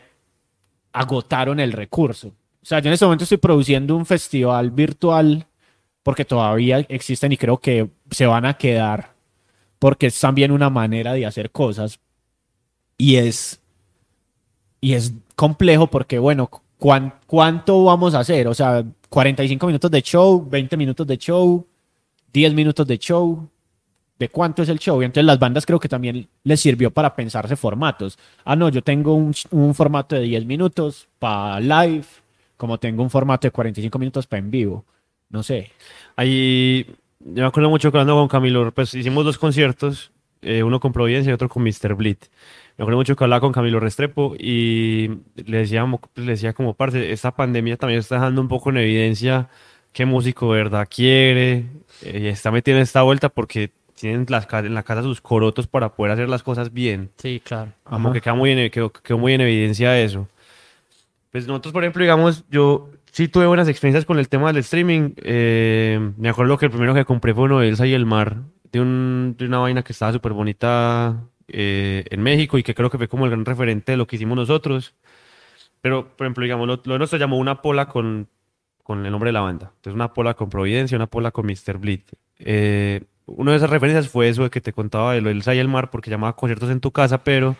agotaron 0.92 1.60
el 1.60 1.70
recurso. 1.70 2.26
O 2.60 2.66
sea, 2.66 2.80
yo 2.80 2.88
en 2.88 2.94
este 2.94 3.04
momento 3.04 3.22
estoy 3.22 3.38
produciendo 3.38 3.94
un 3.94 4.04
festival 4.04 4.72
virtual 4.72 5.46
porque 6.02 6.24
todavía 6.24 6.80
existen 6.88 7.30
y 7.30 7.36
creo 7.36 7.58
que 7.58 7.88
se 8.10 8.26
van 8.26 8.46
a 8.46 8.54
quedar 8.54 9.13
porque 9.84 10.06
es 10.06 10.18
también 10.18 10.50
una 10.50 10.70
manera 10.70 11.12
de 11.12 11.26
hacer 11.26 11.50
cosas 11.50 12.00
y 12.96 13.16
es 13.16 13.60
y 14.80 14.94
es 14.94 15.12
complejo 15.36 15.88
porque 15.88 16.18
bueno, 16.18 16.48
¿cuán- 16.78 17.12
¿cuánto 17.26 17.84
vamos 17.84 18.14
a 18.14 18.20
hacer? 18.20 18.48
O 18.48 18.54
sea, 18.54 18.82
45 19.10 19.66
minutos 19.66 19.90
de 19.90 20.00
show, 20.00 20.42
20 20.48 20.74
minutos 20.78 21.06
de 21.06 21.18
show, 21.18 21.66
10 22.32 22.54
minutos 22.54 22.86
de 22.86 22.96
show. 22.98 23.46
¿De 24.18 24.30
cuánto 24.30 24.62
es 24.62 24.70
el 24.70 24.78
show? 24.78 25.02
Y 25.02 25.04
entonces 25.04 25.26
las 25.26 25.38
bandas 25.38 25.66
creo 25.66 25.78
que 25.78 25.88
también 25.90 26.26
les 26.44 26.60
sirvió 26.60 26.90
para 26.90 27.14
pensarse 27.14 27.54
formatos. 27.54 28.18
Ah, 28.42 28.56
no, 28.56 28.70
yo 28.70 28.80
tengo 28.80 29.12
un, 29.14 29.34
un 29.50 29.74
formato 29.74 30.14
de 30.16 30.22
10 30.22 30.46
minutos 30.46 31.08
para 31.18 31.60
live, 31.60 32.06
como 32.56 32.78
tengo 32.78 33.02
un 33.02 33.10
formato 33.10 33.46
de 33.48 33.52
45 33.52 33.98
minutos 33.98 34.26
para 34.26 34.38
en 34.40 34.50
vivo. 34.50 34.82
No 35.28 35.42
sé. 35.42 35.72
Ahí, 36.16 36.86
yo 37.24 37.42
me 37.42 37.46
acuerdo 37.46 37.70
mucho 37.70 37.90
que 37.90 37.98
hablando 37.98 38.14
con 38.16 38.28
Camilo, 38.28 38.70
pues 38.72 38.94
hicimos 38.94 39.24
dos 39.24 39.38
conciertos, 39.38 40.12
eh, 40.42 40.62
uno 40.62 40.78
con 40.78 40.92
Providencia 40.92 41.30
y 41.30 41.32
otro 41.32 41.48
con 41.48 41.62
Mr. 41.62 41.94
Bleed. 41.94 42.18
Me 42.76 42.82
acuerdo 42.82 42.98
mucho 42.98 43.16
que 43.16 43.24
hablaba 43.24 43.40
con 43.40 43.52
Camilo 43.52 43.80
Restrepo 43.80 44.34
y 44.38 45.08
le 45.36 45.58
decía, 45.58 45.86
le 46.16 46.24
decía 46.32 46.52
como 46.52 46.74
parte, 46.74 47.12
esta 47.12 47.34
pandemia 47.34 47.76
también 47.76 48.00
está 48.00 48.16
dejando 48.16 48.40
un 48.40 48.48
poco 48.48 48.70
en 48.70 48.78
evidencia 48.78 49.48
qué 49.92 50.04
músico 50.04 50.52
de 50.52 50.58
verdad 50.58 50.88
quiere, 50.90 51.66
eh, 52.02 52.20
y 52.22 52.26
está 52.26 52.50
metiendo 52.50 52.82
esta 52.82 53.02
vuelta 53.02 53.28
porque 53.28 53.70
tienen 53.94 54.26
las, 54.28 54.46
en 54.52 54.74
la 54.74 54.82
casa 54.82 55.02
sus 55.02 55.20
corotos 55.20 55.66
para 55.66 55.94
poder 55.94 56.12
hacer 56.12 56.28
las 56.28 56.42
cosas 56.42 56.72
bien. 56.72 57.10
Sí, 57.16 57.40
claro. 57.42 57.72
Como 57.84 58.08
Ajá. 58.08 58.14
que 58.14 58.20
queda 58.20 58.34
muy 58.34 58.50
en, 58.50 58.70
quedó, 58.70 58.92
quedó 58.92 59.18
muy 59.18 59.32
en 59.32 59.40
evidencia 59.40 59.98
eso. 59.98 60.28
Pues 61.30 61.46
nosotros, 61.46 61.72
por 61.72 61.84
ejemplo, 61.84 62.02
digamos, 62.02 62.44
yo 62.50 62.90
sí 63.14 63.28
tuve 63.28 63.46
buenas 63.46 63.68
experiencias 63.68 64.04
con 64.04 64.18
el 64.18 64.28
tema 64.28 64.48
del 64.48 64.56
streaming. 64.56 65.12
Eh, 65.22 66.12
me 66.18 66.28
acuerdo 66.28 66.58
que 66.58 66.66
el 66.66 66.72
primero 66.72 66.94
que 66.94 67.04
compré 67.04 67.32
fue 67.32 67.44
uno 67.44 67.60
de 67.60 67.68
Elsa 67.68 67.86
y 67.86 67.94
el 67.94 68.06
Mar, 68.06 68.42
de, 68.72 68.80
un, 68.80 69.36
de 69.38 69.46
una 69.46 69.58
vaina 69.58 69.84
que 69.84 69.92
estaba 69.92 70.12
súper 70.12 70.32
bonita 70.32 71.22
eh, 71.46 72.04
en 72.10 72.22
México 72.22 72.58
y 72.58 72.64
que 72.64 72.74
creo 72.74 72.90
que 72.90 72.98
fue 72.98 73.06
como 73.06 73.24
el 73.26 73.30
gran 73.30 73.44
referente 73.44 73.92
de 73.92 73.98
lo 73.98 74.08
que 74.08 74.16
hicimos 74.16 74.34
nosotros. 74.34 74.96
Pero, 75.80 76.16
por 76.16 76.26
ejemplo, 76.26 76.42
digamos, 76.42 76.66
lo, 76.66 76.80
lo 76.84 76.98
nuestro 76.98 77.16
llamó 77.16 77.38
una 77.38 77.62
pola 77.62 77.86
con, 77.86 78.28
con 78.82 79.06
el 79.06 79.12
nombre 79.12 79.28
de 79.28 79.34
la 79.34 79.42
banda. 79.42 79.70
Entonces, 79.76 79.94
una 79.94 80.12
pola 80.12 80.34
con 80.34 80.50
Providencia, 80.50 80.96
una 80.96 81.06
pola 81.06 81.30
con 81.30 81.46
Mr. 81.46 81.78
Bleed. 81.78 82.02
Eh, 82.40 83.04
una 83.26 83.52
de 83.52 83.58
esas 83.58 83.70
referencias 83.70 84.08
fue 84.08 84.28
eso 84.28 84.42
de 84.42 84.50
que 84.50 84.60
te 84.60 84.72
contaba 84.72 85.14
de 85.14 85.20
lo 85.20 85.28
del 85.28 85.42
Sa 85.42 85.54
y 85.54 85.60
el 85.60 85.68
Mar, 85.68 85.90
porque 85.90 86.10
llamaba 86.10 86.34
conciertos 86.34 86.68
en 86.68 86.80
tu 86.80 86.90
casa, 86.90 87.22
pero 87.22 87.54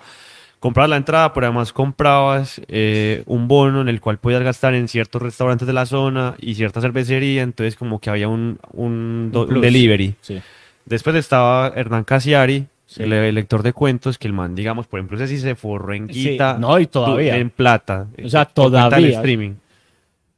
comprabas 0.64 0.88
la 0.88 0.96
entrada, 0.96 1.34
pero 1.34 1.44
además 1.44 1.74
comprabas 1.74 2.58
eh, 2.68 3.22
un 3.26 3.48
bono 3.48 3.82
en 3.82 3.90
el 3.90 4.00
cual 4.00 4.16
podías 4.16 4.42
gastar 4.42 4.74
en 4.74 4.88
ciertos 4.88 5.20
restaurantes 5.20 5.66
de 5.66 5.74
la 5.74 5.84
zona 5.84 6.36
y 6.40 6.54
cierta 6.54 6.80
cervecería, 6.80 7.42
entonces 7.42 7.76
como 7.76 8.00
que 8.00 8.08
había 8.08 8.28
un, 8.28 8.58
un, 8.72 9.30
delivery. 9.60 10.14
Sí. 10.22 10.40
Después 10.86 11.16
estaba 11.16 11.68
Hernán 11.76 12.04
Casiari, 12.04 12.66
Sí. 12.86 13.02
el, 13.02 13.34
lector 13.34 13.62
de 13.62 13.74
cuentos, 13.74 14.16
que 14.16 14.26
el 14.26 14.32
man, 14.32 14.54
digamos, 14.54 14.86
por 14.86 15.00
ejemplo, 15.00 15.18
ese 15.18 15.28
sí 15.28 15.38
se 15.38 15.54
forró 15.54 15.92
en 15.92 16.08
Sí, 16.10 16.30
guita. 16.30 16.56
no, 16.58 16.80
y 16.80 16.86
todavía. 16.86 17.36
En 17.36 17.50
plata. 17.50 18.06
O 18.24 18.28
sea, 18.30 18.46
del 18.46 18.54
todavía. 18.54 19.18
streaming. 19.18 19.56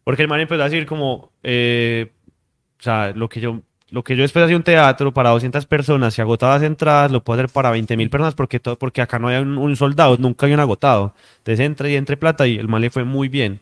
Porque 0.03 0.23
el 0.23 0.29
man 0.29 0.41
empezó 0.41 0.61
a 0.63 0.65
decir 0.65 0.87
como, 0.87 1.31
eh, 1.45 2.11
o 2.81 2.83
sea, 2.83 3.13
lo 3.15 3.29
que 3.29 3.41
yo, 3.41 3.61
lo 3.91 4.03
que 4.05 4.17
yo 4.17 4.23
después 4.23 4.45
hacía 4.45 4.57
un 4.57 4.63
teatro 4.65 5.13
para 5.15 5.31
200 5.31 5.67
personas, 5.67 6.15
si 6.15 6.21
agotaba 6.21 6.55
las 6.55 6.63
entradas, 6.65 7.13
lo 7.13 7.23
puedo 7.23 7.41
hacer 7.41 7.51
para 7.53 7.71
20 7.71 7.97
mil 7.97 8.11
personas 8.11 8.35
porque, 8.35 8.59
todo, 8.61 8.77
porque 8.79 9.01
acá 9.03 9.19
no 9.19 9.29
hay 9.29 9.39
un, 9.43 9.59
un 9.59 9.77
soldado, 9.77 10.17
nunca 10.19 10.47
habían 10.47 10.61
agotado. 10.61 11.15
Entonces 11.39 11.65
entra 11.65 11.89
y 11.89 11.97
entre 11.97 12.17
plata 12.17 12.47
y 12.47 12.57
el 12.59 12.69
man 12.69 12.83
le 12.83 12.91
fue 12.91 13.05
muy 13.05 13.29
bien. 13.29 13.61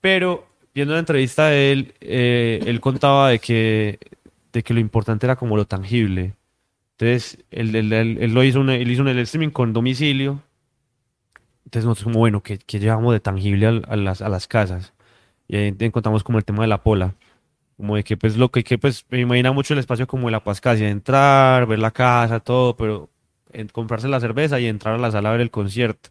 Pero 0.00 0.46
viendo 0.74 0.94
la 0.94 1.00
entrevista 1.00 1.46
de 1.48 1.72
él, 1.72 1.94
eh, 2.00 2.60
él 2.66 2.80
contaba 2.80 3.30
de 3.30 3.38
que, 3.40 3.98
de 4.52 4.62
que 4.62 4.74
lo 4.74 4.80
importante 4.80 5.26
era 5.26 5.36
como 5.36 5.56
lo 5.56 5.66
tangible. 5.66 6.34
Entonces, 6.98 7.38
él, 7.50 7.74
él- 7.76 7.92
él- 7.92 8.18
él 8.20 8.34
lo 8.34 8.44
hizo, 8.44 8.60
un, 8.60 8.70
él 8.70 8.90
hizo 8.90 9.02
un 9.02 9.08
streaming 9.08 9.50
con 9.50 9.72
domicilio. 9.72 10.42
Entonces 11.64 11.86
nosotros 11.86 12.04
como, 12.04 12.18
bueno, 12.18 12.42
¿qué, 12.42 12.58
qué 12.58 12.78
llevamos 12.80 13.12
de 13.12 13.20
tangible 13.20 13.66
al- 13.66 13.84
a, 13.88 13.96
las, 13.96 14.22
a 14.22 14.28
las 14.28 14.46
casas? 14.48 14.92
Y 15.48 15.56
ahí 15.56 15.76
encontramos 15.80 16.24
como 16.24 16.38
el 16.38 16.44
tema 16.44 16.62
de 16.62 16.68
la 16.68 16.82
pola. 16.82 17.14
Como 17.80 17.96
de 17.96 18.04
que 18.04 18.18
pues 18.18 18.36
lo 18.36 18.50
que, 18.50 18.62
que 18.62 18.76
pues 18.76 19.06
me 19.08 19.20
imagina 19.20 19.52
mucho 19.52 19.72
el 19.72 19.80
espacio 19.80 20.06
como 20.06 20.26
de 20.26 20.32
la 20.32 20.44
Pascasia, 20.44 20.90
entrar, 20.90 21.64
ver 21.64 21.78
la 21.78 21.90
casa, 21.90 22.38
todo, 22.40 22.76
pero 22.76 23.08
en- 23.54 23.68
comprarse 23.68 24.06
la 24.06 24.20
cerveza 24.20 24.60
y 24.60 24.66
entrar 24.66 24.96
a 24.96 24.98
la 24.98 25.10
sala 25.10 25.30
a 25.30 25.32
ver 25.32 25.40
el 25.40 25.50
concierto. 25.50 26.10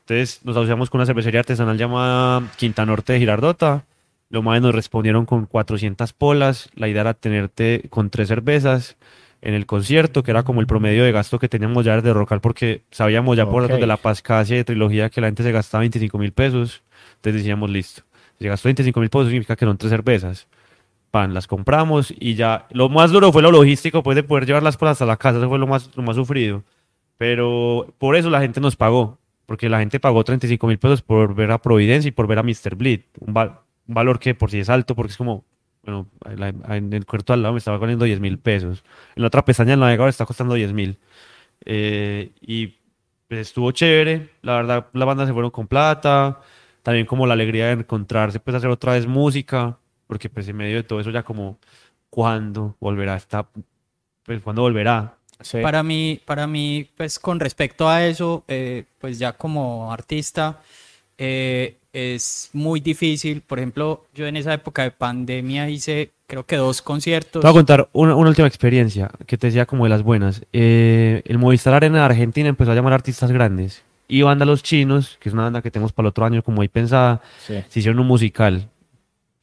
Entonces 0.00 0.40
nos 0.44 0.56
asociamos 0.56 0.88
con 0.88 0.98
una 1.00 1.06
cervecería 1.06 1.40
artesanal 1.40 1.76
llamada 1.76 2.42
Quinta 2.56 2.86
Norte 2.86 3.12
de 3.12 3.18
Girardota. 3.18 3.84
Los 4.30 4.42
más 4.42 4.62
nos 4.62 4.74
respondieron 4.74 5.26
con 5.26 5.44
400 5.44 6.14
polas. 6.14 6.70
La 6.74 6.88
idea 6.88 7.02
era 7.02 7.12
tenerte 7.12 7.82
con 7.90 8.08
tres 8.08 8.28
cervezas 8.28 8.96
en 9.42 9.52
el 9.52 9.66
concierto, 9.66 10.22
que 10.22 10.30
era 10.30 10.42
como 10.42 10.62
el 10.62 10.66
promedio 10.66 11.04
de 11.04 11.12
gasto 11.12 11.38
que 11.38 11.50
teníamos 11.50 11.84
ya 11.84 11.96
desde 11.96 12.14
Rocal, 12.14 12.40
porque 12.40 12.82
sabíamos 12.90 13.36
ya 13.36 13.44
por 13.44 13.56
Ok. 13.56 13.68
datos 13.68 13.80
de 13.80 13.86
la 13.86 13.98
Pascasia 13.98 14.54
y 14.54 14.58
de 14.60 14.64
Trilogía 14.64 15.10
que 15.10 15.20
la 15.20 15.26
gente 15.28 15.42
se 15.42 15.52
gastaba 15.52 15.80
25 15.80 16.16
mil 16.16 16.32
pesos. 16.32 16.82
Entonces 17.16 17.42
decíamos, 17.42 17.68
listo. 17.68 18.04
Si 18.38 18.46
gastó 18.46 18.68
25 18.68 19.00
mil 19.00 19.10
pesos 19.10 19.26
significa 19.26 19.54
que 19.54 19.66
son 19.66 19.76
tres 19.76 19.90
cervezas. 19.90 20.46
Pan, 21.10 21.34
las 21.34 21.46
compramos 21.46 22.12
y 22.18 22.34
ya. 22.34 22.66
Lo 22.70 22.88
más 22.88 23.10
duro 23.10 23.32
fue 23.32 23.42
lo 23.42 23.50
logístico, 23.50 24.02
pues 24.02 24.14
de 24.16 24.22
poder 24.22 24.46
llevar 24.46 24.62
las 24.62 24.76
polas 24.76 24.92
hasta 24.92 25.06
la 25.06 25.16
casa. 25.16 25.38
Eso 25.38 25.48
fue 25.48 25.58
lo 25.58 25.66
más, 25.66 25.90
lo 25.96 26.02
más 26.02 26.16
sufrido. 26.16 26.62
Pero 27.18 27.92
por 27.98 28.16
eso 28.16 28.30
la 28.30 28.40
gente 28.40 28.60
nos 28.60 28.76
pagó. 28.76 29.18
Porque 29.46 29.68
la 29.68 29.80
gente 29.80 29.98
pagó 29.98 30.22
35 30.22 30.66
mil 30.68 30.78
pesos 30.78 31.02
por 31.02 31.34
ver 31.34 31.50
a 31.50 31.58
Providencia 31.60 32.08
y 32.08 32.12
por 32.12 32.26
ver 32.28 32.38
a 32.38 32.42
Mr. 32.44 32.76
Bleed. 32.76 33.00
Un, 33.18 33.34
val- 33.34 33.58
un 33.88 33.94
valor 33.94 34.20
que 34.20 34.34
por 34.34 34.50
sí 34.50 34.60
es 34.60 34.70
alto, 34.70 34.94
porque 34.94 35.10
es 35.10 35.16
como, 35.16 35.44
bueno, 35.84 36.06
en 36.68 36.92
el 36.92 37.04
cuarto 37.04 37.32
al 37.32 37.42
lado 37.42 37.54
me 37.54 37.58
estaba 37.58 37.76
valiendo 37.78 38.04
10 38.04 38.20
mil 38.20 38.38
pesos. 38.38 38.84
En 39.16 39.22
la 39.22 39.26
otra 39.26 39.44
pestaña 39.44 39.70
del 39.70 39.80
navegador 39.80 40.08
está 40.08 40.24
costando 40.24 40.54
10 40.54 40.72
mil. 40.72 40.98
Eh, 41.64 42.30
y 42.40 42.68
pues, 43.28 43.40
estuvo 43.48 43.72
chévere. 43.72 44.30
La 44.42 44.54
verdad, 44.54 44.86
la 44.92 45.04
banda 45.04 45.26
se 45.26 45.32
fueron 45.32 45.50
con 45.50 45.66
plata. 45.66 46.40
También 46.84 47.04
como 47.06 47.26
la 47.26 47.34
alegría 47.34 47.66
de 47.66 47.72
encontrarse, 47.72 48.40
pues 48.40 48.54
hacer 48.56 48.70
otra 48.70 48.92
vez 48.94 49.06
música. 49.06 49.78
Porque 50.10 50.28
pues 50.28 50.48
en 50.48 50.56
medio 50.56 50.74
de 50.74 50.82
todo 50.82 50.98
eso 50.98 51.10
ya 51.12 51.22
como, 51.22 51.56
¿cuándo 52.10 52.74
volverá 52.80 53.14
esta? 53.14 53.46
Pues 54.24 54.42
¿cuándo 54.42 54.62
volverá? 54.62 55.14
Sí. 55.40 55.58
Para 55.62 55.84
mí, 55.84 56.20
para 56.24 56.48
mí, 56.48 56.84
pues 56.96 57.20
con 57.20 57.38
respecto 57.38 57.88
a 57.88 58.04
eso, 58.04 58.42
eh, 58.48 58.82
pues 58.98 59.20
ya 59.20 59.34
como 59.34 59.92
artista, 59.92 60.58
eh, 61.16 61.76
es 61.92 62.50
muy 62.52 62.80
difícil. 62.80 63.40
Por 63.42 63.60
ejemplo, 63.60 64.04
yo 64.12 64.26
en 64.26 64.36
esa 64.36 64.52
época 64.52 64.82
de 64.82 64.90
pandemia 64.90 65.70
hice, 65.70 66.10
creo 66.26 66.44
que 66.44 66.56
dos 66.56 66.82
conciertos. 66.82 67.40
Te 67.42 67.46
voy 67.46 67.50
a 67.52 67.58
contar 67.60 67.88
una, 67.92 68.16
una 68.16 68.30
última 68.30 68.48
experiencia 68.48 69.12
que 69.28 69.38
te 69.38 69.46
decía 69.46 69.64
como 69.64 69.84
de 69.84 69.90
las 69.90 70.02
buenas. 70.02 70.44
Eh, 70.52 71.22
el 71.24 71.38
Movistar 71.38 71.72
Arena 71.72 71.98
de 71.98 72.04
Argentina 72.04 72.48
empezó 72.48 72.72
a 72.72 72.74
llamar 72.74 72.94
a 72.94 72.96
artistas 72.96 73.30
grandes. 73.30 73.84
Y 74.08 74.22
Banda 74.22 74.44
Los 74.44 74.64
Chinos, 74.64 75.18
que 75.20 75.28
es 75.28 75.32
una 75.34 75.44
banda 75.44 75.62
que 75.62 75.70
tenemos 75.70 75.92
para 75.92 76.06
el 76.06 76.10
otro 76.10 76.24
año 76.24 76.42
como 76.42 76.62
ahí 76.62 76.68
pensada, 76.68 77.22
Sí. 77.46 77.62
se 77.68 77.78
hicieron 77.78 78.00
un 78.00 78.08
musical. 78.08 78.68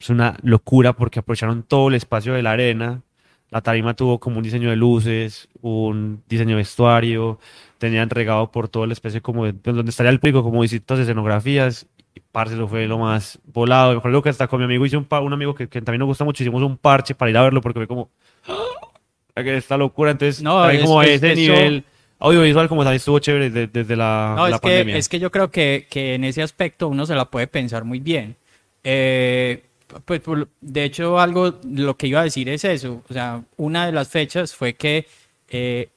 Es 0.00 0.10
una 0.10 0.36
locura 0.42 0.92
porque 0.92 1.18
aprovecharon 1.18 1.62
todo 1.64 1.88
el 1.88 1.94
espacio 1.94 2.34
de 2.34 2.42
la 2.42 2.52
arena. 2.52 3.02
La 3.50 3.62
tarima 3.62 3.94
tuvo 3.94 4.20
como 4.20 4.36
un 4.38 4.42
diseño 4.42 4.70
de 4.70 4.76
luces, 4.76 5.48
un 5.62 6.22
diseño 6.28 6.50
de 6.50 6.56
vestuario, 6.56 7.38
tenían 7.78 8.10
regado 8.10 8.50
por 8.52 8.68
todo 8.68 8.84
el 8.84 8.92
espacio 8.92 9.22
como 9.22 9.46
de, 9.46 9.52
donde 9.52 9.90
estaría 9.90 10.10
el 10.10 10.20
público, 10.20 10.42
como 10.42 10.62
distintas 10.62 10.98
escenografías. 11.00 11.86
Y 12.14 12.20
parce, 12.20 12.56
lo 12.56 12.68
fue 12.68 12.86
lo 12.86 12.98
más 12.98 13.38
volado. 13.44 13.92
Me 13.92 13.98
acuerdo 13.98 14.22
que 14.22 14.28
hasta 14.28 14.46
con 14.46 14.58
mi 14.60 14.66
amigo 14.66 14.84
hice 14.86 14.96
un, 14.96 15.06
un 15.10 15.32
amigo 15.32 15.54
que, 15.54 15.68
que 15.68 15.80
también 15.80 16.00
nos 16.00 16.06
gusta 16.08 16.24
mucho, 16.24 16.42
hicimos 16.42 16.62
un 16.62 16.76
parche 16.76 17.14
para 17.14 17.30
ir 17.30 17.36
a 17.38 17.42
verlo 17.42 17.60
porque 17.60 17.80
fue 17.80 17.86
como 17.88 18.10
esta 19.34 19.76
locura. 19.76 20.10
Entonces, 20.12 20.42
No, 20.42 20.68
es- 20.68 20.80
como 20.82 21.02
es- 21.02 21.22
ese 21.22 21.34
nivel 21.34 21.84
audiovisual 22.20 22.68
como 22.68 22.82
también 22.82 22.96
estuvo 22.96 23.18
chévere 23.18 23.50
de- 23.50 23.66
desde 23.66 23.96
la, 23.96 24.34
No, 24.36 24.48
la 24.48 24.56
es 24.56 24.60
que, 24.60 24.98
es 24.98 25.08
que 25.08 25.18
yo 25.18 25.30
creo 25.30 25.50
que, 25.50 25.86
que 25.90 26.14
en 26.14 26.24
ese 26.24 26.42
aspecto 26.42 26.88
uno 26.88 27.06
se 27.06 27.14
la 27.14 27.24
puede 27.30 27.46
pensar 27.46 27.84
muy 27.84 27.98
bien. 28.00 28.36
Eh, 28.84 29.64
pues, 30.04 30.22
de 30.60 30.84
hecho, 30.84 31.18
algo, 31.18 31.54
lo 31.64 31.96
que 31.96 32.06
iba 32.06 32.20
a 32.20 32.24
decir 32.24 32.48
es 32.48 32.64
eso. 32.64 33.02
O 33.08 33.12
sea, 33.12 33.42
una 33.56 33.86
de 33.86 33.92
las 33.92 34.08
fechas 34.08 34.54
fue 34.54 34.74
que 34.74 35.06
eh, 35.48 35.88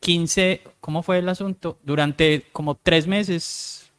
15, 0.00 0.62
¿cómo 0.80 1.02
fue 1.02 1.18
el 1.18 1.28
asunto? 1.28 1.78
Durante 1.82 2.46
como 2.52 2.74
tres 2.74 3.06
meses, 3.06 3.90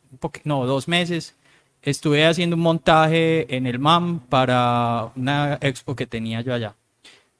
no, 0.44 0.66
dos 0.66 0.88
meses, 0.88 1.36
estuve 1.82 2.26
haciendo 2.26 2.56
un 2.56 2.62
montaje 2.62 3.54
en 3.56 3.68
el 3.68 3.80
MAM 3.80 4.20
para 4.20 5.12
una 5.16 5.58
expo 5.62 5.96
que 5.96 6.08
tenía 6.08 6.42
yo 6.42 6.54
allá. 6.54 6.76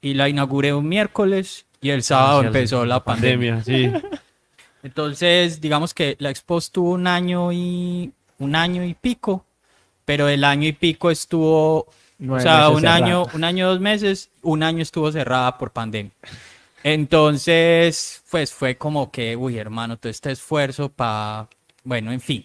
Y 0.00 0.14
la 0.14 0.28
inauguré 0.28 0.74
un 0.74 0.88
miércoles 0.88 1.66
y 1.80 1.90
el 1.90 2.02
sábado 2.02 2.40
Sí, 2.40 2.46
empezó 2.48 2.84
la 2.84 3.02
pandemia. 3.04 3.62
sí. 3.62 3.90
Entonces, 4.82 5.60
digamos 5.60 5.94
que 5.94 6.16
la 6.18 6.30
Expo 6.30 6.58
estuvo 6.58 6.90
un 6.90 7.06
año 7.06 7.52
y 7.52 8.12
un 8.38 8.56
año 8.56 8.84
y 8.84 8.94
pico, 8.94 9.44
pero 10.04 10.28
el 10.28 10.42
año 10.42 10.66
y 10.66 10.72
pico 10.72 11.10
estuvo, 11.10 11.86
o 12.30 12.38
Nueve 12.38 12.42
sea, 12.42 12.70
meses 12.70 12.70
un 12.70 12.86
cerrada. 12.86 13.06
año, 13.06 13.26
un 13.34 13.44
año, 13.44 13.68
dos 13.68 13.80
meses, 13.80 14.30
un 14.42 14.62
año 14.62 14.82
estuvo 14.82 15.10
cerrada 15.12 15.58
por 15.58 15.72
pandemia. 15.72 16.12
Entonces, 16.84 18.22
pues 18.30 18.52
fue 18.52 18.76
como 18.76 19.10
que, 19.10 19.36
uy, 19.36 19.58
hermano, 19.58 19.96
todo 19.98 20.10
este 20.10 20.32
esfuerzo 20.32 20.88
para, 20.88 21.48
bueno, 21.84 22.12
en 22.12 22.20
fin. 22.20 22.44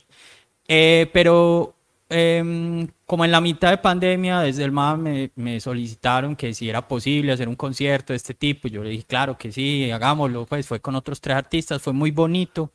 Eh, 0.68 1.10
pero 1.14 1.76
em, 2.10 2.88
como 3.06 3.26
en 3.26 3.32
la 3.32 3.42
mitad 3.42 3.72
de 3.72 3.78
pandemia, 3.78 4.42
desde 4.42 4.64
el 4.64 4.72
MAM 4.72 5.02
me, 5.02 5.32
me 5.36 5.60
solicitaron 5.60 6.36
que 6.36 6.54
si 6.54 6.70
era 6.70 6.88
posible 6.88 7.32
hacer 7.32 7.48
un 7.50 7.56
concierto 7.56 8.14
de 8.14 8.18
este 8.18 8.34
tipo. 8.34 8.68
Yo 8.68 8.84
le 8.84 8.92
dije, 8.92 9.06
claro 9.06 9.38
que 9.38 9.52
sí, 9.52 9.90
hagámoslo. 9.92 10.46
Pues 10.46 10.68
fue 10.68 10.80
con 10.80 10.96
otros 10.96 11.22
tres 11.22 11.38
artistas, 11.38 11.82
fue 11.82 11.94
muy 11.94 12.12
bonito, 12.12 12.72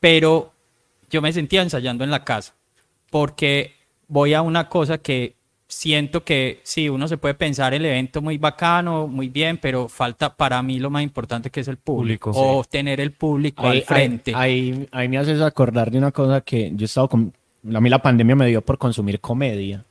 pero 0.00 0.52
yo 1.10 1.22
me 1.22 1.32
sentía 1.32 1.62
ensayando 1.62 2.04
en 2.04 2.10
la 2.10 2.24
casa, 2.24 2.54
porque 3.10 3.74
voy 4.08 4.34
a 4.34 4.42
una 4.42 4.68
cosa 4.68 4.98
que 4.98 5.36
siento 5.68 6.22
que 6.24 6.60
sí, 6.62 6.88
uno 6.88 7.08
se 7.08 7.18
puede 7.18 7.34
pensar 7.34 7.74
el 7.74 7.84
evento 7.84 8.22
muy 8.22 8.38
bacano, 8.38 9.08
muy 9.08 9.28
bien, 9.28 9.58
pero 9.58 9.88
falta 9.88 10.34
para 10.34 10.62
mí 10.62 10.78
lo 10.78 10.90
más 10.90 11.02
importante 11.02 11.50
que 11.50 11.60
es 11.60 11.68
el 11.68 11.76
público, 11.76 12.30
Público, 12.32 12.58
o 12.58 12.64
tener 12.64 13.00
el 13.00 13.12
público 13.12 13.66
Ahí, 13.66 13.78
al 13.78 13.84
frente. 13.84 14.32
Ahí, 14.34 14.70
ahí- 14.72 14.88
ahí 14.92 15.08
me 15.08 15.18
haces 15.18 15.40
acordar 15.40 15.90
de 15.90 15.98
una 15.98 16.12
cosa 16.12 16.40
que 16.40 16.70
yo 16.74 16.84
he 16.84 16.86
estado 16.86 17.08
con... 17.08 17.32
A 17.74 17.80
mí 17.80 17.90
la 17.90 18.00
pandemia 18.00 18.36
me 18.36 18.46
dio 18.46 18.62
por 18.62 18.78
consumir 18.78 19.18
comedia, 19.20 19.84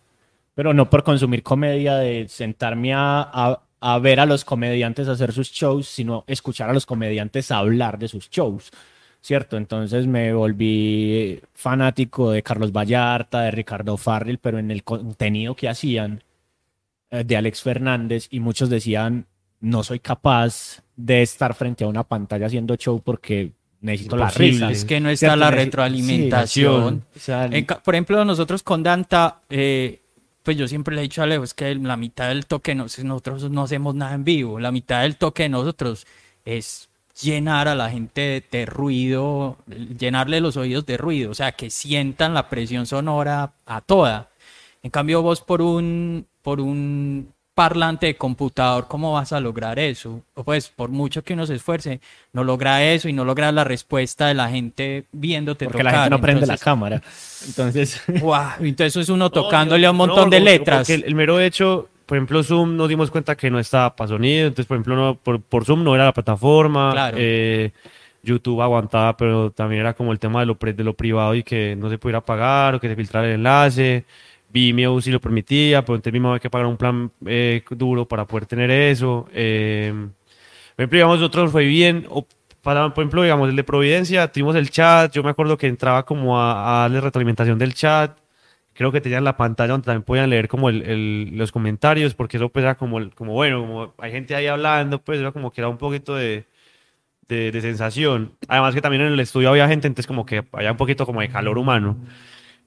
pero 0.54 0.74
no 0.74 0.90
por 0.90 1.04
consumir 1.04 1.44
comedia 1.44 1.96
de 1.96 2.28
sentarme 2.30 2.94
a, 2.94 3.22
a- 3.22 3.62
a 3.82 4.00
ver 4.00 4.22
a 4.22 4.26
los 4.26 4.46
comediantes 4.46 5.10
hacer 5.10 5.34
sus 5.34 5.52
shows, 5.52 5.88
sino 5.88 6.24
escuchar 6.28 6.70
a 6.70 6.74
los 6.74 6.86
comediantes 6.86 7.52
hablar 7.52 8.00
de 8.00 8.08
sus 8.08 8.30
shows, 8.30 8.72
¿cierto? 9.26 9.58
Entonces 9.58 10.06
me 10.06 10.34
volví 10.36 11.40
fanático 11.56 12.30
de 12.30 12.44
Carlos 12.44 12.72
Vallarta, 12.72 13.42
de 13.42 13.50
Ricardo 13.50 13.98
Farrell, 13.98 14.38
pero 14.38 14.60
en 14.60 14.70
el 14.70 14.84
contenido 14.84 15.56
que 15.56 15.68
hacían 15.68 16.22
eh, 17.10 17.24
de 17.24 17.36
Alex 17.36 17.64
Fernández 17.64 18.28
y 18.30 18.40
muchos 18.40 18.70
decían, 18.70 19.26
no 19.62 19.84
soy 19.84 20.00
capaz 20.00 20.84
de 20.96 21.24
estar 21.24 21.56
frente 21.56 21.84
a 21.84 21.88
una 21.88 22.04
pantalla 22.04 22.46
haciendo 22.46 22.76
show 22.76 23.02
porque 23.04 23.52
necesito 23.82 24.16
la 24.16 24.30
risa. 24.30 24.70
Es 24.70 24.86
que 24.86 25.00
no 25.00 25.10
está 25.10 25.28
¿Cierto? 25.30 25.38
la 25.40 25.50
retroalimentación. 25.52 27.04
sí, 27.14 27.18
o 27.18 27.20
sea, 27.20 27.46
En 27.46 27.66
ca- 27.66 27.82
por 27.82 27.96
ejemplo, 27.96 28.24
nosotros 28.26 28.62
con 28.62 28.84
Danta, 28.84 29.42
eh, 29.50 30.02
pues 30.44 30.56
yo 30.56 30.68
siempre 30.68 30.94
le 30.94 31.02
he 31.02 31.04
dicho 31.04 31.24
a 31.24 31.26
Leo, 31.26 31.44
es 31.44 31.56
que 31.56 31.74
la 31.74 31.98
mitad 31.98 32.30
del 32.30 32.46
toque, 32.46 32.76
no, 32.76 32.84
nosotros 33.04 33.50
no 33.50 33.64
hacemos 33.64 33.96
nada 33.96 34.14
en 34.14 34.24
vivo, 34.24 34.60
la 34.60 34.72
mitad 34.72 35.02
del 35.02 35.16
toque 35.16 35.44
de 35.44 35.50
nosotros 35.50 36.06
es 36.46 36.90
llenar 37.22 37.68
a 37.68 37.76
la 37.76 37.90
gente 37.90 38.22
de, 38.22 38.44
de 38.52 38.66
ruido, 38.66 39.58
llenarle 39.98 40.42
los 40.42 40.58
oídos 40.58 40.86
de 40.86 40.98
ruido, 40.98 41.32
o 41.32 41.36
sea, 41.36 41.52
que 41.54 41.70
sientan 41.70 42.34
la 42.34 42.50
presión 42.50 42.86
sonora 42.86 43.54
a 43.66 43.82
toda. 43.82 44.30
En 44.84 44.92
cambio, 44.92 45.22
vos 45.22 45.42
por 45.42 45.62
un, 45.62 46.28
por 46.42 46.60
un 46.60 47.34
parlante 47.54 48.08
de 48.08 48.18
computador, 48.18 48.88
¿cómo 48.90 49.14
vas 49.14 49.32
a 49.32 49.40
lograr 49.40 49.80
eso? 49.80 50.22
Pues, 50.44 50.68
por 50.68 50.90
mucho 50.90 51.24
que 51.24 51.34
uno 51.34 51.46
se 51.48 51.56
esfuerce, 51.56 52.02
no 52.34 52.44
logra 52.44 52.84
eso 52.84 53.08
y 53.08 53.14
no 53.14 53.24
logra 53.24 53.50
la 53.54 53.64
respuesta 53.64 54.28
de 54.28 54.34
la 54.34 54.50
gente 54.50 55.06
viéndote 55.14 55.66
Porque 55.66 55.78
tocar. 55.80 55.94
la 55.94 56.00
gente 56.04 56.10
no 56.10 56.22
prende 56.22 56.42
la 56.46 56.54
Entonces, 56.56 56.64
cámara. 56.66 57.02
Entonces, 57.48 58.02
guau, 58.22 58.52
entonces 58.60 58.96
es 59.04 59.10
uno 59.10 59.26
No, 59.26 59.32
tocándole 59.32 59.88
a 59.88 59.92
un 59.92 59.98
no, 59.98 60.08
montón 60.08 60.30
de 60.30 60.38
como- 60.38 60.46
como 60.50 60.58
letras. 60.58 60.90
el 60.90 61.16
mero 61.16 61.40
hecho, 61.40 61.88
por 62.06 62.18
ejemplo, 62.18 62.44
Zoom 62.44 62.76
nos 62.76 62.90
dimos 62.90 63.12
cuenta 63.12 63.36
que 63.36 63.50
no 63.50 63.60
estaba 63.60 63.96
para 63.96 64.08
sonido, 64.10 64.48
entonces, 64.48 64.66
por 64.66 64.76
ejemplo, 64.76 64.96
no, 64.96 65.16
por, 65.16 65.42
por 65.42 65.66
Zoom 65.66 65.84
no 65.84 65.96
era 65.96 66.06
la 66.06 66.14
plataforma. 66.14 66.92
Claro. 66.92 67.18
eh, 67.20 67.72
YouTube 68.26 68.62
aguantaba, 68.62 69.16
pero 69.16 69.52
también 69.52 69.82
era 69.82 69.94
como 69.94 70.12
el 70.12 70.18
tema 70.18 70.40
de 70.40 70.48
lo, 70.48 70.58
de 70.60 70.84
lo 70.84 70.94
privado 70.96 71.36
y 71.36 71.44
que 71.44 71.76
no 71.76 71.90
se 71.90 72.00
pudiera 72.00 72.22
pagar 72.22 72.76
o 72.76 72.80
que 72.80 72.88
se 72.88 72.96
filtrara 72.96 73.28
el 73.28 73.34
enlace. 73.34 74.04
Vimeo 74.50 75.00
sí 75.02 75.12
lo 75.12 75.20
permitía, 75.22 75.84
pero 75.84 75.96
entonces 75.96 76.14
Vimeo 76.14 76.32
había 76.32 76.40
que 76.40 76.50
pagar 76.50 76.66
un 76.66 76.78
plan 76.78 77.12
eh, 77.26 77.62
duro 77.70 78.08
para 78.08 78.26
poder 78.26 78.48
tener 78.48 78.72
eso. 78.72 79.28
eh, 79.32 79.94
por 80.76 80.84
ejemplo, 80.84 80.98
digamos, 80.98 81.20
nosotros 81.20 81.52
fue 81.52 81.66
bien, 81.66 82.06
o 82.10 82.26
para, 82.62 82.92
por 82.94 83.04
ejemplo, 83.04 83.22
digamos, 83.22 83.50
el 83.50 83.56
de 83.56 83.64
Providencia, 83.64 84.32
tuvimos 84.32 84.56
el 84.56 84.72
chat, 84.72 85.14
yo 85.14 85.22
me 85.22 85.30
acuerdo 85.30 85.56
que 85.58 85.68
entraba 85.68 86.04
como 86.04 86.40
a, 86.40 86.80
a 86.80 86.82
darle 86.82 87.02
retroalimentación 87.02 87.60
del 87.60 87.76
chat, 87.76 88.18
creo 88.76 88.92
que 88.92 89.02
tenían 89.02 89.24
la 89.24 89.38
pantalla 89.38 89.72
donde 89.72 89.86
también 89.86 90.04
podían 90.04 90.30
leer 90.30 90.48
como 90.48 90.70
el, 90.70 90.84
el- 90.84 91.32
los 91.38 91.52
comentarios, 91.52 92.14
porque 92.14 92.38
eso 92.38 92.50
pues 92.50 92.64
era 92.64 92.76
como, 92.76 93.00
como 93.16 93.34
bueno, 93.34 93.62
como 93.62 93.94
hay 93.98 94.12
gente 94.12 94.36
ahí 94.36 94.48
hablando, 94.48 95.02
pues 95.02 95.20
era 95.20 95.32
como 95.32 95.52
que 95.52 95.62
era 95.62 95.70
un 95.70 95.78
poquito 95.78 96.14
de, 96.16 96.46
de, 97.28 97.52
de 97.52 97.62
sensación. 97.62 98.34
Además 98.48 98.76
que 98.76 98.82
también 98.82 99.02
en 99.04 99.14
el 99.14 99.20
estudio 99.20 99.50
había 99.50 99.68
gente, 99.68 99.88
entonces 99.88 100.06
como 100.08 100.26
que 100.26 100.44
había 100.52 100.72
un 100.72 100.78
poquito 100.78 101.06
como 101.06 101.22
de 101.22 101.30
calor 101.30 101.58
humano. 101.58 101.98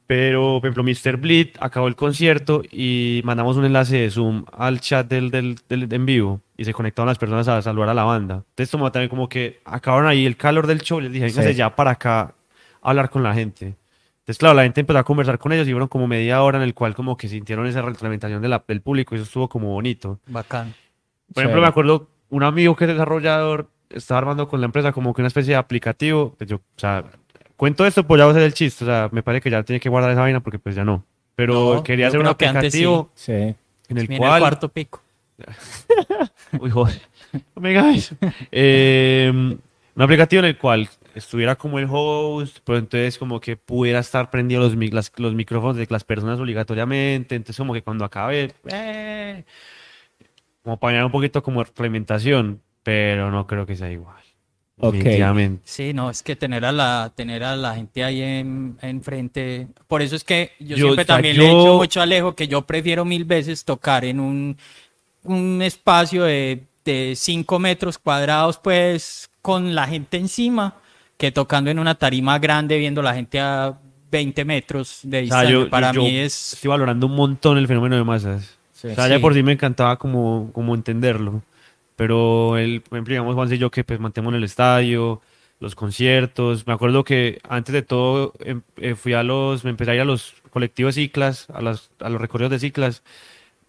Pero, 0.07 0.59
por 0.63 0.71
ejemplo, 0.71 0.83
Mr. 0.85 1.19
Bleed 1.19 1.49
acabó 1.61 1.87
el 1.87 1.95
concierto 1.95 2.63
y 2.73 3.21
mandamos 3.25 3.59
un 3.59 3.67
enlace 3.67 3.99
de 3.99 4.11
Zoom 4.11 4.47
al 4.57 4.81
chat 4.81 5.07
del, 5.07 5.31
del, 5.31 5.57
del- 5.69 5.93
en 5.93 6.07
vivo 6.07 6.41
y 6.57 6.65
se 6.65 6.73
conectaron 6.73 7.09
las 7.09 7.19
personas 7.19 7.47
a 7.47 7.61
saludar 7.61 7.91
a 7.91 7.95
la 7.95 8.05
banda. 8.05 8.37
Entonces, 8.49 8.71
como 8.71 8.91
también 8.91 9.11
como 9.11 9.29
que 9.29 9.61
acabaron 9.67 10.09
ahí 10.09 10.25
el 10.25 10.39
calor 10.39 10.67
del 10.67 10.81
show, 10.81 10.99
les 10.99 11.13
dije, 11.13 11.29
Sí. 11.29 11.53
ya 11.55 11.77
para 11.77 11.91
acá 11.91 12.21
a 12.81 12.89
hablar 12.89 13.11
con 13.11 13.23
la 13.23 13.35
gente. 13.35 13.77
Entonces, 14.29 14.41
claro, 14.41 14.55
la 14.57 14.65
gente 14.65 14.81
empezó 14.83 14.99
a 14.99 15.05
conversar 15.05 15.39
con 15.39 15.53
ellos 15.53 15.67
y 15.67 15.71
fueron 15.71 15.89
como 15.89 16.07
media 16.07 16.43
hora 16.43 16.59
en 16.59 16.65
el 16.65 16.75
cual 16.75 16.95
como 16.95 17.17
que 17.17 17.29
sintieron 17.29 17.67
esa 17.67 17.81
retroalimentación 17.81 18.43
de 18.43 18.49
la- 18.49 18.63
del 18.69 18.83
público 18.83 19.15
y 19.15 19.17
eso 19.17 19.25
estuvo 19.25 19.49
como 19.49 19.69
bonito. 19.69 20.19
Bacán. 20.27 20.75
Por 21.33 21.43
ejemplo, 21.45 21.61
Sí. 21.61 21.63
me 21.63 21.69
acuerdo 21.69 22.09
un 22.29 22.43
amigo 22.43 22.77
que 22.77 22.85
es 22.85 22.91
desarrollador 22.91 23.71
estaba 23.89 24.19
armando 24.19 24.47
con 24.47 24.61
la 24.61 24.67
empresa 24.67 24.93
como 24.93 25.15
que 25.15 25.23
una 25.23 25.29
especie 25.29 25.53
de 25.53 25.57
aplicativo. 25.57 26.35
Pues 26.37 26.51
yo, 26.51 26.57
o 26.57 26.61
sea, 26.77 27.05
cuento 27.57 27.87
esto, 27.87 28.07
pues 28.07 28.19
ya 28.19 28.27
voy 28.27 28.33
a 28.33 28.37
hacer 28.37 28.43
el 28.43 28.53
chiste. 28.53 28.85
O 28.85 28.87
sea, 28.87 29.09
me 29.13 29.23
parece 29.23 29.41
que 29.41 29.49
ya 29.51 29.63
tiene 29.63 29.81
que 29.81 29.89
guardar 29.89 30.11
esa 30.11 30.21
vaina 30.21 30.41
porque 30.41 30.59
pues 30.59 30.75
ya 30.75 30.85
no. 30.85 31.05
Pero 31.35 31.77
No, 31.77 31.83
quería 31.83 32.09
hacer 32.09 32.21
un 32.21 32.27
aplicativo 32.27 33.11
sí. 33.15 33.33
en 33.33 33.57
el 33.89 34.11
el 34.13 34.19
cual. 34.19 34.41
cuarto 34.41 34.69
pico. 34.69 35.01
Uy, 36.61 36.69
joder. 36.71 37.01
No 37.57 37.63
me. 37.63 37.75
Eh, 38.53 39.31
un 39.33 40.03
aplicativo 40.03 40.41
en 40.41 40.47
el 40.47 40.59
cual 40.59 40.87
estuviera 41.19 41.57
como 41.57 41.79
el 41.79 41.87
host, 41.91 42.59
pero 42.65 42.79
entonces 42.79 43.19
como 43.19 43.41
que 43.41 43.57
pudiera 43.57 43.99
estar 44.01 44.31
prendido 44.31 44.61
los, 44.63 44.77
mic- 44.77 44.93
las- 44.93 45.13
los 45.17 45.35
micrófonos 45.35 45.77
de 45.77 45.87
las 45.91 46.05
personas 46.05 46.41
obligatoriamente. 46.41 47.35
Entonces 47.35 47.57
como 47.59 47.75
que 47.75 47.83
cuando 47.83 48.05
acabe, 48.05 48.53
eh, 48.71 49.45
como 50.63 50.79
para 50.79 51.05
un 51.05 51.13
poquito 51.13 51.43
como 51.43 51.61
implementación, 51.61 52.61
pero 52.83 53.31
no 53.31 53.47
creo 53.47 53.67
que 53.67 53.77
sea 53.77 53.91
igual. 53.91 54.17
Ok. 54.81 54.93
Definitivamente. 54.95 55.63
Sí, 55.65 55.93
no, 55.93 56.09
es 56.09 56.23
que 56.23 56.37
tener 56.37 56.65
a 56.65 56.71
la, 56.71 57.13
tener 57.17 57.43
a 57.43 57.57
la 57.57 57.75
gente 57.75 58.05
ahí 58.05 58.23
en, 58.23 58.79
enfrente. 58.81 59.67
Por 59.89 60.03
eso 60.03 60.15
es 60.15 60.23
que 60.23 60.53
yo, 60.61 60.77
Yo, 60.77 60.87
siempre 60.87 61.03
o 61.03 61.07
sea, 61.07 61.17
también 61.17 61.37
le 61.37 61.45
he 61.47 61.49
yo- 61.51 61.59
dicho 61.59 61.75
mucho 61.75 62.01
a 62.01 62.05
Alejo 62.05 62.37
que 62.37 62.47
yo 62.47 62.63
prefiero 62.63 63.05
mil 63.05 63.25
veces 63.25 63.65
tocar 63.65 64.05
en 64.05 64.21
un, 64.21 64.57
un 65.25 65.63
espacio 65.63 66.23
de, 66.25 66.63
de 66.85 67.15
cinco 67.17 67.59
metros 67.59 67.99
cuadrados, 67.99 68.59
pues, 68.59 69.29
con 69.43 69.75
la 69.75 69.89
gente 69.89 70.17
encima, 70.17 70.77
que 71.19 71.31
tocando 71.33 71.71
en 71.71 71.79
una 71.79 71.97
tarima 71.97 72.39
grande 72.39 72.79
viendo 72.79 73.03
la 73.03 73.13
gente 73.15 73.39
a 73.41 73.79
20 74.11 74.45
metros 74.47 75.01
de 75.03 75.09
O 75.09 75.11
sea, 75.11 75.21
distancia. 75.43 75.51
yo, 75.51 75.69
Para 75.69 75.93
yo- 75.93 76.03
mí 76.03 76.13
yo 76.17 76.23
es. 76.23 76.55
estoy 76.55 76.71
valorando 76.71 77.07
un 77.07 77.15
montón 77.17 77.59
el 77.59 77.67
fenómeno 77.67 77.97
de 77.97 78.05
masas. 78.05 78.57
Sí. 78.73 78.89
O 78.89 78.95
sea, 78.95 79.09
ya 79.09 79.17
Sí. 79.17 79.21
por 79.21 79.35
sí 79.35 79.43
me 79.43 79.53
encantaba 79.53 79.99
como, 79.99 80.51
como 80.55 80.75
entenderlo. 80.75 81.43
Pero 81.97 82.57
el, 82.57 82.83
digamos, 83.05 83.35
Juan 83.35 83.53
y 83.53 83.59
yo 83.59 83.71
que 83.71 83.83
pues 83.85 83.99
mantenemos 83.99 84.33
en 84.33 84.37
el 84.39 84.45
estadio, 84.45 85.21
los 85.59 85.75
conciertos. 85.75 86.65
Me 86.67 86.73
acuerdo 86.73 87.03
que 87.03 87.41
antes 87.49 87.73
de 87.73 87.83
todo 87.83 88.33
em- 88.39 88.63
eh, 88.77 88.95
fui 88.95 89.15
a 89.15 89.25
los, 89.25 89.65
me 89.65 89.71
empecé 89.71 89.91
a 89.91 89.95
ir 89.97 90.01
a 90.03 90.05
los 90.05 90.35
colectivos 90.51 90.95
ciclas, 90.95 91.51
a, 91.53 91.61
las, 91.61 91.91
a 91.99 92.09
los 92.09 92.21
recorridos 92.21 92.53
de 92.53 92.61
ciclas. 92.61 93.03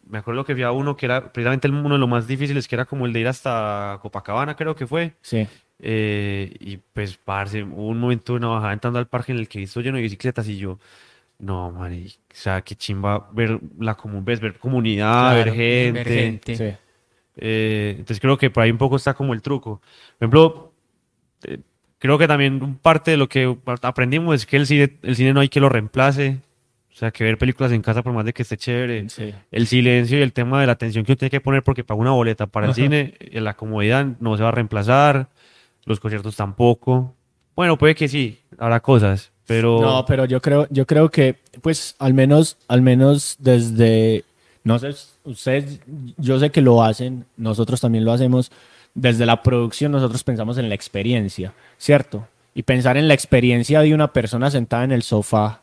Me 0.07 0.19
acuerdo 0.19 0.45
que 0.45 0.53
fui 0.53 0.61
a 0.61 0.71
uno 0.71 0.95
que 0.95 1.07
era 1.07 1.33
precisamente 1.33 1.67
uno 1.69 1.89
de 1.95 1.97
los 1.99 2.07
más 2.09 2.27
difíciles, 2.27 2.67
que 2.67 2.75
era 2.75 2.85
como 2.85 3.07
el 3.07 3.13
de 3.13 3.19
ir 3.21 3.27
hasta 3.27 3.97
Copacabana, 4.03 4.55
creo 4.55 4.75
que 4.75 4.85
fue. 4.85 5.13
Sí. 5.21 5.47
Eh, 5.81 6.53
y 6.59 6.77
pues, 6.77 7.17
parce, 7.17 7.63
hubo 7.63 7.87
un 7.87 7.99
momento 7.99 8.33
de 8.33 8.37
una 8.39 8.47
bajada 8.49 8.73
entrando 8.73 8.99
al 8.99 9.07
parque 9.07 9.31
en 9.31 9.37
el 9.39 9.47
que 9.47 9.61
hizo 9.61 9.79
lleno 9.81 9.95
de 9.97 10.03
bicicletas 10.03 10.47
y 10.49 10.57
yo, 10.57 10.77
no, 11.39 11.71
man, 11.71 11.93
o 12.05 12.09
sea, 12.33 12.61
qué 12.61 12.75
chimba 12.75 13.29
ver 13.31 13.59
la 13.79 13.95
comun 13.95 14.25
ves, 14.25 14.39
ver 14.41 14.57
comunidad, 14.57 15.33
ver 15.35 15.43
Claro, 15.45 15.57
gente. 15.57 15.91
ver 16.03 16.07
gente. 16.07 16.55
Sí. 16.55 16.77
Eh, 17.37 17.91
entonces 17.91 18.19
creo 18.19 18.37
que 18.37 18.49
por 18.49 18.63
ahí 18.63 18.71
un 18.71 18.77
poco 18.77 18.97
está 18.97 19.13
como 19.13 19.33
el 19.33 19.41
truco. 19.41 19.79
Por 20.17 20.25
ejemplo, 20.25 20.73
eh, 21.45 21.59
creo 21.97 22.17
que 22.17 22.27
también 22.27 22.61
un 22.61 22.75
parte 22.77 23.11
de 23.11 23.17
lo 23.17 23.29
que 23.29 23.55
aprendimos 23.81 24.35
es 24.35 24.45
que 24.45 24.57
el 24.57 24.67
cine, 24.67 24.97
el 25.03 25.15
cine 25.15 25.31
no 25.33 25.39
hay 25.39 25.47
que 25.49 25.61
lo 25.61 25.69
reemplace. 25.69 26.39
O 26.91 26.95
sea, 26.99 27.11
que 27.11 27.23
ver 27.23 27.37
películas 27.37 27.71
en 27.71 27.81
casa, 27.81 28.03
por 28.03 28.11
más 28.11 28.25
de 28.25 28.33
que 28.33 28.41
esté 28.41 28.57
chévere, 28.57 29.07
Sí. 29.07 29.33
el 29.51 29.67
silencio 29.67 30.19
y 30.19 30.21
el 30.21 30.33
tema 30.33 30.59
de 30.59 30.65
la 30.67 30.73
atención 30.73 31.05
que 31.05 31.13
uno 31.13 31.17
tiene 31.17 31.29
que 31.29 31.39
poner 31.39 31.63
porque 31.63 31.85
paga 31.85 32.01
una 32.01 32.11
boleta 32.11 32.47
para 32.47 32.65
el 32.65 32.71
Ajá. 32.71 32.81
cine, 32.81 33.13
eh, 33.21 33.39
la 33.39 33.53
comodidad 33.55 34.05
no 34.19 34.35
se 34.35 34.43
va 34.43 34.49
a 34.49 34.51
reemplazar, 34.51 35.29
los 35.89 35.99
conciertos 35.99 36.35
tampoco. 36.35 37.13
Bueno, 37.55 37.77
puede 37.77 37.95
que 37.95 38.07
sí, 38.07 38.39
habrá 38.57 38.79
cosas, 38.79 39.31
pero 39.45 39.81
No, 39.81 40.05
pero 40.05 40.25
yo 40.25 40.41
creo, 40.41 40.67
yo 40.69 40.85
creo 40.85 41.09
que, 41.09 41.35
pues, 41.61 41.95
al 41.99 42.13
menos, 42.13 42.57
al 42.67 42.81
menos 42.81 43.35
desde, 43.39 44.23
no 44.63 44.79
sé, 44.79 44.95
ustedes, 45.25 45.81
yo 46.17 46.39
sé 46.39 46.51
que 46.51 46.61
lo 46.61 46.83
hacen, 46.83 47.25
nosotros 47.35 47.81
también 47.81 48.05
lo 48.05 48.13
hacemos. 48.13 48.51
Desde 48.93 49.25
la 49.25 49.43
producción, 49.43 49.91
nosotros 49.91 50.23
pensamos 50.23 50.57
en 50.57 50.69
la 50.69 50.75
experiencia, 50.75 51.53
¿cierto? 51.77 52.27
Y 52.53 52.63
pensar 52.63 52.97
en 52.97 53.07
la 53.07 53.13
experiencia 53.13 53.81
de 53.81 53.93
una 53.93 54.13
persona 54.13 54.49
sentada 54.49 54.83
en 54.83 54.91
el 54.91 55.03
sofá. 55.03 55.61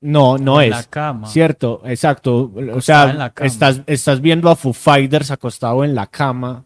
No, 0.00 0.36
no 0.38 0.60
en 0.60 0.72
es. 0.72 0.76
la 0.76 0.84
cama. 0.84 1.28
Cierto, 1.28 1.82
exacto. 1.84 2.52
O 2.74 2.80
sea, 2.80 3.32
estás, 3.40 3.82
estás 3.86 4.20
viendo 4.20 4.50
a 4.50 4.56
Foo 4.56 4.72
Fighters 4.72 5.30
acostado 5.30 5.84
en 5.84 5.94
la 5.94 6.06
cama. 6.06 6.64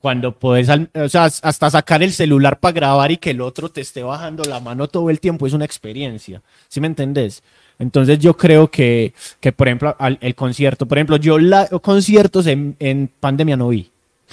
Cuando 0.00 0.32
puedes, 0.38 0.68
o 0.68 1.08
sea, 1.08 1.24
hasta 1.24 1.70
sacar 1.70 2.02
el 2.02 2.12
celular 2.12 2.60
para 2.60 2.72
grabar 2.72 3.10
y 3.10 3.16
que 3.16 3.30
el 3.30 3.40
otro 3.40 3.70
te 3.70 3.80
esté 3.80 4.02
bajando 4.02 4.44
la 4.44 4.60
mano 4.60 4.86
todo 4.88 5.10
el 5.10 5.18
tiempo 5.20 5.46
es 5.46 5.52
una 5.52 5.64
experiencia. 5.64 6.42
¿Sí 6.68 6.80
me 6.80 6.86
entendés? 6.86 7.42
Entonces 7.78 8.18
yo 8.18 8.36
creo 8.36 8.70
que, 8.70 9.14
que 9.40 9.52
por 9.52 9.68
ejemplo, 9.68 9.96
al- 9.98 10.18
el 10.20 10.34
concierto, 10.34 10.86
por 10.86 10.98
ejemplo, 10.98 11.16
yo 11.16 11.38
la, 11.38 11.66
conciertos 11.82 12.46
en, 12.46 12.76
en 12.78 13.10
pandemia 13.20 13.56
no 13.56 13.68
vi. 13.68 13.90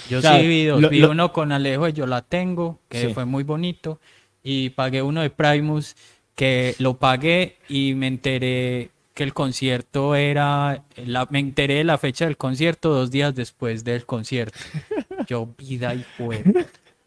Yo 0.10 0.20
O 0.20 0.22
sea, 0.22 0.40
sí 0.40 0.48
vi 0.48 0.66
dos. 0.66 0.82
lo- 0.82 0.90
vi 0.90 1.00
lo- 1.00 1.12
uno 1.12 1.32
con 1.34 1.52
Alejo 1.52 1.88
Yo 1.90 2.06
la 2.08 2.22
tengo, 2.22 2.80
que 2.90 3.08
Sí. 3.08 3.14
fue 3.14 3.26
muy 3.26 3.44
bonito. 3.44 4.00
Y 4.44 4.70
pagué 4.72 5.02
uno 5.02 5.22
de 5.22 5.30
Primus, 5.30 5.96
que 6.36 6.76
lo 6.80 6.98
pagué 6.98 7.58
y 7.70 7.94
me 7.96 8.08
enteré 8.08 8.90
que 9.14 9.24
el 9.24 9.34
concierto 9.34 10.16
era. 10.16 10.84
La, 11.06 11.28
me 11.30 11.40
enteré 11.40 11.76
de 11.76 11.84
la 11.84 11.98
fecha 11.98 12.26
del 12.26 12.38
concierto 12.38 12.90
dos 12.90 13.12
días 13.12 13.36
después 13.36 13.84
del 13.84 14.06
concierto. 14.06 14.58
Yo, 15.28 15.48
vida 15.58 15.94
y 15.96 16.04
fue. 16.18 16.44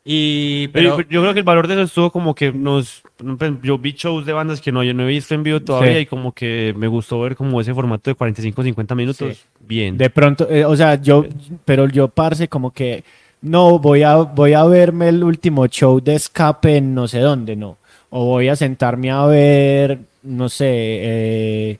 Y. 0.04 0.68
Pero 0.68 0.96
Pero, 0.96 1.08
yo 1.10 1.20
creo 1.20 1.32
que 1.34 1.40
el 1.40 1.44
valor 1.44 1.66
de 1.66 1.74
eso 1.74 1.82
estuvo 1.82 2.12
como 2.12 2.32
que 2.34 2.52
nos... 2.52 3.02
pues, 3.38 3.52
Yo 3.62 3.76
vi 3.76 3.92
shows 3.92 4.24
de 4.24 4.32
bandas 4.32 4.60
que 4.60 4.70
no, 4.70 4.84
yo 4.84 4.94
no 4.94 5.02
he 5.02 5.08
visto 5.08 5.34
en 5.34 5.42
vivo 5.42 5.60
todavía 5.60 5.94
Sí. 5.94 5.98
y 5.98 6.06
como 6.06 6.30
que 6.30 6.72
me 6.76 6.86
gustó 6.86 7.20
ver 7.20 7.34
como 7.34 7.60
ese 7.60 7.74
formato 7.74 8.08
de 8.08 8.14
45, 8.14 8.62
50 8.62 8.94
minutos. 8.94 9.36
Sí. 9.36 9.42
Bien. 9.58 9.98
De 9.98 10.08
pronto, 10.08 10.48
eh, 10.48 10.64
o 10.64 10.76
sea, 10.76 10.94
yo, 11.02 11.26
pero 11.64 11.88
yo, 11.88 12.06
parce, 12.06 12.46
como 12.46 12.70
que, 12.70 13.02
no, 13.42 13.80
voy 13.80 14.04
a, 14.04 14.14
voy 14.18 14.52
a 14.52 14.62
verme 14.64 15.08
el 15.08 15.24
último 15.24 15.66
show 15.66 16.00
de 16.00 16.14
escape 16.14 16.76
en 16.76 16.94
no 16.94 17.08
sé 17.08 17.18
dónde, 17.18 17.56
no. 17.56 17.76
O 18.10 18.26
voy 18.26 18.46
a 18.48 18.54
sentarme 18.54 19.10
a 19.10 19.26
ver, 19.26 19.98
no 20.22 20.48
sé, 20.48 20.66
eh, 20.70 21.78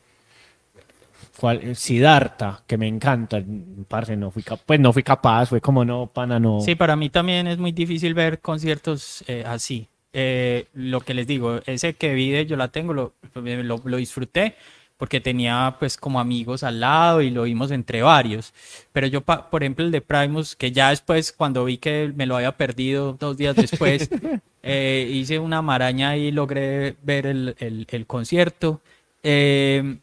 cuál, 1.39 1.77
Siddhartha, 1.77 2.63
que 2.67 2.77
me 2.79 2.87
encanta, 2.89 3.43
parce, 3.89 4.17
no 4.17 4.31
fui 4.31 4.43
pues 4.65 4.81
no 4.81 4.93
fui 4.93 5.03
capaz, 5.03 5.47
fue 5.47 5.61
como, 5.61 5.85
no, 5.85 6.07
pana, 6.07 6.39
no. 6.41 6.61
sí, 6.61 6.75
para 6.75 6.97
mí 6.97 7.09
también 7.11 7.47
es 7.47 7.59
muy 7.59 7.73
difícil 7.73 8.15
ver 8.15 8.41
conciertos 8.41 9.25
eh, 9.27 9.45
así. 9.47 9.89
Eh, 10.13 10.67
lo 10.73 11.01
que 11.01 11.13
les 11.15 11.27
digo, 11.27 11.61
ese 11.67 11.93
que 11.95 12.15
vi 12.15 12.31
de 12.31 12.47
Yo 12.47 12.57
la 12.57 12.69
tengo, 12.69 12.95
lo, 12.95 13.13
lo, 13.35 13.81
lo 13.85 13.97
disfruté, 13.99 14.55
porque 14.97 15.21
tenía 15.21 15.77
pues 15.79 15.99
como 15.99 16.21
amigos 16.21 16.63
al 16.63 16.81
lado 16.81 17.21
y 17.21 17.29
lo 17.31 17.43
vimos 17.43 17.71
entre 17.71 18.01
varios. 18.01 18.55
Pero 18.93 19.07
yo, 19.09 19.21
por 19.21 19.63
ejemplo, 19.63 19.85
el 19.85 19.91
de 19.91 20.01
Primus, 20.01 20.57
que 20.57 20.73
ya 20.73 20.89
después 20.89 21.33
cuando 21.33 21.67
vi 21.67 21.77
que 21.77 22.13
me 22.17 22.25
lo 22.25 22.37
había 22.37 22.53
perdido 22.57 23.13
dos 23.13 23.37
días 23.37 23.57
después, 23.57 24.09
eh, 24.63 25.07
hice 25.13 25.39
una 25.39 25.61
maraña 25.61 26.17
y 26.17 26.31
logré 26.33 26.97
ver 27.03 27.27
el, 27.27 27.55
el- 27.59 27.87
el 27.91 28.07
concierto. 28.07 28.81
Eh, 29.23 29.99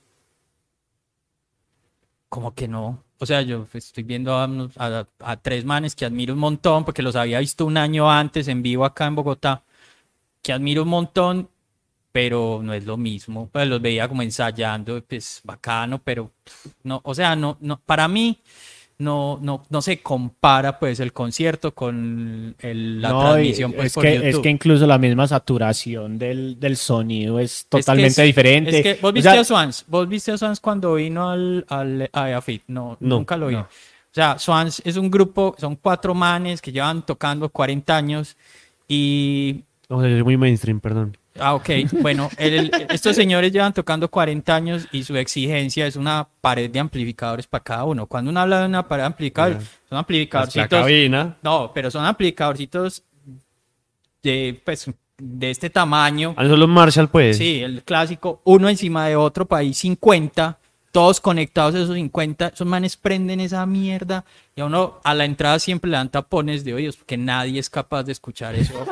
como 2.34 2.56
que 2.56 2.68
no. 2.68 3.04
O 3.20 3.28
sea, 3.28 3.44
yo 3.44 3.68
estoy 3.72 4.02
viendo 4.02 4.36
a, 4.36 5.38
tres 5.44 5.66
manes 5.66 5.94
que 5.94 6.04
admiro 6.04 6.34
un 6.34 6.40
montón 6.40 6.84
porque 6.84 7.04
los 7.04 7.16
había 7.16 7.38
visto 7.38 7.64
un 7.64 7.78
año 7.78 8.10
antes 8.10 8.48
en 8.48 8.64
vivo 8.64 8.86
acá 8.86 9.06
en 9.06 9.14
Bogotá, 9.14 9.62
que 10.42 10.52
admiro 10.52 10.82
un 10.82 10.90
montón, 10.90 11.48
pero 12.12 12.62
no 12.64 12.74
es 12.74 12.86
lo 12.86 12.98
mismo. 12.98 13.50
Pues 13.52 13.68
los 13.68 13.80
veía 13.80 14.08
como 14.08 14.24
ensayando, 14.24 15.00
pues 15.04 15.42
bacano, 15.44 16.00
pero 16.00 16.32
no, 16.82 17.02
o 17.04 17.14
sea, 17.14 17.36
no, 17.36 17.58
no, 17.62 17.80
para 17.80 18.08
mí 18.08 18.40
no, 19.04 19.40
no, 19.42 19.64
no 19.70 19.82
se 19.82 20.02
compara 20.02 20.80
pues 20.80 21.00
el 21.00 21.14
concierto 21.14 21.74
con 21.74 22.56
el- 22.60 23.02
la 23.02 23.10
No, 23.10 23.22
transmisión 23.22 23.74
pues 23.74 23.88
es, 23.88 23.94
por 23.94 24.04
que, 24.04 24.16
YouTube. 24.16 24.28
es 24.30 24.40
que 24.40 24.50
incluso 24.50 24.88
la 24.88 24.98
misma 24.98 25.28
saturación 25.28 26.18
del, 26.18 26.60
del 26.60 26.78
sonido 26.78 27.40
es 27.40 27.52
Es 27.60 27.64
que 27.64 27.70
totalmente 27.80 28.22
es- 28.22 28.26
diferente. 28.28 28.78
Es 28.78 28.84
que 28.84 28.94
vos 29.02 29.12
O 29.12 29.14
viste 29.14 29.30
sea, 29.32 29.42
a 29.42 29.44
Swans, 29.44 29.86
vos 29.88 30.08
viste 30.08 30.32
a 30.32 30.38
Swans 30.38 30.60
cuando 30.60 30.96
vino 30.96 31.30
al, 31.30 31.66
al 31.70 32.10
a 32.14 32.42
no, 32.68 32.98
No, 33.00 33.18
nunca 33.18 33.38
lo 33.38 33.48
vi. 33.48 33.56
no. 33.56 33.62
O 33.62 34.16
sea, 34.16 34.38
Swans 34.38 34.82
es 34.86 34.96
un 34.98 35.10
grupo, 35.10 35.56
son 35.60 35.76
cuatro 35.76 36.14
manes 36.14 36.62
que 36.62 36.72
llevan 36.72 37.04
tocando 37.06 37.50
40 37.50 37.98
años 37.98 38.38
y 38.88 39.64
O 39.90 40.00
sea, 40.02 40.10
soy 40.10 40.24
muy 40.24 40.38
mainstream, 40.38 40.80
perdón. 40.80 41.18
Ah, 41.40 41.56
ok. 41.56 41.70
Bueno, 42.02 42.30
el- 42.38 42.72
estos 42.90 43.16
señores 43.16 43.52
llevan 43.52 43.74
tocando 43.74 44.08
40 44.10 44.56
años 44.56 44.88
y 44.92 45.04
su 45.04 45.16
exigencia 45.18 45.88
es 45.88 45.96
una 45.96 46.28
pared 46.42 46.70
de 46.70 46.80
amplificadores 46.80 47.48
para 47.48 47.64
cada 47.64 47.84
uno. 47.86 48.06
Cuando 48.06 48.30
uno 48.32 48.40
habla 48.40 48.60
de 48.62 48.66
una 48.68 48.88
pared 48.88 49.02
de 49.04 49.08
amplificadores, 49.08 49.58
son 49.58 49.70
La 49.92 50.00
amplificadorcitos. 50.00 50.68
cabina. 50.70 51.38
No, 51.42 51.72
pero 51.74 51.90
son 51.90 52.06
amplificadorcitos 52.06 53.04
de, 54.22 54.62
pues, 54.64 54.90
de 55.18 55.50
este 55.52 55.70
tamaño. 55.70 56.34
Ah, 56.38 56.46
son 56.48 56.60
los 56.60 56.70
Marshall, 56.70 57.10
pues. 57.10 57.38
Sí, 57.38 57.62
el 57.62 57.84
clásico, 57.84 58.42
uno 58.44 58.70
encima 58.70 59.08
de 59.08 59.16
otro, 59.16 59.46
país 59.46 59.78
50, 59.78 60.58
todos 60.94 61.20
conectados 61.20 61.74
esos 61.74 61.96
50, 61.96 62.50
esos 62.54 62.68
manes 62.68 62.96
prenden 62.96 63.40
esa 63.40 63.66
mierda 63.66 64.24
y 64.56 64.62
a 64.62 64.66
uno 64.66 65.00
a 65.04 65.16
la 65.16 65.26
entrada 65.26 65.58
siempre 65.58 65.90
le 65.90 65.98
dan 65.98 66.10
tapones 66.10 66.64
de 66.64 66.72
oídos 66.76 66.98
porque 66.98 67.18
nadie 67.18 67.60
es 67.60 67.68
capaz 67.68 68.04
de 68.04 68.12
escuchar 68.12 68.54
eso. 68.54 68.86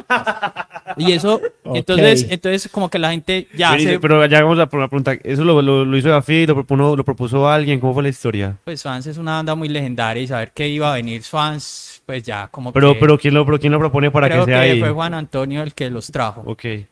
y 0.98 1.12
eso, 1.12 1.40
Ok. 1.64 1.76
entonces, 1.76 2.26
entonces 2.32 2.70
como 2.72 2.90
que 2.90 2.98
la 2.98 3.12
gente 3.12 3.48
ya 3.56 3.72
Pero, 3.78 3.84
se, 3.92 4.00
pero 4.00 4.26
ya 4.26 4.42
vamos 4.42 4.58
a 4.58 4.66
por 4.68 4.80
la 4.80 4.88
pregunta. 4.88 5.14
¿Eso 5.24 5.44
lo, 5.44 5.62
lo, 5.62 5.86
lo 5.86 5.96
hizo 5.98 6.10
David? 6.10 6.48
¿Lo, 6.50 6.56
propuso, 6.56 6.96
¿Lo 6.96 7.06
propuso 7.06 7.48
alguien? 7.48 7.80
¿Cómo 7.80 7.94
fue 7.94 8.02
la 8.04 8.10
historia? 8.10 8.58
pues 8.64 8.82
Swans 8.82 9.06
es 9.06 9.18
una 9.20 9.34
banda 9.34 9.54
muy 9.54 9.70
legendaria 9.70 10.24
y 10.24 10.28
saber 10.28 10.52
que 10.54 10.68
iba 10.68 10.92
a 10.92 10.96
venir 10.96 11.22
Swans, 11.22 12.02
pues 12.06 12.24
ya 12.24 12.48
como 12.48 12.74
Pero, 12.74 12.94
que 12.96 13.00
pero, 13.00 13.18
¿quién 13.20 13.36
lo, 13.36 13.46
pero 13.46 13.60
¿quién 13.60 13.72
lo 13.74 13.78
propone 13.80 14.10
para 14.10 14.28
creo 14.28 14.46
que 14.46 14.52
sea 14.54 14.62
ahí? 14.62 14.80
fue 14.80 14.90
Juan 14.90 15.14
Antonio 15.14 15.62
el 15.62 15.74
que 15.76 15.90
los 15.92 16.08
trajo. 16.12 16.42
Ok. 16.48 16.66
El 16.66 16.88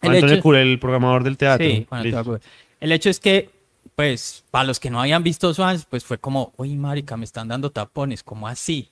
Juan 0.00 0.14
Antonio 0.14 0.34
hecho- 0.36 0.42
Cure, 0.44 0.62
el 0.62 0.78
programador 0.78 1.24
del 1.24 1.36
teatro. 1.36 1.66
Sí, 1.66 1.84
Juan 1.88 2.06
Antonio. 2.06 2.40
El 2.80 2.92
hecho 2.92 3.10
es 3.10 3.18
que, 3.20 3.50
pues, 3.94 4.44
para 4.50 4.64
los 4.64 4.80
que 4.80 4.90
no 4.90 5.00
habían 5.00 5.22
visto 5.22 5.52
Swans, 5.52 5.84
pues 5.84 6.04
fue 6.04 6.18
como, 6.18 6.52
uy, 6.56 6.76
marica, 6.76 7.16
me 7.16 7.24
están 7.24 7.48
dando 7.48 7.70
tapones, 7.70 8.22
¿cómo 8.22 8.48
así? 8.48 8.90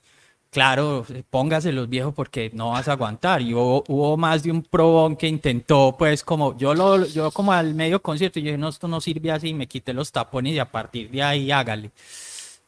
Claro, 0.51 1.07
póngase 1.31 1.71
los 1.73 1.89
viejos 1.89 2.13
porque 2.13 2.51
no 2.53 2.71
vas 2.71 2.89
a 2.89 2.93
aguantar. 2.93 3.41
Y 3.41 3.55
hubo, 3.55 3.85
hubo 3.87 4.17
más 4.17 4.43
de 4.43 4.51
un 4.51 4.63
probón 4.63 5.17
que 5.17 5.29
intentó, 5.29 5.95
pues, 5.97 6.25
como, 6.25 6.57
yo 6.59 6.75
lo, 6.75 7.07
yo 7.07 7.31
como 7.31 7.53
al 7.53 7.75
medio 7.75 8.03
concierto, 8.03 8.41
yo 8.41 8.47
dije, 8.47 8.59
no, 8.59 8.69
esto 8.69 8.89
no 8.89 9.01
sirve 9.01 9.31
así, 9.31 9.55
me 9.55 9.69
quité 9.69 9.93
los 9.93 10.11
tapones 10.11 10.55
y 10.55 10.59
a 10.59 10.71
partir 10.71 11.11
de 11.11 11.23
ahí 11.23 11.51
hágale. 11.51 11.93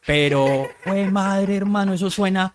Pero, 0.07 0.69
güey, 0.85 1.11
madre, 1.11 1.57
hermano, 1.57 1.93
eso 1.93 2.11
suena. 2.11 2.55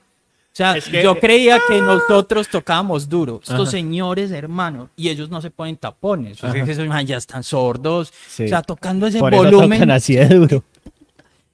O 0.57 0.59
sea, 0.59 0.75
Es 0.75 0.85
que- 0.85 1.03
yo 1.03 1.19
creía 1.19 1.59
que 1.67 1.79
nosotros 1.79 2.47
tocábamos 2.49 3.07
duro. 3.07 3.39
Estos 3.43 3.69
señores, 3.69 4.31
hermano, 4.31 4.89
y 4.95 5.09
ellos 5.09 5.29
no 5.29 5.39
se 5.39 5.51
ponen 5.51 5.77
tapones. 5.77 6.43
O 6.43 6.51
sea, 6.51 6.63
esos 6.63 6.87
man 6.87 7.05
ya 7.05 7.17
están 7.17 7.43
sordos. 7.43 8.11
Sí. 8.27 8.45
O 8.45 8.47
sea, 8.47 8.63
tocando 8.63 9.05
ese 9.05 9.19
por 9.19 9.35
eso 9.35 9.43
volumen. 9.43 9.77
tocan 9.81 9.91
así 9.91 10.15
de 10.15 10.25
duro. 10.27 10.63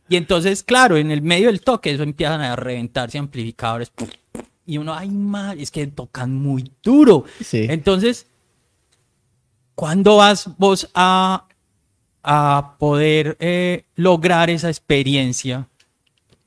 Y 0.07 0.15
entonces, 0.15 0.63
claro, 0.63 0.95
en 0.95 1.11
el 1.11 1.21
medio 1.21 1.47
del 1.47 1.59
toque, 1.59 1.91
eso 1.91 2.03
empiezan 2.03 2.39
a 2.39 2.55
reventarse 2.55 3.17
amplificadores. 3.17 3.91
Y 4.65 4.77
uno, 4.77 4.93
ay, 4.93 5.09
mal, 5.09 5.59
es 5.59 5.69
que 5.69 5.85
tocan 5.87 6.33
muy 6.33 6.71
duro. 6.81 7.25
Sí. 7.43 7.65
Entonces, 7.69 8.27
¿cuándo 9.75 10.15
vas 10.17 10.49
vos 10.57 10.89
a, 10.93 11.45
a 12.23 12.75
poder 12.79 13.35
eh, 13.41 13.83
lograr 13.95 14.49
esa 14.49 14.69
experiencia 14.69 15.67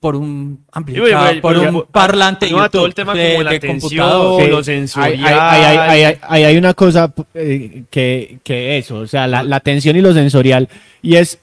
por 0.01 0.14
un 0.14 0.64
amplificador, 0.72 1.18
bueno, 1.18 1.40
por 1.42 1.55
pero 1.57 1.70
un 1.70 1.84
parlante 1.90 2.51
no, 2.51 2.68
todo 2.70 2.86
el 2.86 2.94
tema 2.94 3.14
de, 3.14 3.30
como 3.32 3.42
la 3.44 3.51
de 3.51 3.57
atención, 3.57 4.09
computador? 4.09 4.49
lo 4.51 4.57
Hay, 4.59 4.64
sensorial. 4.64 5.24
hay- 5.26 5.34
hay- 5.34 5.76
hay- 5.76 6.03
hay- 6.05 6.18
hay- 6.22 6.44
hay 6.44 6.57
una 6.57 6.74
cosa 6.74 7.12
eh, 7.34 7.84
que, 7.90 8.38
que 8.44 8.78
eso, 8.78 8.99
o 8.99 9.07
sea, 9.07 9.26
la, 9.26 9.42
la 9.42 9.57
atención 9.57 9.97
y 9.97 10.01
lo 10.03 10.12
sensorial. 10.12 10.68
Y 11.03 11.16
es, 11.16 11.38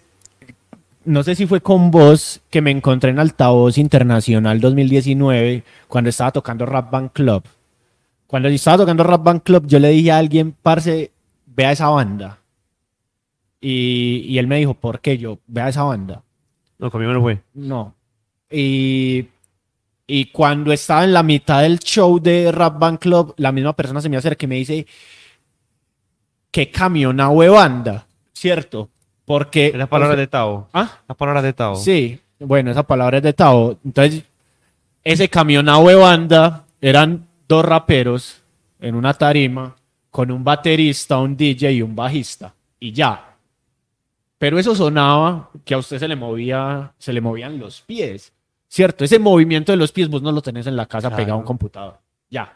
no 1.05 1.23
sé 1.23 1.35
si 1.35 1.45
fue 1.47 1.61
con 1.61 1.91
vos 1.91 2.41
que 2.49 2.61
me 2.61 2.71
encontré 2.71 3.09
en 3.09 3.19
Altavoz 3.19 3.77
Internacional 3.77 4.61
2019 4.61 5.63
cuando 5.87 6.09
estaba 6.09 6.31
tocando 6.31 6.65
Rap 6.65 6.91
Band 6.91 7.09
Club. 7.11 7.43
Cuando 8.27 8.49
yo 8.49 8.55
estaba 8.55 8.77
tocando 8.77 9.03
Rap 9.03 9.23
Band 9.23 9.41
Club, 9.43 9.65
yo 9.67 9.79
le 9.79 9.89
dije 9.89 10.11
a 10.11 10.17
alguien, 10.19 10.55
parce, 10.61 11.11
vea 11.47 11.71
esa 11.71 11.89
banda. 11.89 12.39
Y, 13.61 14.25
y 14.27 14.37
él 14.39 14.47
me 14.47 14.57
dijo, 14.57 14.73
¿por 14.73 14.99
qué? 14.99 15.17
Yo, 15.17 15.39
vea 15.47 15.69
esa 15.69 15.83
banda. 15.83 16.21
No, 16.79 16.89
conmigo 16.91 17.13
no 17.13 17.21
fue. 17.21 17.39
No. 17.53 17.93
Y, 18.55 19.29
y 20.05 20.25
cuando 20.25 20.71
estaba 20.71 21.03
en 21.03 21.13
la 21.13 21.23
mitad 21.23 21.63
del 21.63 21.79
show 21.79 22.19
de 22.19 22.51
Rap 22.51 22.77
Band 22.77 22.99
Club, 22.99 23.33
la 23.37 23.51
misma 23.51 23.73
persona 23.73 23.99
se 23.99 24.09
me 24.09 24.17
acerca 24.17 24.45
y 24.45 24.47
me 24.47 24.55
dice, 24.55 24.85
¿qué 26.51 26.69
camionao 26.69 27.41
de 27.41 27.49
banda? 27.49 28.05
¿Cierto? 28.31 28.89
Porque... 29.25 29.67
Es 29.67 29.75
la 29.75 29.87
palabra 29.87 30.15
de 30.15 30.27
Tao. 30.27 30.67
¿Ah? 30.71 30.99
La 31.07 31.15
palabra 31.15 31.41
de 31.41 31.53
Tao. 31.53 31.75
Sí, 31.75 32.19
bueno, 32.39 32.69
esa 32.69 32.83
palabra 32.83 33.17
es 33.17 33.23
de 33.23 33.33
Tao. 33.33 33.79
Entonces, 33.83 34.23
ese 35.03 35.29
camionao 35.29 35.87
de 35.87 35.95
banda 35.95 36.65
eran 36.79 37.27
dos 37.47 37.65
raperos 37.65 38.41
en 38.79 38.95
una 38.95 39.13
tarima 39.13 39.75
con 40.11 40.29
un 40.29 40.43
baterista, 40.43 41.17
un 41.17 41.35
DJ 41.35 41.71
y 41.71 41.81
un 41.81 41.95
bajista. 41.95 42.53
Y 42.79 42.91
ya. 42.91 43.35
Pero 44.37 44.59
eso 44.59 44.75
sonaba 44.75 45.49
que 45.63 45.73
a 45.73 45.77
usted 45.77 45.99
se 45.99 46.07
le 46.07 46.17
movía, 46.17 46.91
se 46.97 47.13
le 47.13 47.21
movían 47.21 47.57
los 47.57 47.81
pies. 47.81 48.32
¿Cierto? 48.73 49.03
Ese 49.05 49.19
movimiento 49.19 49.71
de 49.71 49.77
los 49.77 49.91
pies 49.91 50.09
vos 50.09 50.23
no 50.23 50.31
lo 50.31 50.41
tenés 50.41 50.65
en 50.65 50.75
la 50.75 50.87
casa 50.87 51.09
Claro. 51.09 51.15
pegado 51.17 51.33
a 51.35 51.37
un 51.41 51.45
computador. 51.45 51.99
Ya. 52.31 52.53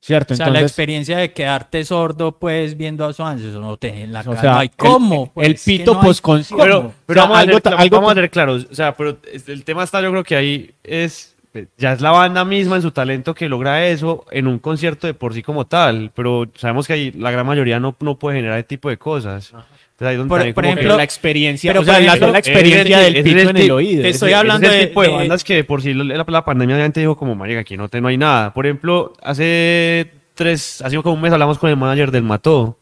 ¿Cierto? 0.00 0.34
O 0.34 0.36
sea, 0.36 0.50
la 0.50 0.62
experiencia 0.62 1.18
de 1.18 1.32
quedarte 1.32 1.84
sordo, 1.84 2.32
pues, 2.32 2.76
viendo 2.76 3.04
a 3.04 3.12
Swans, 3.12 3.40
eso 3.42 3.60
no 3.60 3.76
te 3.76 4.02
en 4.02 4.12
la 4.12 4.22
o 4.22 4.24
cara. 4.24 4.40
sea, 4.40 4.50
no 4.52 4.58
hay 4.58 4.66
el- 4.68 4.74
cómo. 4.76 5.22
el, 5.36 5.52
pues, 5.52 5.64
pito 5.64 5.94
no 5.94 6.00
post-concierto. 6.00 6.56
cómo. 6.56 6.64
Pero, 6.64 6.94
pero 7.06 7.20
vamos, 7.20 7.38
algo 7.38 7.58
a 7.62 7.68
algo 7.80 7.96
vamos 7.98 8.10
a 8.10 8.14
ser 8.16 8.30
claros. 8.30 8.66
O 8.68 8.74
sea, 8.74 8.96
pero 8.96 9.16
el 9.46 9.62
tema 9.62 9.84
está, 9.84 10.02
yo 10.02 10.10
creo 10.10 10.24
que 10.24 10.34
ahí 10.34 10.70
es. 10.82 11.36
Ya 11.78 11.92
es 11.92 12.00
la 12.00 12.10
banda 12.10 12.44
misma 12.44 12.74
en 12.76 12.82
su 12.82 12.90
talento 12.90 13.32
que 13.34 13.48
logra 13.48 13.86
eso 13.86 14.24
en 14.32 14.48
un 14.48 14.58
concierto 14.58 15.06
de 15.06 15.14
por 15.14 15.34
sí 15.34 15.42
como 15.44 15.66
tal. 15.66 16.10
Pero 16.16 16.46
sabemos 16.56 16.88
que 16.88 16.94
ahí 16.94 17.10
la 17.12 17.30
gran 17.30 17.46
mayoría 17.46 17.78
no, 17.78 17.94
no 18.00 18.18
puede 18.18 18.38
generar 18.38 18.58
ese 18.58 18.66
tipo 18.68 18.88
de 18.88 18.96
cosas. 18.98 19.52
Entonces 20.00 20.08
ahí 20.08 20.14
es 20.14 20.18
donde 20.28 20.54
Por- 20.54 20.64
ejemplo, 20.64 20.96
la 20.96 21.04
experiencia, 21.04 21.70
pero 21.70 21.82
o 21.82 21.84
sea, 21.84 22.00
la, 22.00 22.06
ejemplo, 22.06 22.32
la 22.32 22.38
es 22.38 22.48
experiencia 22.48 23.06
el- 23.06 23.12
del 23.14 23.22
pito 23.24 23.50
en 23.50 23.56
el 23.58 23.70
oído. 23.70 24.02
te 24.02 24.08
estoy 24.08 24.32
hablando 24.32 24.66
es 24.66 24.72
el 24.72 24.80
de- 24.80 24.86
tipo 24.86 25.02
de, 25.02 25.08
de- 25.08 25.14
bandas 25.14 25.44
que 25.44 25.62
por 25.64 25.82
sí 25.82 25.92
la, 25.92 26.24
la 26.26 26.44
pandemia 26.44 26.78
ya 26.78 26.88
te 26.90 27.00
dijo 27.00 27.16
como, 27.16 27.34
marica, 27.34 27.60
aquí 27.60 27.76
no, 27.76 27.88
te, 27.90 28.00
no 28.00 28.08
hay 28.08 28.16
nada. 28.16 28.54
Por 28.54 28.64
ejemplo, 28.66 29.12
hace 29.22 30.10
tres, 30.34 30.80
hace 30.82 30.96
como 31.02 31.14
un 31.16 31.20
mes 31.20 31.32
hablamos 31.32 31.58
con 31.58 31.68
el 31.68 31.76
manager 31.76 32.10
del 32.10 32.22
Mató. 32.22 32.78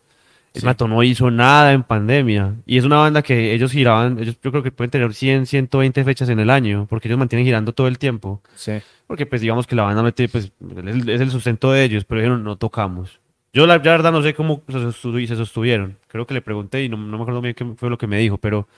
El 0.55 0.63
Mató 0.65 0.87
no 0.89 1.03
hizo 1.03 1.31
nada 1.31 1.73
en 1.73 1.83
pandemia. 1.83 2.55
Y 2.67 2.79
es 2.79 2.85
una 2.85 2.97
banda 2.99 3.23
que 3.23 3.53
ellos 3.53 3.71
giraban, 3.73 4.19
ellos 4.21 4.37
yo 4.43 4.51
creo 4.51 4.63
que 4.63 4.71
pueden 4.73 4.91
tener 4.91 5.13
100, 5.13 5.47
120 5.47 6.05
fechas 6.05 6.29
en 6.31 6.39
el 6.41 6.51
año, 6.51 6.87
porque 6.89 7.09
ellos 7.09 7.19
mantienen 7.19 7.45
girando 7.45 7.73
todo 7.73 7.87
el 7.89 7.99
tiempo. 7.99 8.41
Sí. 8.55 8.73
Porque 9.07 9.27
pues 9.27 9.41
digamos 9.41 9.67
que 9.67 9.75
la 9.77 9.83
banda 9.83 10.11
tiene, 10.13 10.29
pues, 10.31 10.47
es 10.47 10.79
el, 10.87 11.09
es 11.11 11.21
el 11.21 11.31
sustento 11.31 11.71
de 11.73 11.85
ellos, 11.85 12.05
pero 12.05 12.21
dijeron, 12.21 12.45
no 12.45 12.57
tocamos. 12.57 13.19
Yo 13.59 13.67
la, 13.67 13.79
verdad 13.79 14.13
no 14.13 14.23
sé 14.23 14.35
cómo 14.35 14.63
se, 14.69 14.79
sostu- 14.79 15.27
se 15.27 15.35
sostuvieron. 15.35 15.99
Creo 16.07 16.29
que 16.29 16.35
le 16.35 16.43
pregunté 16.43 16.85
y 16.85 16.89
no, 16.89 16.97
me 16.97 17.21
acuerdo 17.21 17.41
bien 17.41 17.57
qué 17.57 17.65
fue 17.77 17.91
lo 17.91 17.99
que 17.99 18.07
me 18.07 18.17
dijo, 18.17 18.39
pero 18.39 18.69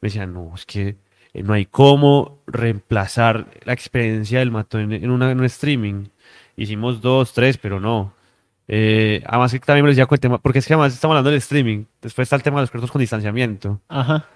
me 0.00 0.06
decían, 0.06 0.32
no, 0.32 0.54
es 0.54 0.64
que 0.64 0.96
eh, 1.34 1.42
no 1.42 1.52
hay 1.52 1.66
cómo 1.66 2.38
reemplazar 2.46 3.48
la 3.64 3.74
experiencia 3.74 4.38
del 4.38 4.50
matón 4.50 4.94
en, 4.94 5.10
un 5.10 5.44
streaming. 5.44 6.06
Hicimos 6.56 7.02
dos, 7.02 7.34
tres, 7.34 7.58
pero 7.58 7.80
no. 7.80 8.14
Eh, 8.66 9.22
además 9.26 9.52
que 9.52 9.58
también 9.58 9.84
me 9.84 9.90
decía 9.90 10.06
con 10.06 10.16
el 10.16 10.20
tema, 10.20 10.38
porque 10.38 10.60
es 10.60 10.66
que 10.66 10.72
además 10.72 10.94
estamos 10.94 11.12
hablando 11.12 11.28
del 11.28 11.38
streaming, 11.40 11.84
después 12.00 12.24
está 12.24 12.36
el 12.36 12.42
tema 12.42 12.60
de 12.60 12.62
los 12.62 12.70
conciertos 12.70 12.92
con 12.92 13.00
distanciamiento. 13.00 13.78
Ajá. 13.88 14.26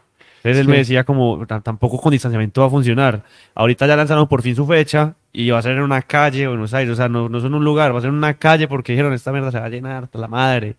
Entonces 0.44 0.58
él 0.60 0.66
Sí. 0.66 0.70
me 0.70 0.76
decía 0.76 1.04
como, 1.04 1.46
"Tam- 1.46 1.62
tampoco 1.62 1.98
con 1.98 2.12
distanciamiento 2.12 2.60
va 2.60 2.66
a 2.66 2.70
funcionar. 2.70 3.22
Ahorita 3.54 3.86
ya 3.86 3.96
lanzaron 3.96 4.28
por 4.28 4.42
fin 4.42 4.54
su 4.54 4.66
fecha 4.66 5.14
y 5.32 5.48
va 5.50 5.58
a 5.58 5.62
ser 5.62 5.72
en 5.72 5.82
una 5.82 6.02
calle, 6.02 6.46
Buenos 6.46 6.74
Aires, 6.74 6.92
o 6.92 6.96
sea, 6.96 7.08
no, 7.08 7.28
no 7.30 7.38
es 7.38 7.44
en 7.44 7.54
un 7.54 7.64
lugar, 7.64 7.94
va 7.94 7.98
a 7.98 8.00
ser 8.02 8.10
en 8.10 8.16
una 8.16 8.34
calle 8.34 8.68
porque 8.68 8.92
dijeron, 8.92 9.14
esta 9.14 9.32
mierda 9.32 9.50
se 9.50 9.58
va 9.58 9.64
a 9.64 9.68
llenar, 9.70 10.04
hasta 10.04 10.18
la 10.18 10.28
madre. 10.28 10.76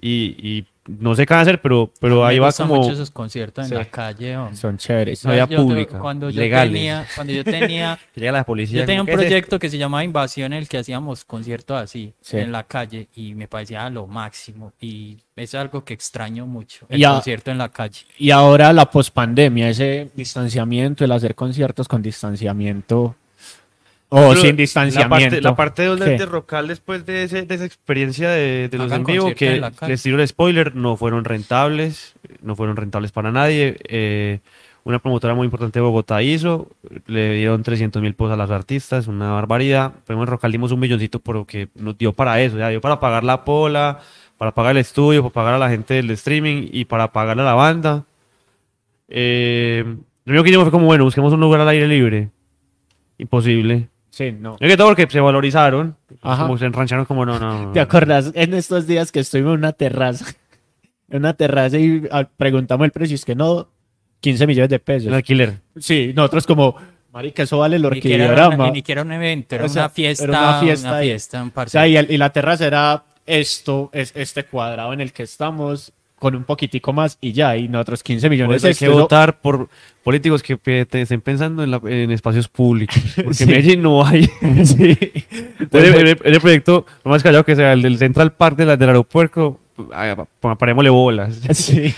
Y, 0.00 0.36
y 0.38 0.66
no 0.98 1.14
sé 1.14 1.26
qué 1.26 1.34
hacer, 1.34 1.60
pero, 1.60 1.92
pero 2.00 2.24
ahí 2.26 2.38
va 2.38 2.50
como... 2.52 2.76
mucho 2.76 2.92
esos 2.92 3.10
conciertos 3.10 3.64
en 3.64 3.68
Sí. 3.70 3.74
la 3.74 3.84
calle, 3.84 4.36
hombre. 4.36 4.56
Son 4.56 4.76
chéveres. 4.76 5.24
No, 5.24 5.34
yo- 5.46 5.46
pública, 5.62 5.98
cuando 5.98 6.30
yo 6.30 6.40
legales. 6.40 6.72
tenía, 6.72 7.06
cuando 7.14 7.32
yo 7.32 7.44
tenía, 7.44 7.98
Llega 8.14 8.32
la 8.32 8.44
policía. 8.44 8.80
yo 8.80 8.86
tenía 8.86 9.00
un 9.02 9.06
proyecto 9.06 9.58
que 9.58 9.70
se 9.70 9.78
llamaba 9.78 10.02
Invasión, 10.04 10.52
en 10.52 10.58
el 10.60 10.68
que 10.68 10.78
hacíamos 10.78 11.24
conciertos 11.24 11.80
así, 11.80 12.12
Sí. 12.20 12.38
en 12.38 12.52
la 12.52 12.64
calle, 12.64 13.08
y 13.14 13.34
me 13.34 13.46
parecía 13.48 13.88
lo 13.90 14.06
máximo, 14.06 14.72
y 14.80 15.18
es 15.36 15.54
algo 15.54 15.84
que 15.84 15.94
extraño 15.94 16.46
mucho, 16.46 16.86
el 16.88 17.00
Y 17.00 17.04
a- 17.04 17.12
concierto 17.12 17.50
en 17.50 17.58
la 17.58 17.68
calle. 17.70 18.00
Y 18.18 18.30
ahora 18.30 18.72
la 18.72 18.90
pospandemia, 18.90 19.68
ese 19.70 20.10
distanciamiento, 20.14 21.04
el 21.04 21.12
hacer 21.12 21.34
conciertos 21.34 21.88
con 21.88 22.02
distanciamiento 22.02 23.14
o 24.12 24.28
Pero 24.30 24.40
sin 24.40 24.50
La 24.50 24.56
distanciamiento. 24.56 25.08
parte, 25.08 25.40
la 25.40 25.56
parte 25.56 25.82
de, 25.82 26.26
Rocal 26.26 26.66
después 26.68 27.06
de, 27.06 27.22
ese- 27.24 27.42
de 27.42 27.54
esa 27.54 27.64
experiencia 27.64 28.28
de, 28.30 28.68
de 28.68 28.78
los 28.78 28.90
en 28.92 29.04
vivo, 29.04 29.32
que 29.34 29.54
en 29.54 29.60
la 29.62 29.72
les 29.86 30.02
tiro 30.02 30.20
el 30.20 30.26
spoiler, 30.28 30.74
no 30.74 30.96
fueron 30.96 31.24
rentables, 31.24 32.14
no 32.42 32.56
fueron 32.56 32.76
rentables 32.76 33.12
para 33.12 33.30
nadie. 33.32 33.76
eh, 33.88 34.40
una 34.82 34.98
promotora 34.98 35.34
muy 35.34 35.44
importante 35.44 35.78
de 35.78 35.82
Bogotá 35.84 36.22
hizo, 36.22 36.68
le 37.06 37.34
dieron 37.34 37.62
300 37.62 38.00
mil 38.02 38.14
pesos 38.14 38.32
a 38.32 38.36
las 38.36 38.50
artistas, 38.50 39.06
una 39.08 39.30
barbaridad. 39.32 39.92
Pero 40.06 40.20
en 40.20 40.26
Rocal 40.26 40.50
dimos 40.50 40.72
un 40.72 40.80
milloncito 40.80 41.20
porque 41.20 41.68
nos 41.74 41.96
dio 41.98 42.12
para 42.14 42.40
eso, 42.40 42.58
ya 42.58 42.70
dio 42.70 42.80
para 42.80 42.98
pagar 42.98 43.22
la 43.22 43.44
pola, 43.44 44.00
para 44.38 44.52
pagar 44.52 44.72
el 44.72 44.78
estudio, 44.78 45.22
para 45.22 45.32
pagar 45.34 45.54
a 45.54 45.58
la 45.58 45.68
gente 45.68 45.94
del 45.94 46.10
streaming 46.12 46.68
y 46.72 46.86
para 46.86 47.12
pagar 47.12 47.38
a 47.38 47.44
la 47.44 47.52
banda. 47.54 48.04
Eh, 49.08 49.84
lo 50.24 50.32
único 50.32 50.44
que 50.44 50.50
hicimos 50.50 50.64
fue 50.64 50.72
como, 50.72 50.86
bueno, 50.86 51.04
busquemos 51.04 51.32
un 51.32 51.40
lugar 51.40 51.60
al 51.60 51.68
aire 51.68 51.86
libre. 51.86 52.30
Imposible. 53.18 53.88
Sí, 54.10 54.32
no. 54.32 54.56
Es 54.60 54.68
que 54.68 54.76
todo 54.76 54.88
porque 54.88 55.06
se 55.08 55.20
valorizaron. 55.20 55.96
Ajá. 56.22 56.42
Como 56.42 56.58
se 56.58 56.66
enrancharon 56.66 57.04
como 57.04 57.24
no, 57.24 57.38
no. 57.38 57.66
no. 57.66 57.72
¿Te 57.72 57.80
acordás 57.80 58.32
en 58.34 58.54
estos 58.54 58.86
días 58.86 59.12
que 59.12 59.20
estuvimos 59.20 59.52
en 59.54 59.58
una 59.60 59.72
terraza? 59.72 60.26
En 61.08 61.18
una 61.18 61.34
terraza 61.34 61.76
y 61.78 62.04
ah, 62.12 62.28
preguntamos 62.36 62.84
el 62.84 62.92
precio, 62.92 63.14
es 63.16 63.24
que 63.24 63.34
no, 63.34 63.68
15 64.20 64.46
millones 64.46 64.68
de 64.70 64.76
El 64.76 64.80
pesos. 64.82 65.12
alquiler. 65.12 65.54
Sí, 65.78 66.12
nosotros 66.14 66.46
como, 66.46 66.76
marica, 67.12 67.42
eso 67.44 67.58
vale 67.58 67.76
el 67.76 67.82
Ni 67.82 67.94
siquiera 67.94 68.24
era, 68.26 68.32
orquidiorama. 68.32 68.64
una, 68.64 68.72
ni 68.72 68.78
siquiera 68.78 69.02
un 69.02 69.12
evento, 69.12 69.54
era 69.56 69.64
O 69.64 69.68
sea, 69.68 69.82
una 69.82 69.88
fiesta, 69.90 70.24
era 70.24 70.38
una 70.38 70.60
fiesta 70.60 70.96
ahí. 70.96 71.08
fiesta, 71.08 71.42
un 71.42 71.52
O 71.54 71.68
sea, 71.68 71.88
y, 71.88 71.96
el- 71.96 72.10
y 72.12 72.16
la 72.16 72.30
terraza 72.30 72.66
era 72.66 73.02
esto, 73.26 73.90
es 73.92 74.12
este 74.14 74.44
cuadrado 74.44 74.92
en 74.92 75.00
el 75.00 75.12
que 75.12 75.22
estamos, 75.24 75.92
con 76.20 76.36
un 76.36 76.44
poquitico 76.44 76.92
más 76.92 77.18
y 77.20 77.32
ya, 77.32 77.56
y 77.56 77.66
nosotros 77.66 78.04
15 78.04 78.26
Por 78.26 78.30
millones 78.30 78.56
eso 78.58 78.66
hay 78.68 78.74
de 78.74 78.78
que 78.78 78.88
votar 78.88 79.40
por 79.40 79.68
políticos 80.04 80.42
que 80.44 80.56
estén 80.92 81.20
pensando 81.20 81.64
en, 81.64 81.72
la- 81.72 81.80
en 81.84 82.12
espacios 82.12 82.46
públicos. 82.46 82.96
Porque 83.16 83.34
Sí. 83.34 83.42
en 83.44 83.50
Medellín 83.50 83.82
no 83.82 84.06
hay. 84.06 84.24
sí. 84.64 84.96
Entonces, 85.58 85.94
en, 85.96 86.06
el, 86.06 86.18
en 86.22 86.34
el 86.34 86.40
proyecto, 86.40 86.86
lo 87.04 87.10
más 87.10 87.22
callado 87.24 87.44
que 87.44 87.56
sea 87.56 87.72
el 87.72 87.82
del 87.82 87.98
Central 87.98 88.32
Park 88.34 88.56
de 88.56 88.66
la- 88.66 88.76
del 88.76 88.90
aeropuerto, 88.90 89.58
pa- 90.40 90.54
parémosle 90.56 90.90
bolas. 90.90 91.40
Sí. 91.54 91.92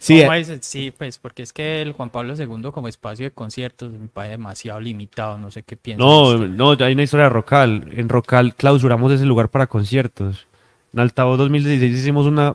Sí, 0.00 0.20
¿Cómo 0.20 0.32
eh, 0.34 0.40
es? 0.42 0.58
Sí, 0.62 0.92
pues 0.96 1.18
porque 1.18 1.42
es 1.42 1.52
que 1.52 1.82
el 1.82 1.90
Juan 1.92 2.10
Pablo 2.10 2.34
II 2.36 2.70
como 2.72 2.86
espacio 2.86 3.24
de 3.26 3.30
conciertos 3.32 3.90
me 3.90 4.06
parece 4.06 4.30
demasiado 4.36 4.80
limitado, 4.80 5.38
no 5.38 5.50
sé 5.50 5.64
qué 5.64 5.76
piensa. 5.76 6.04
No, 6.04 6.38
no, 6.46 6.76
hay 6.78 6.92
una 6.92 7.02
historia 7.02 7.24
de 7.24 7.30
Rocal. 7.30 7.88
En 7.96 8.08
Rocal 8.08 8.54
clausuramos 8.54 9.10
ese 9.10 9.26
lugar 9.26 9.48
para 9.48 9.66
conciertos. 9.66 10.46
En 10.94 11.00
Altavoz 11.00 11.36
2016 11.38 11.98
hicimos 11.98 12.26
una 12.26 12.54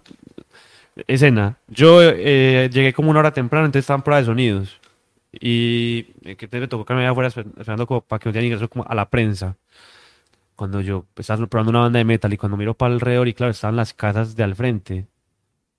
escena. 1.08 1.58
Yo 1.68 2.02
eh, 2.04 2.70
llegué 2.72 2.94
como 2.94 3.10
una 3.12 3.20
hora 3.20 3.34
temprano, 3.34 3.66
entonces 3.66 3.84
estaba 3.86 3.98
en 3.98 4.04
prueba 4.04 4.20
de 4.22 4.26
sonidos. 4.26 4.80
Y 5.34 6.08
eh, 6.24 6.36
que 6.38 6.48
me 6.60 6.68
tocó 6.68 6.86
quedarme 6.86 7.08
afuera 7.08 7.30
esper- 7.30 7.48
esperando 7.60 7.88
como 7.88 8.02
para 8.02 8.20
que 8.20 8.30
nos 8.30 8.34
dieran 8.34 8.48
ingreso 8.48 8.70
como 8.70 8.86
a 8.88 8.96
la 8.96 9.10
prensa. 9.10 9.58
Cuando 10.56 10.82
yo 10.82 11.06
estaba 11.18 11.46
probando 11.48 11.72
una 11.72 11.80
banda 11.82 11.98
de 12.00 12.06
metal 12.06 12.32
y 12.34 12.38
cuando 12.38 12.58
miro 12.58 12.76
para 12.76 12.94
alrededor 12.94 13.28
y 13.28 13.34
claro, 13.34 13.52
estaban 13.52 13.76
las 13.76 13.94
casas 13.94 14.36
de 14.36 14.44
al 14.44 14.56
frente. 14.56 15.08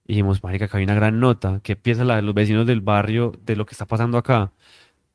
Y 0.07 0.15
dijimos, 0.15 0.43
marica, 0.45 0.67
acá 0.67 0.79
hay 0.79 0.85
una 0.85 0.95
gran 0.95 1.21
nota. 1.21 1.61
¿Qué 1.62 1.77
piensan 1.77 2.09
los 2.27 2.35
vecinos 2.35 2.67
del 2.67 2.81
barrio 2.83 3.33
de 3.47 3.57
lo 3.57 3.67
que 3.67 3.73
está 3.73 3.87
pasando 3.87 4.19
acá? 4.19 4.53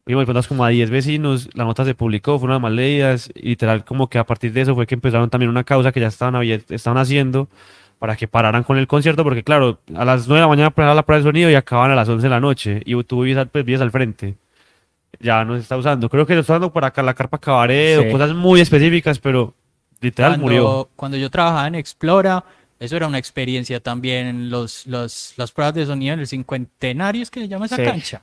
Vimos 0.06 0.24
preguntamos 0.26 0.48
como 0.48 0.66
a 0.66 0.70
10 0.70 0.90
vecinos, 0.90 1.50
la 1.56 1.66
nota 1.66 1.86
se 1.86 1.96
publicó, 1.96 2.40
fueron 2.40 2.62
más 2.62 2.72
leídas, 2.74 3.32
literal 3.36 3.86
como 3.86 4.10
que 4.10 4.18
a 4.20 4.26
partir 4.26 4.54
de 4.54 4.62
eso 4.62 4.76
fue 4.76 4.88
que 4.88 4.96
empezaron 4.96 5.30
también 5.30 5.50
una 5.52 5.64
causa 5.66 5.92
que 5.92 6.00
ya 6.02 6.08
estaban, 6.08 6.42
estaban 6.44 6.98
haciendo 7.00 7.50
para 8.00 8.16
que 8.16 8.28
pararan 8.28 8.64
con 8.64 8.78
el 8.78 8.88
concierto, 8.88 9.24
porque 9.24 9.44
claro, 9.44 9.80
a 9.96 10.06
las 10.06 10.28
9 10.28 10.40
de 10.40 10.42
la 10.42 10.48
mañana 10.48 10.68
empezaba 10.68 10.96
la 10.96 11.04
prueba 11.06 11.20
de 11.24 11.30
sonido 11.30 11.52
y 11.52 11.56
acaban 11.56 11.92
a 11.92 11.96
las 11.96 12.08
11 12.10 12.24
de 12.24 12.30
la 12.30 12.40
noche, 12.40 12.82
y 12.86 13.04
tú 13.04 13.22
vives 13.24 13.38
al, 13.38 13.48
pues, 13.50 13.66
vives 13.66 13.82
al 13.82 13.92
frente. 13.92 14.36
Ya 15.20 15.44
no 15.44 15.56
se 15.56 15.62
está 15.62 15.76
usando. 15.76 16.08
Creo 16.10 16.26
que 16.26 16.34
lo 16.34 16.42
está 16.42 16.54
dando 16.54 16.72
para 16.72 16.88
acá 16.88 17.04
la 17.04 17.14
carpa 17.14 17.38
cabaret 17.38 18.00
Sí. 18.02 18.08
o 18.08 18.12
cosas 18.12 18.34
muy 18.34 18.62
específicas, 18.62 19.20
pero 19.20 19.54
literal 20.00 20.40
murió. 20.40 20.64
cuando, 20.64 20.90
cuando 20.96 21.18
yo 21.18 21.30
trabajaba 21.30 21.68
en 21.68 21.76
Explora, 21.76 22.44
eso 22.80 22.96
era 22.96 23.08
una 23.08 23.18
experiencia 23.18 23.82
también, 23.82 24.50
los, 24.50 24.88
los, 24.88 25.34
las 25.36 25.52
pruebas 25.52 25.74
de 25.76 25.86
sonido 25.86 26.14
en 26.14 26.22
el 26.22 26.28
cincuentenario, 26.28 27.22
es 27.22 27.30
que 27.30 27.42
se 27.42 27.48
llama 27.50 27.66
esa 27.66 27.76
Sí. 27.76 27.84
cancha. 27.84 28.22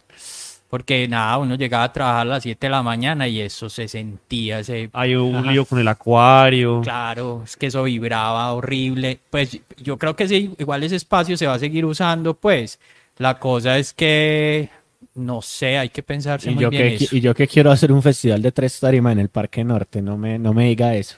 Porque 0.69 1.07
nada, 1.07 1.39
uno 1.39 1.55
llegaba 1.55 1.85
a 1.85 1.93
trabajar 1.93 2.23
a 2.23 2.25
las 2.31 2.43
7 2.43 2.67
de 2.67 2.71
la 2.71 2.83
mañana 2.83 3.29
y 3.29 3.41
eso 3.41 3.69
se 3.71 3.87
sentía, 3.87 4.59
ese 4.61 4.91
Hay 4.93 5.15
un 5.15 5.37
Ajá. 5.37 5.53
lío 5.53 5.65
con 5.65 5.79
el 5.79 5.87
acuario. 5.87 6.81
Claro, 6.83 7.43
es 7.45 7.57
que 7.57 7.67
eso 7.67 7.85
vibraba 7.85 8.53
horrible. 8.53 9.21
Pues 9.31 9.61
yo 9.77 9.97
creo 9.97 10.17
que 10.17 10.27
sí, 10.27 10.55
igual 10.59 10.83
ese 10.83 10.97
espacio 10.97 11.37
se 11.37 11.47
va 11.47 11.55
a 11.55 11.59
seguir 11.59 11.85
usando, 11.85 12.35
pues. 12.35 12.81
La 13.19 13.39
cosa 13.39 13.79
es 13.79 13.95
que, 13.95 14.69
no 15.15 15.41
sé, 15.41 15.79
hay 15.79 15.89
que 15.89 16.03
pensarse 16.03 16.51
y 16.51 16.55
muy 16.55 16.65
yo, 16.65 16.71
bien 16.71 16.83
que, 16.99 17.05
eso. 17.05 17.17
y 17.17 17.21
yo 17.21 17.35
que 17.35 17.47
quiero 17.47 17.71
hacer 17.71 17.93
un 17.93 18.03
festival 18.03 18.43
de 18.43 18.51
tres 18.53 18.79
tarimas 18.81 19.13
en 19.13 19.21
el 19.21 19.29
Parque 19.29 19.63
Norte, 19.65 20.03
no 20.03 20.19
me, 20.19 20.39
no 20.39 20.53
me 20.53 20.67
diga 20.67 20.95
eso. 20.97 21.17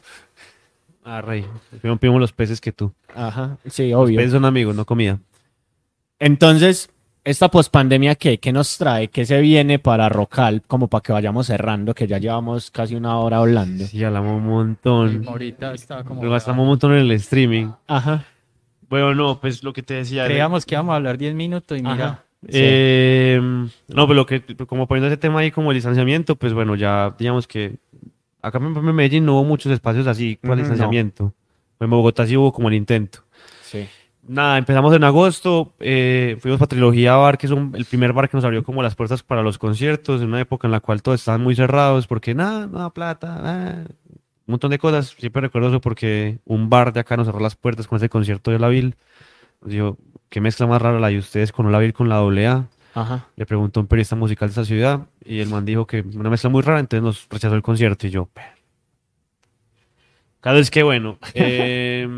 Ah, 1.05 1.23
rey. 1.23 1.45
Primero 1.81 1.97
pedimos 1.99 2.21
los 2.21 2.33
peces 2.33 2.61
que 2.61 2.71
tú. 2.71 2.93
Ajá, 3.15 3.57
sí, 3.69 3.91
Los 3.91 4.03
obvio. 4.05 4.17
peces 4.19 4.33
son 4.33 4.45
amigos, 4.45 4.77
no 4.77 4.85
comida. 4.85 5.19
Entonces, 6.19 6.91
esta 7.29 7.51
pospandemia, 7.51 8.15
¿qué? 8.15 8.39
¿Qué 8.39 8.53
nos 8.53 8.79
trae? 8.79 9.09
¿Qué 9.09 9.27
se 9.27 9.39
viene 9.41 9.79
para 9.79 10.09
Rocal? 10.09 10.63
Como 10.67 10.89
para 10.89 11.03
que 11.03 11.13
vayamos 11.13 11.47
cerrando, 11.47 11.95
que 11.95 12.07
ya 12.07 12.17
llevamos 12.17 12.71
casi 12.71 12.95
una 12.95 13.19
hora 13.19 13.37
hablando. 13.37 13.85
Sí, 13.85 14.03
hablamos 14.03 14.39
un 14.39 14.47
montón. 14.47 15.25
Ahorita 15.29 15.75
está 15.75 16.05
como... 16.05 16.25
Lo 16.25 16.31
gastamos 16.31 16.63
un 16.63 16.69
montón 16.69 16.93
en 16.93 17.01
el 17.01 17.11
streaming. 17.13 17.71
Ajá. 17.87 18.25
Bueno, 18.89 19.15
no, 19.15 19.39
pues 19.41 19.63
lo 19.63 19.75
que 19.75 19.83
te 19.83 19.95
decía. 19.95 20.25
Creíamos 20.25 20.65
que 20.65 20.75
íbamos 20.75 20.95
a 20.95 20.97
hablar 20.97 21.19
10 21.19 21.35
minutos 21.35 21.79
y 21.79 21.83
mira, 21.83 21.93
Ajá. 21.93 22.25
Eh, 22.47 23.39
no, 23.43 24.07
pero 24.07 24.15
lo 24.15 24.25
que, 24.25 24.43
como 24.67 24.87
poniendo 24.87 25.09
ese 25.09 25.19
tema 25.19 25.41
ahí 25.41 25.51
como 25.51 25.71
el 25.71 25.75
distanciamiento, 25.75 26.37
pues 26.37 26.55
bueno, 26.55 26.77
ya 26.77 27.15
digamos 27.19 27.47
que 27.47 27.77
acá 28.41 28.59
en 28.59 28.95
Medellín 28.95 29.27
no 29.27 29.35
hubo 29.35 29.45
muchos 29.45 29.71
espacios 29.71 30.07
así 30.07 30.39
para 30.41 30.55
el 30.55 30.61
no. 30.61 30.65
distanciamiento. 30.65 31.35
En 31.79 31.91
Bogotá 31.91 32.27
sí 32.27 32.39
hubo 32.39 32.53
como 32.53 32.69
el 32.69 32.75
intento. 32.75 33.25
Sí. 33.63 33.87
Nada, 34.27 34.59
empezamos 34.59 34.95
en 34.95 35.05
agosto, 35.05 35.73
eh, 35.81 36.37
fuimos 36.41 36.59
para 36.59 36.69
Trilogía 36.69 37.17
Bar, 37.17 37.39
que 37.39 37.47
es 37.47 37.53
un- 37.53 37.75
el 37.75 37.87
primer 37.87 38.13
bar 38.13 38.29
que 38.29 38.37
nos 38.37 38.45
abrió 38.45 38.63
como 38.63 38.83
las 38.83 38.95
puertas 38.95 39.23
para 39.23 39.43
los 39.43 39.57
conciertos, 39.57 40.21
en 40.21 40.29
una 40.29 40.41
época 40.41 40.67
en 40.69 40.73
la 40.73 40.81
cual 40.81 41.03
todos 41.03 41.21
estaban 41.21 41.41
muy 41.43 41.55
cerrados, 41.55 42.07
porque 42.07 42.35
nada, 42.35 42.67
nada, 42.67 42.91
plata, 42.91 43.41
ah, 43.43 43.85
un 43.87 44.53
montón 44.53 44.71
de 44.71 44.79
cosas. 44.79 45.15
Siempre 45.19 45.43
recuerdo 45.43 45.69
eso 45.69 45.81
porque 45.81 46.39
un 46.45 46.69
bar 46.69 46.93
de 46.93 47.01
acá 47.01 47.17
nos 47.17 47.27
cerró 47.27 47.41
las 47.41 47.57
puertas 47.57 47.87
con 47.87 47.97
ese 47.97 48.09
concierto 48.11 48.51
de 48.51 48.59
la 48.59 48.69
Vil. 48.69 48.97
Nos 49.63 49.71
dijo, 49.71 49.99
qué 50.29 50.41
mezcla 50.41 50.67
más 50.67 50.81
rara 50.83 51.01
la 51.01 51.09
de 51.09 51.19
ustedes 51.19 51.51
con 51.53 51.71
la 51.73 51.79
Vil 51.79 51.93
con 51.95 52.09
la 52.09 52.17
doble 52.17 52.47
A. 52.47 52.67
Ajá. 52.95 53.29
Le 53.37 53.47
preguntó 53.47 53.81
a 53.81 53.83
un 53.83 53.87
periodista 53.87 54.17
musical 54.17 54.49
de 54.49 54.53
esa 54.53 54.65
ciudad 54.65 55.07
y 55.25 55.39
el 55.41 55.49
man 55.49 55.65
dijo 55.65 55.87
que 55.87 56.01
una 56.01 56.29
mezcla 56.31 56.51
muy 56.51 56.63
rara, 56.63 56.81
entonces 56.81 57.03
nos 57.03 57.27
rechazó 57.31 57.55
el 57.55 57.63
concierto 57.63 58.07
y 58.07 58.11
yo. 58.11 58.29
Cada 60.41 60.57
vez 60.57 60.71
que 60.71 60.83
bueno. 60.83 61.19
eh, 61.35 62.09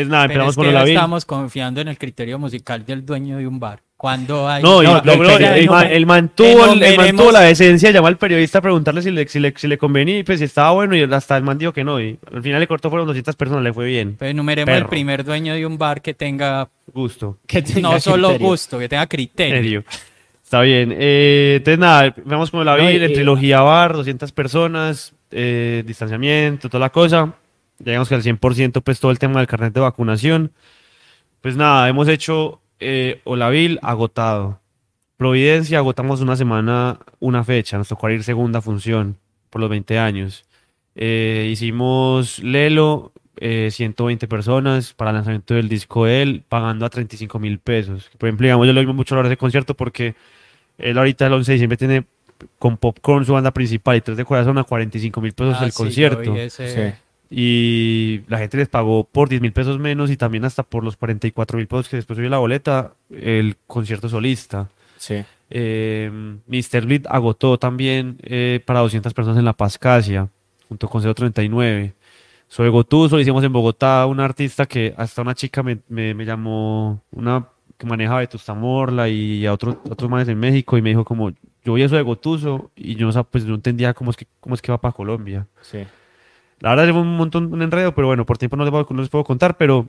entonces 0.00 0.08
nada, 0.10 0.28
pero 0.28 0.40
empezamos 0.44 0.52
es 0.52 0.56
con 0.56 0.66
que 0.66 0.72
la 0.72 0.84
Vil. 0.84 0.94
estamos 0.94 1.24
confiando 1.24 1.80
en 1.80 1.88
el 1.88 1.98
criterio 1.98 2.38
musical 2.38 2.84
del 2.86 3.04
dueño 3.06 3.38
de 3.38 3.46
un 3.46 3.58
bar. 3.60 3.80
Cuando 3.96 4.46
hay... 4.46 4.62
No, 4.62 4.82
y- 4.82 4.86
No, 4.86 5.00
no, 5.02 5.12
el 5.12 5.20
el, 5.44 5.68
man, 5.70 5.86
el 5.86 5.92
el- 5.92 5.92
el 5.96 6.06
man 6.06 6.30
enumeremos- 6.36 7.16
tuvo 7.16 7.32
la 7.32 7.40
decencia 7.40 7.88
de 7.88 7.94
llamar 7.94 8.10
al 8.12 8.18
periodista 8.18 8.58
a 8.58 8.60
preguntarle 8.60 9.00
si 9.00 9.10
le, 9.10 9.26
si 9.26 9.40
le, 9.40 9.54
si 9.56 9.66
le 9.68 9.78
convenía 9.78 10.18
y 10.18 10.22
pues 10.22 10.38
si 10.38 10.44
estaba 10.44 10.72
bueno 10.72 10.94
y 10.94 11.02
hasta 11.02 11.34
el 11.36 11.42
man 11.44 11.56
dijo 11.56 11.72
que 11.72 11.82
no. 11.82 11.98
Y 11.98 12.18
al 12.30 12.42
final 12.42 12.60
le 12.60 12.66
cortó, 12.66 12.90
fueron 12.90 13.06
200 13.08 13.34
personas, 13.36 13.64
le 13.64 13.72
fue 13.72 13.86
bien. 13.86 14.16
Pues 14.18 14.30
enumeremos 14.32 14.68
el 14.74 14.80
Perro. 14.80 14.90
primer 14.90 15.24
dueño 15.24 15.54
de 15.54 15.64
un 15.64 15.78
bar 15.78 16.02
que 16.02 16.12
tenga 16.12 16.68
Gusto. 16.92 17.38
Que 17.46 17.62
tenga 17.62 17.80
no 17.92 18.00
solo 18.00 18.28
criterio. 18.28 18.48
gusto, 18.48 18.78
que 18.78 18.88
tenga 18.88 19.06
criterio. 19.06 19.82
Está 20.44 20.60
bien. 20.60 20.94
Eh, 20.96 21.54
entonces, 21.56 21.78
nada, 21.78 22.14
vamos 22.24 22.50
con 22.50 22.64
la 22.66 22.76
No, 22.76 22.86
vida, 22.86 22.92
y- 22.92 23.04
en 23.06 23.12
trilogía 23.14 23.62
bar, 23.62 23.94
200 23.94 24.30
personas, 24.30 25.14
eh, 25.32 25.82
distanciamiento, 25.86 26.68
toda 26.68 26.80
la 26.80 26.90
cosa. 26.90 27.32
Llegamos 27.84 28.08
que 28.08 28.14
al 28.14 28.22
100%, 28.22 28.80
pues 28.82 29.00
todo 29.00 29.10
el 29.10 29.18
tema 29.18 29.38
del 29.40 29.46
carnet 29.46 29.72
de 29.74 29.80
vacunación. 29.80 30.52
Pues 31.40 31.56
nada, 31.56 31.88
hemos 31.88 32.08
hecho 32.08 32.60
eh, 32.80 33.20
Olavil 33.24 33.78
agotado. 33.82 34.60
Providencia, 35.16 35.78
agotamos 35.78 36.20
una 36.20 36.36
semana, 36.36 36.98
una 37.20 37.44
fecha. 37.44 37.78
Nos 37.78 37.88
tocó 37.88 38.10
ir 38.10 38.22
segunda 38.24 38.60
función 38.60 39.16
por 39.50 39.60
los 39.60 39.70
20 39.70 39.98
años. 39.98 40.44
Eh, 40.94 41.48
hicimos 41.52 42.38
Lelo, 42.40 43.12
eh, 43.38 43.68
120 43.70 44.26
personas 44.28 44.94
para 44.94 45.10
el 45.10 45.16
lanzamiento 45.16 45.54
del 45.54 45.68
disco 45.68 46.06
de 46.06 46.22
él, 46.22 46.44
pagando 46.48 46.86
a 46.86 46.90
35 46.90 47.38
mil 47.38 47.58
pesos. 47.58 48.10
Por 48.18 48.28
ejemplo, 48.28 48.44
digamos, 48.46 48.66
yo 48.66 48.72
le 48.72 48.84
doy 48.84 48.92
mucho 48.94 49.18
a 49.18 49.26
ese 49.26 49.36
concierto 49.36 49.74
porque 49.74 50.14
él 50.78 50.96
ahorita 50.98 51.26
el 51.26 51.32
11 51.34 51.52
de 51.52 51.54
diciembre 51.54 51.76
tiene 51.76 52.04
con 52.58 52.76
Popcorn 52.76 53.24
su 53.24 53.32
banda 53.32 53.50
principal 53.52 53.96
y 53.96 54.00
tres 54.02 54.16
de 54.16 54.24
corazón 54.26 54.58
a 54.58 54.64
45 54.64 55.20
mil 55.22 55.32
pesos 55.32 55.56
Ah, 55.58 55.64
el 55.64 55.72
sí, 55.72 55.78
yo 55.78 55.84
concierto. 55.84 56.32
vi 56.34 56.40
ese- 56.40 56.92
Sí. 56.92 56.98
Y 57.30 58.22
la 58.28 58.38
gente 58.38 58.56
les 58.56 58.68
pagó 58.68 59.04
por 59.04 59.28
10 59.28 59.40
mil 59.40 59.52
pesos 59.52 59.78
menos 59.78 60.10
y 60.10 60.16
también 60.16 60.44
hasta 60.44 60.62
por 60.62 60.84
los 60.84 60.96
44 60.96 61.58
mil 61.58 61.66
pesos 61.66 61.88
que 61.88 61.96
después 61.96 62.16
subió 62.16 62.30
la 62.30 62.38
boleta 62.38 62.94
el 63.10 63.56
concierto 63.66 64.08
solista. 64.08 64.68
Sí. 64.96 65.24
Eh, 65.50 66.10
Mr. 66.46 66.86
Bleed 66.86 67.06
agotó 67.08 67.58
también 67.58 68.18
eh, 68.22 68.60
para 68.64 68.80
200 68.80 69.12
personas 69.14 69.38
en 69.38 69.44
La 69.44 69.52
Paz 69.52 69.78
Casia, 69.78 70.28
junto 70.68 70.88
con 70.88 71.02
039. 71.02 71.94
Soy 72.48 72.68
Gotuso, 72.68 73.16
lo 73.16 73.22
hicimos 73.22 73.42
en 73.42 73.52
Bogotá, 73.52 74.06
una 74.06 74.24
artista 74.24 74.66
que 74.66 74.94
hasta 74.96 75.22
una 75.22 75.34
chica 75.34 75.62
me, 75.62 75.78
me, 75.88 76.14
me 76.14 76.24
llamó, 76.24 77.02
una 77.10 77.48
que 77.76 77.86
maneja 77.86 78.16
Vetusta 78.16 78.54
Morla 78.54 79.08
y 79.08 79.44
a 79.46 79.52
otros 79.52 79.76
otros 79.90 80.10
manes 80.10 80.28
en 80.28 80.38
México 80.38 80.78
y 80.78 80.82
me 80.82 80.90
dijo 80.90 81.04
como, 81.04 81.32
yo 81.64 81.74
a 81.74 81.80
eso 81.80 81.96
de 81.96 82.02
Gotuso 82.02 82.70
y 82.76 82.94
yo 82.94 83.10
pues, 83.24 83.44
no 83.44 83.56
entendía 83.56 83.92
cómo 83.92 84.10
es 84.10 84.16
que, 84.16 84.26
cómo 84.40 84.54
es 84.54 84.62
que 84.62 84.72
va 84.72 84.80
para 84.80 84.92
Colombia. 84.92 85.46
Sí. 85.60 85.84
La 86.60 86.70
verdad 86.70 86.86
llevo 86.86 87.00
un 87.00 87.16
montón 87.16 87.52
un 87.52 87.62
enredo, 87.62 87.94
pero 87.94 88.06
bueno, 88.06 88.24
por 88.24 88.38
tiempo 88.38 88.56
no 88.56 88.64
les 88.64 88.70
puedo, 88.70 88.86
no 88.90 89.00
les 89.00 89.10
puedo 89.10 89.24
contar, 89.24 89.56
pero 89.56 89.88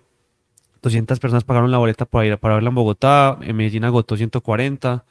200 0.82 1.20
personas 1.20 1.44
pagaron 1.44 1.72
la 1.72 1.78
boleta 1.78 2.06
para 2.06 2.26
ir 2.26 2.38
para 2.38 2.56
verla 2.56 2.70
en 2.70 2.76
Bogotá, 2.76 3.38
en 3.42 3.56
Medellín 3.56 3.84
agotó 3.86 4.16
140, 4.18 5.06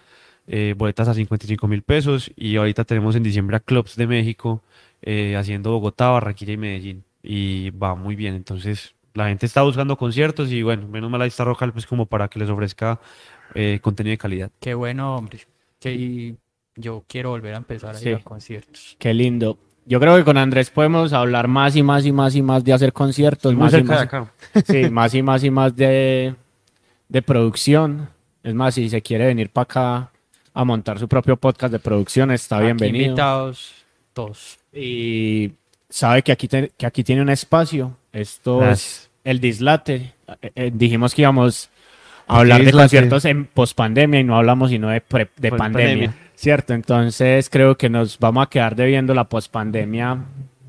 eh, 0.46 0.74
boletas 0.76 1.08
a 1.08 1.14
55 1.14 1.66
mil 1.66 1.82
pesos 1.82 2.30
y 2.36 2.56
ahorita 2.56 2.84
tenemos 2.84 3.16
en 3.16 3.22
diciembre 3.22 3.56
a 3.56 3.60
Clubs 3.60 3.96
de 3.96 4.06
México 4.06 4.62
eh, 5.02 5.34
haciendo 5.36 5.72
Bogotá, 5.72 6.10
Barranquilla 6.10 6.52
y 6.52 6.56
Medellín 6.56 7.04
y 7.22 7.70
va 7.70 7.94
muy 7.94 8.14
bien, 8.16 8.34
entonces 8.34 8.94
la 9.14 9.28
gente 9.28 9.46
está 9.46 9.62
buscando 9.62 9.96
conciertos 9.96 10.52
y 10.52 10.62
bueno, 10.62 10.86
menos 10.88 11.10
mal 11.10 11.22
ahí 11.22 11.28
está 11.28 11.44
Rocal 11.44 11.72
pues 11.72 11.86
como 11.86 12.06
para 12.06 12.28
que 12.28 12.38
les 12.38 12.50
ofrezca 12.50 13.00
eh, 13.54 13.80
contenido 13.82 14.12
de 14.12 14.18
calidad. 14.18 14.50
Qué 14.60 14.74
bueno, 14.74 15.16
hombre. 15.16 15.40
Que 15.80 16.34
yo 16.76 17.04
quiero 17.08 17.30
volver 17.30 17.54
a 17.54 17.56
empezar 17.58 17.94
a 17.96 17.98
Sí. 17.98 18.10
ir 18.10 18.16
a 18.16 18.20
conciertos. 18.20 18.96
Qué 18.98 19.14
lindo. 19.14 19.58
Yo 19.88 20.00
creo 20.00 20.16
que 20.16 20.24
con 20.24 20.36
Andrés 20.36 20.70
podemos 20.70 21.12
hablar 21.12 21.46
más 21.48 21.76
y 21.76 21.82
más 21.82 22.04
y 22.04 22.12
más 22.12 22.34
y 22.34 22.42
más 22.42 22.64
de 22.64 22.72
hacer 22.72 22.92
conciertos, 22.92 23.54
Muy 23.54 23.62
más 23.62 23.72
y 23.72 23.76
cerca 23.76 23.92
de 23.92 23.98
más, 23.98 24.04
acá. 24.04 24.32
sí, 24.66 24.90
más 24.90 25.14
y 25.14 25.22
más 25.22 25.44
y 25.44 25.50
más 25.50 25.76
de, 25.76 26.34
de 27.08 27.22
producción. 27.22 28.08
Es 28.42 28.54
más, 28.54 28.74
si 28.74 28.88
se 28.90 29.00
quiere 29.02 29.26
venir 29.26 29.50
para 29.50 29.62
acá 29.62 30.10
a 30.54 30.64
montar 30.64 30.98
su 30.98 31.06
propio 31.08 31.36
podcast 31.36 31.72
de 31.72 31.78
producción, 31.78 32.30
está 32.30 32.56
Aquí 32.56 32.64
bienvenido. 32.66 33.06
invitados 33.06 33.74
todos. 34.12 34.58
Y 34.72 35.52
sabe 35.88 36.22
que 36.22 36.32
aquí, 36.32 36.48
te- 36.48 36.72
que 36.76 36.86
aquí 36.86 37.04
tiene 37.04 37.22
un 37.22 37.28
espacio. 37.28 37.96
Esto 38.12 38.58
Gracias. 38.58 38.80
es 39.02 39.10
el 39.24 39.40
dislate. 39.40 40.14
Eh, 40.42 40.50
eh, 40.54 40.70
dijimos 40.74 41.14
que 41.14 41.22
íbamos 41.22 41.68
a 42.26 42.38
¿Por 42.38 42.46
qué 42.46 42.52
hablar 42.52 42.64
de 42.64 42.72
conciertos 42.72 43.24
en 43.24 43.44
pospandemia 43.46 44.18
y 44.20 44.24
no 44.24 44.36
hablamos 44.36 44.70
sino 44.70 44.88
de, 44.88 45.00
pre- 45.00 45.28
de 45.36 45.50
pandemia. 45.52 46.06
pandemia. 46.08 46.14
¿Cierto? 46.36 46.74
Entonces 46.74 47.48
creo 47.50 47.76
que 47.76 47.88
nos 47.88 48.18
vamos 48.18 48.44
a 48.46 48.50
quedar 48.50 48.76
debiendo 48.76 49.14
la 49.14 49.24
pospandemia 49.24 50.18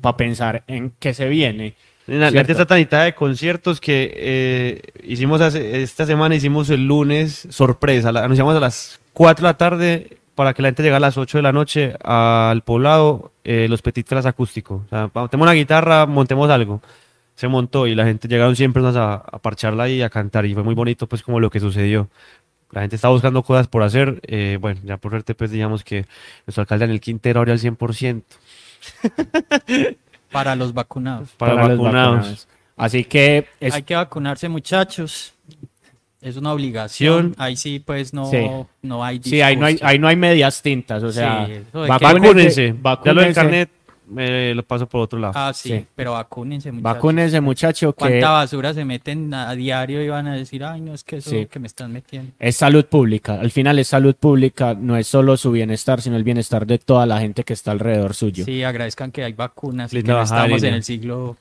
para 0.00 0.16
pensar 0.16 0.64
en 0.66 0.92
qué 0.98 1.12
se 1.14 1.28
viene. 1.28 1.74
La, 2.06 2.14
la 2.16 2.30
Cierto. 2.30 2.38
gente 2.38 2.52
está 2.52 2.64
tan 2.66 2.76
agitada 2.76 3.04
de 3.04 3.14
conciertos 3.14 3.80
que 3.80 4.10
eh, 4.16 4.82
hicimos 5.04 5.42
hace- 5.42 5.82
esta 5.82 6.06
semana, 6.06 6.34
hicimos 6.34 6.70
el 6.70 6.86
lunes 6.86 7.46
sorpresa, 7.50 8.10
la- 8.12 8.24
anunciamos 8.24 8.56
a 8.56 8.60
las 8.60 8.98
4 9.12 9.42
de 9.46 9.48
la 9.52 9.58
tarde 9.58 10.16
para 10.34 10.54
que 10.54 10.62
la 10.62 10.68
gente 10.68 10.82
llegue 10.84 10.94
a 10.94 11.00
las 11.00 11.18
8 11.18 11.36
de 11.38 11.42
la 11.42 11.52
noche 11.52 11.94
al 12.02 12.62
poblado 12.62 13.32
eh, 13.44 13.66
los 13.68 13.82
Petit 13.82 14.10
acústicos. 14.24 14.82
O 14.86 14.88
sea, 14.88 15.10
montemos 15.12 15.44
una 15.44 15.52
guitarra, 15.52 16.06
montemos 16.06 16.48
algo. 16.48 16.80
Se 17.34 17.46
montó 17.46 17.86
y 17.86 17.94
la 17.94 18.04
gente 18.04 18.26
llegaron 18.26 18.56
100 18.56 18.72
personas 18.72 18.96
a, 18.96 19.14
a 19.16 19.38
parcharla 19.38 19.88
y 19.88 20.00
a 20.02 20.08
cantar 20.10 20.46
y 20.46 20.54
fue 20.54 20.62
muy 20.64 20.74
bonito 20.74 21.06
pues 21.06 21.22
como 21.22 21.38
lo 21.40 21.50
que 21.50 21.60
sucedió. 21.60 22.08
La 22.70 22.82
gente 22.82 22.96
está 22.96 23.08
buscando 23.08 23.42
cosas 23.42 23.66
por 23.68 23.82
hacer. 23.82 24.20
eh, 24.26 24.58
bueno, 24.60 24.80
ya 24.84 24.96
por 24.98 25.12
suerte 25.12 25.34
pues 25.34 25.50
digamos 25.50 25.82
que 25.84 26.06
nuestro 26.46 26.62
alcalde 26.62 26.84
en 26.84 26.90
el 26.90 27.00
Quintero 27.00 27.40
abrió 27.40 27.54
al 27.54 27.60
100% 27.60 28.22
Para 30.30 30.54
los 30.56 30.74
vacunados. 30.74 31.30
para, 31.38 31.54
los 31.68 31.78
vacunados. 31.78 32.48
Así 32.76 33.04
que 33.04 33.46
es- 33.60 33.74
Hay 33.74 33.82
que 33.82 33.94
vacunarse, 33.94 34.48
muchachos. 34.48 35.32
Es 36.20 36.36
una 36.36 36.52
obligación. 36.52 37.34
Ahí 37.38 37.56
sí, 37.56 37.78
pues 37.80 38.12
no, 38.12 38.26
Sí. 38.26 38.44
no 38.82 39.04
hay 39.04 39.20
sí, 39.22 39.40
ahí 39.40 39.56
no 39.56 39.66
hay, 39.66 39.78
ahí 39.82 39.98
no 39.98 40.08
hay 40.08 40.16
medias 40.16 40.60
tintas. 40.62 41.02
O 41.02 41.12
sea, 41.12 41.46
Sí, 41.46 41.52
de 41.52 41.62
que- 41.72 41.78
Vacúnense. 41.88 42.66
Ya 42.66 42.72
lo 42.74 42.78
vacúnense. 42.82 43.34
carnet 43.34 43.70
me 44.10 44.54
lo 44.54 44.62
paso 44.62 44.88
por 44.88 45.00
otro 45.02 45.18
lado. 45.18 45.32
Ah, 45.36 45.52
sí, 45.54 45.68
Sí. 45.68 45.86
pero 45.94 46.12
vacúnense, 46.12 46.72
muchachos. 46.72 46.82
vacúnense, 46.94 47.40
muchacho, 47.40 47.92
que 47.92 47.98
¿Cuánta 47.98 48.30
basura 48.30 48.74
se 48.74 48.84
meten 48.84 49.32
a 49.34 49.54
diario 49.54 50.02
y 50.02 50.08
van 50.08 50.26
a 50.26 50.34
decir, 50.34 50.64
ay, 50.64 50.80
no, 50.80 50.94
es 50.94 51.04
que 51.04 51.16
eso 51.18 51.30
Sí. 51.30 51.46
que 51.46 51.58
me 51.58 51.66
están 51.66 51.92
metiendo? 51.92 52.32
es 52.38 52.56
salud 52.56 52.84
pública. 52.86 53.34
Al 53.34 53.50
final 53.50 53.78
es 53.78 53.88
salud 53.88 54.14
pública, 54.14 54.74
no 54.74 54.96
es 54.96 55.06
solo 55.06 55.36
su 55.36 55.50
bienestar, 55.50 56.00
sino 56.00 56.16
el 56.16 56.24
bienestar 56.24 56.66
de 56.66 56.78
toda 56.78 57.06
la 57.06 57.20
gente 57.20 57.44
que 57.44 57.52
está 57.52 57.70
alrededor 57.70 58.14
suyo. 58.14 58.44
Sí, 58.44 58.62
agradezcan 58.64 59.10
que 59.12 59.24
hay 59.24 59.32
vacunas 59.32 59.92
y 59.92 60.02
que 60.02 60.08
no 60.10 60.22
estamos 60.22 60.62
en 60.62 60.74
el 60.74 60.82
siglo 60.82 61.36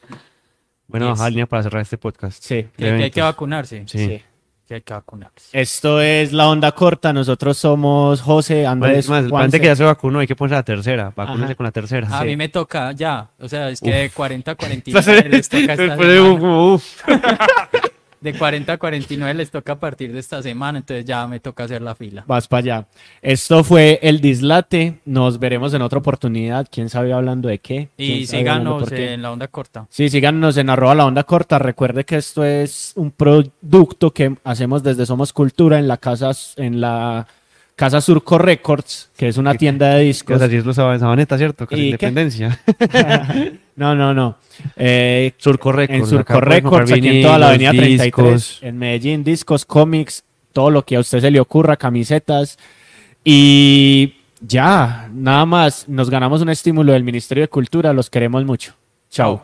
Bueno, 0.89 1.07
Yes. 1.09 1.18
bajar 1.20 1.32
línea 1.32 1.45
para 1.47 1.63
cerrar 1.63 1.82
este 1.82 1.97
podcast. 1.97 2.41
Sí. 2.41 2.65
que, 2.78 2.89
hay 2.89 3.11
que 3.11 3.22
vacunarse. 3.22 3.84
Sí. 3.88 3.97
Sí. 4.07 4.22
Que 4.68 4.76
hay 4.76 4.82
que 4.82 4.93
vacunarse. 4.93 5.47
Esto 5.53 6.01
es 6.01 6.34
la 6.34 6.49
onda 6.49 6.74
corta. 6.74 7.13
Nosotros 7.13 7.57
somos 7.57 8.22
José, 8.22 8.68
Andrés, 8.68 9.07
Más, 9.07 9.24
más, 9.32 9.43
antes 9.45 9.61
que 9.61 9.68
ya 9.68 9.76
se 9.78 9.84
vacunó, 9.86 10.20
hay 10.20 10.28
que 10.28 10.36
ponerse 10.36 10.55
la 10.55 10.63
tercera. 10.63 11.13
Vacúnense 11.15 11.55
con 11.55 11.63
la 11.65 11.72
tercera. 11.72 12.07
A 12.11 12.20
Sí. 12.22 12.26
mí 12.28 12.36
me 12.36 12.49
toca 12.49 12.91
ya, 12.91 13.30
o 13.39 13.47
sea, 13.47 13.70
es 13.70 13.80
que 13.80 13.91
de 13.93 14.09
40 14.09 14.51
a 14.51 14.55
Después 14.55 14.84
49 15.05 15.30
les 15.30 15.47
toca 15.49 15.74
esta 15.74 15.95
de 15.95 16.22
uf. 16.22 17.01
De 18.20 18.34
40 18.34 18.74
a 18.74 18.78
49 18.78 19.34
les 19.36 19.51
toca 19.51 19.74
a 19.74 19.80
partir 19.80 20.11
de 20.11 20.20
esta 20.20 20.41
semana, 20.41 20.80
entonces 20.80 21.05
ya 21.05 21.28
me 21.28 21.39
toca 21.39 21.65
hacer 21.65 21.82
la 21.82 21.93
fila. 21.93 22.24
Vas 22.28 22.47
para 22.47 22.59
allá. 22.59 22.88
Esto 23.22 23.63
fue 23.63 23.99
el 24.01 24.22
dislate. 24.22 24.99
Nos 25.05 25.38
veremos 25.39 25.74
en 25.76 25.84
otra 25.84 25.99
oportunidad. 25.99 26.68
¿Quién 26.72 26.89
sabe 26.89 27.13
hablando 27.13 27.47
de 27.47 27.59
qué? 27.59 27.89
Y 27.95 28.07
¿Quién 28.26 28.28
sabe 28.28 28.49
hablando 28.49 28.86
síganos 28.86 29.11
en 29.13 29.22
la 29.22 29.32
onda 29.32 29.47
corta. 29.47 29.86
Sí, 29.89 30.09
síganos 30.09 30.57
en 30.57 30.70
arroba 30.70 30.95
la 30.95 31.05
onda 31.05 31.24
corta. 31.24 31.59
Recuerde 31.59 32.05
que 32.05 32.15
esto 32.18 32.43
es 32.43 32.93
un 32.95 33.11
producto 33.11 34.11
que 34.11 34.36
hacemos 34.43 34.82
desde 34.82 35.05
Somos 35.05 35.32
Cultura 35.32 35.78
en 35.78 35.88
la 35.88 35.97
casa, 35.97 36.32
en 36.55 36.82
la 36.82 37.28
casa 37.76 38.01
Surco 38.01 38.39
Records, 38.39 39.11
que 39.15 39.28
es 39.28 39.38
una 39.38 39.53
tienda 39.53 39.93
de 39.93 40.03
discos. 40.05 40.41
así 40.41 40.55
es 40.55 40.65
los 40.65 40.76
Sab- 40.76 40.97
Sabaneta, 40.97 41.38
¿cierto? 41.38 41.68
Con 41.68 41.78
¿Y 41.78 41.86
independencia. 41.86 42.59
no, 43.78 43.95
no, 43.95 44.13
no. 44.13 44.38
Eh, 44.75 45.34
Surco 45.38 45.71
Records. 45.71 45.99
en 45.99 46.05
Surco 46.07 46.41
Records, 46.41 46.91
aquí 46.91 47.07
en 47.07 47.21
toda 47.21 47.38
la 47.38 47.49
avenida 47.49 47.71
vinilos, 47.71 47.97
33, 47.97 48.34
discos. 48.34 48.59
en 48.63 48.78
Medellín, 48.78 49.23
discos, 49.23 49.65
cómics, 49.65 50.23
todo 50.51 50.71
lo 50.71 50.84
que 50.84 50.95
a 50.95 50.99
usted 50.99 51.21
se 51.21 51.32
le 51.32 51.39
ocurra, 51.39 51.78
camisetas. 51.78 52.57
Y 53.23 54.15
ya, 54.41 55.09
nada 55.13 55.45
más, 55.45 55.88
nos 55.88 56.09
ganamos 56.09 56.41
un 56.41 56.49
estímulo 56.49 56.93
del 56.93 57.03
Ministerio 57.03 57.43
de 57.43 57.49
Cultura, 57.49 57.93
los 57.93 58.09
queremos 58.09 58.43
mucho. 58.45 58.73
Chao. 59.11 59.43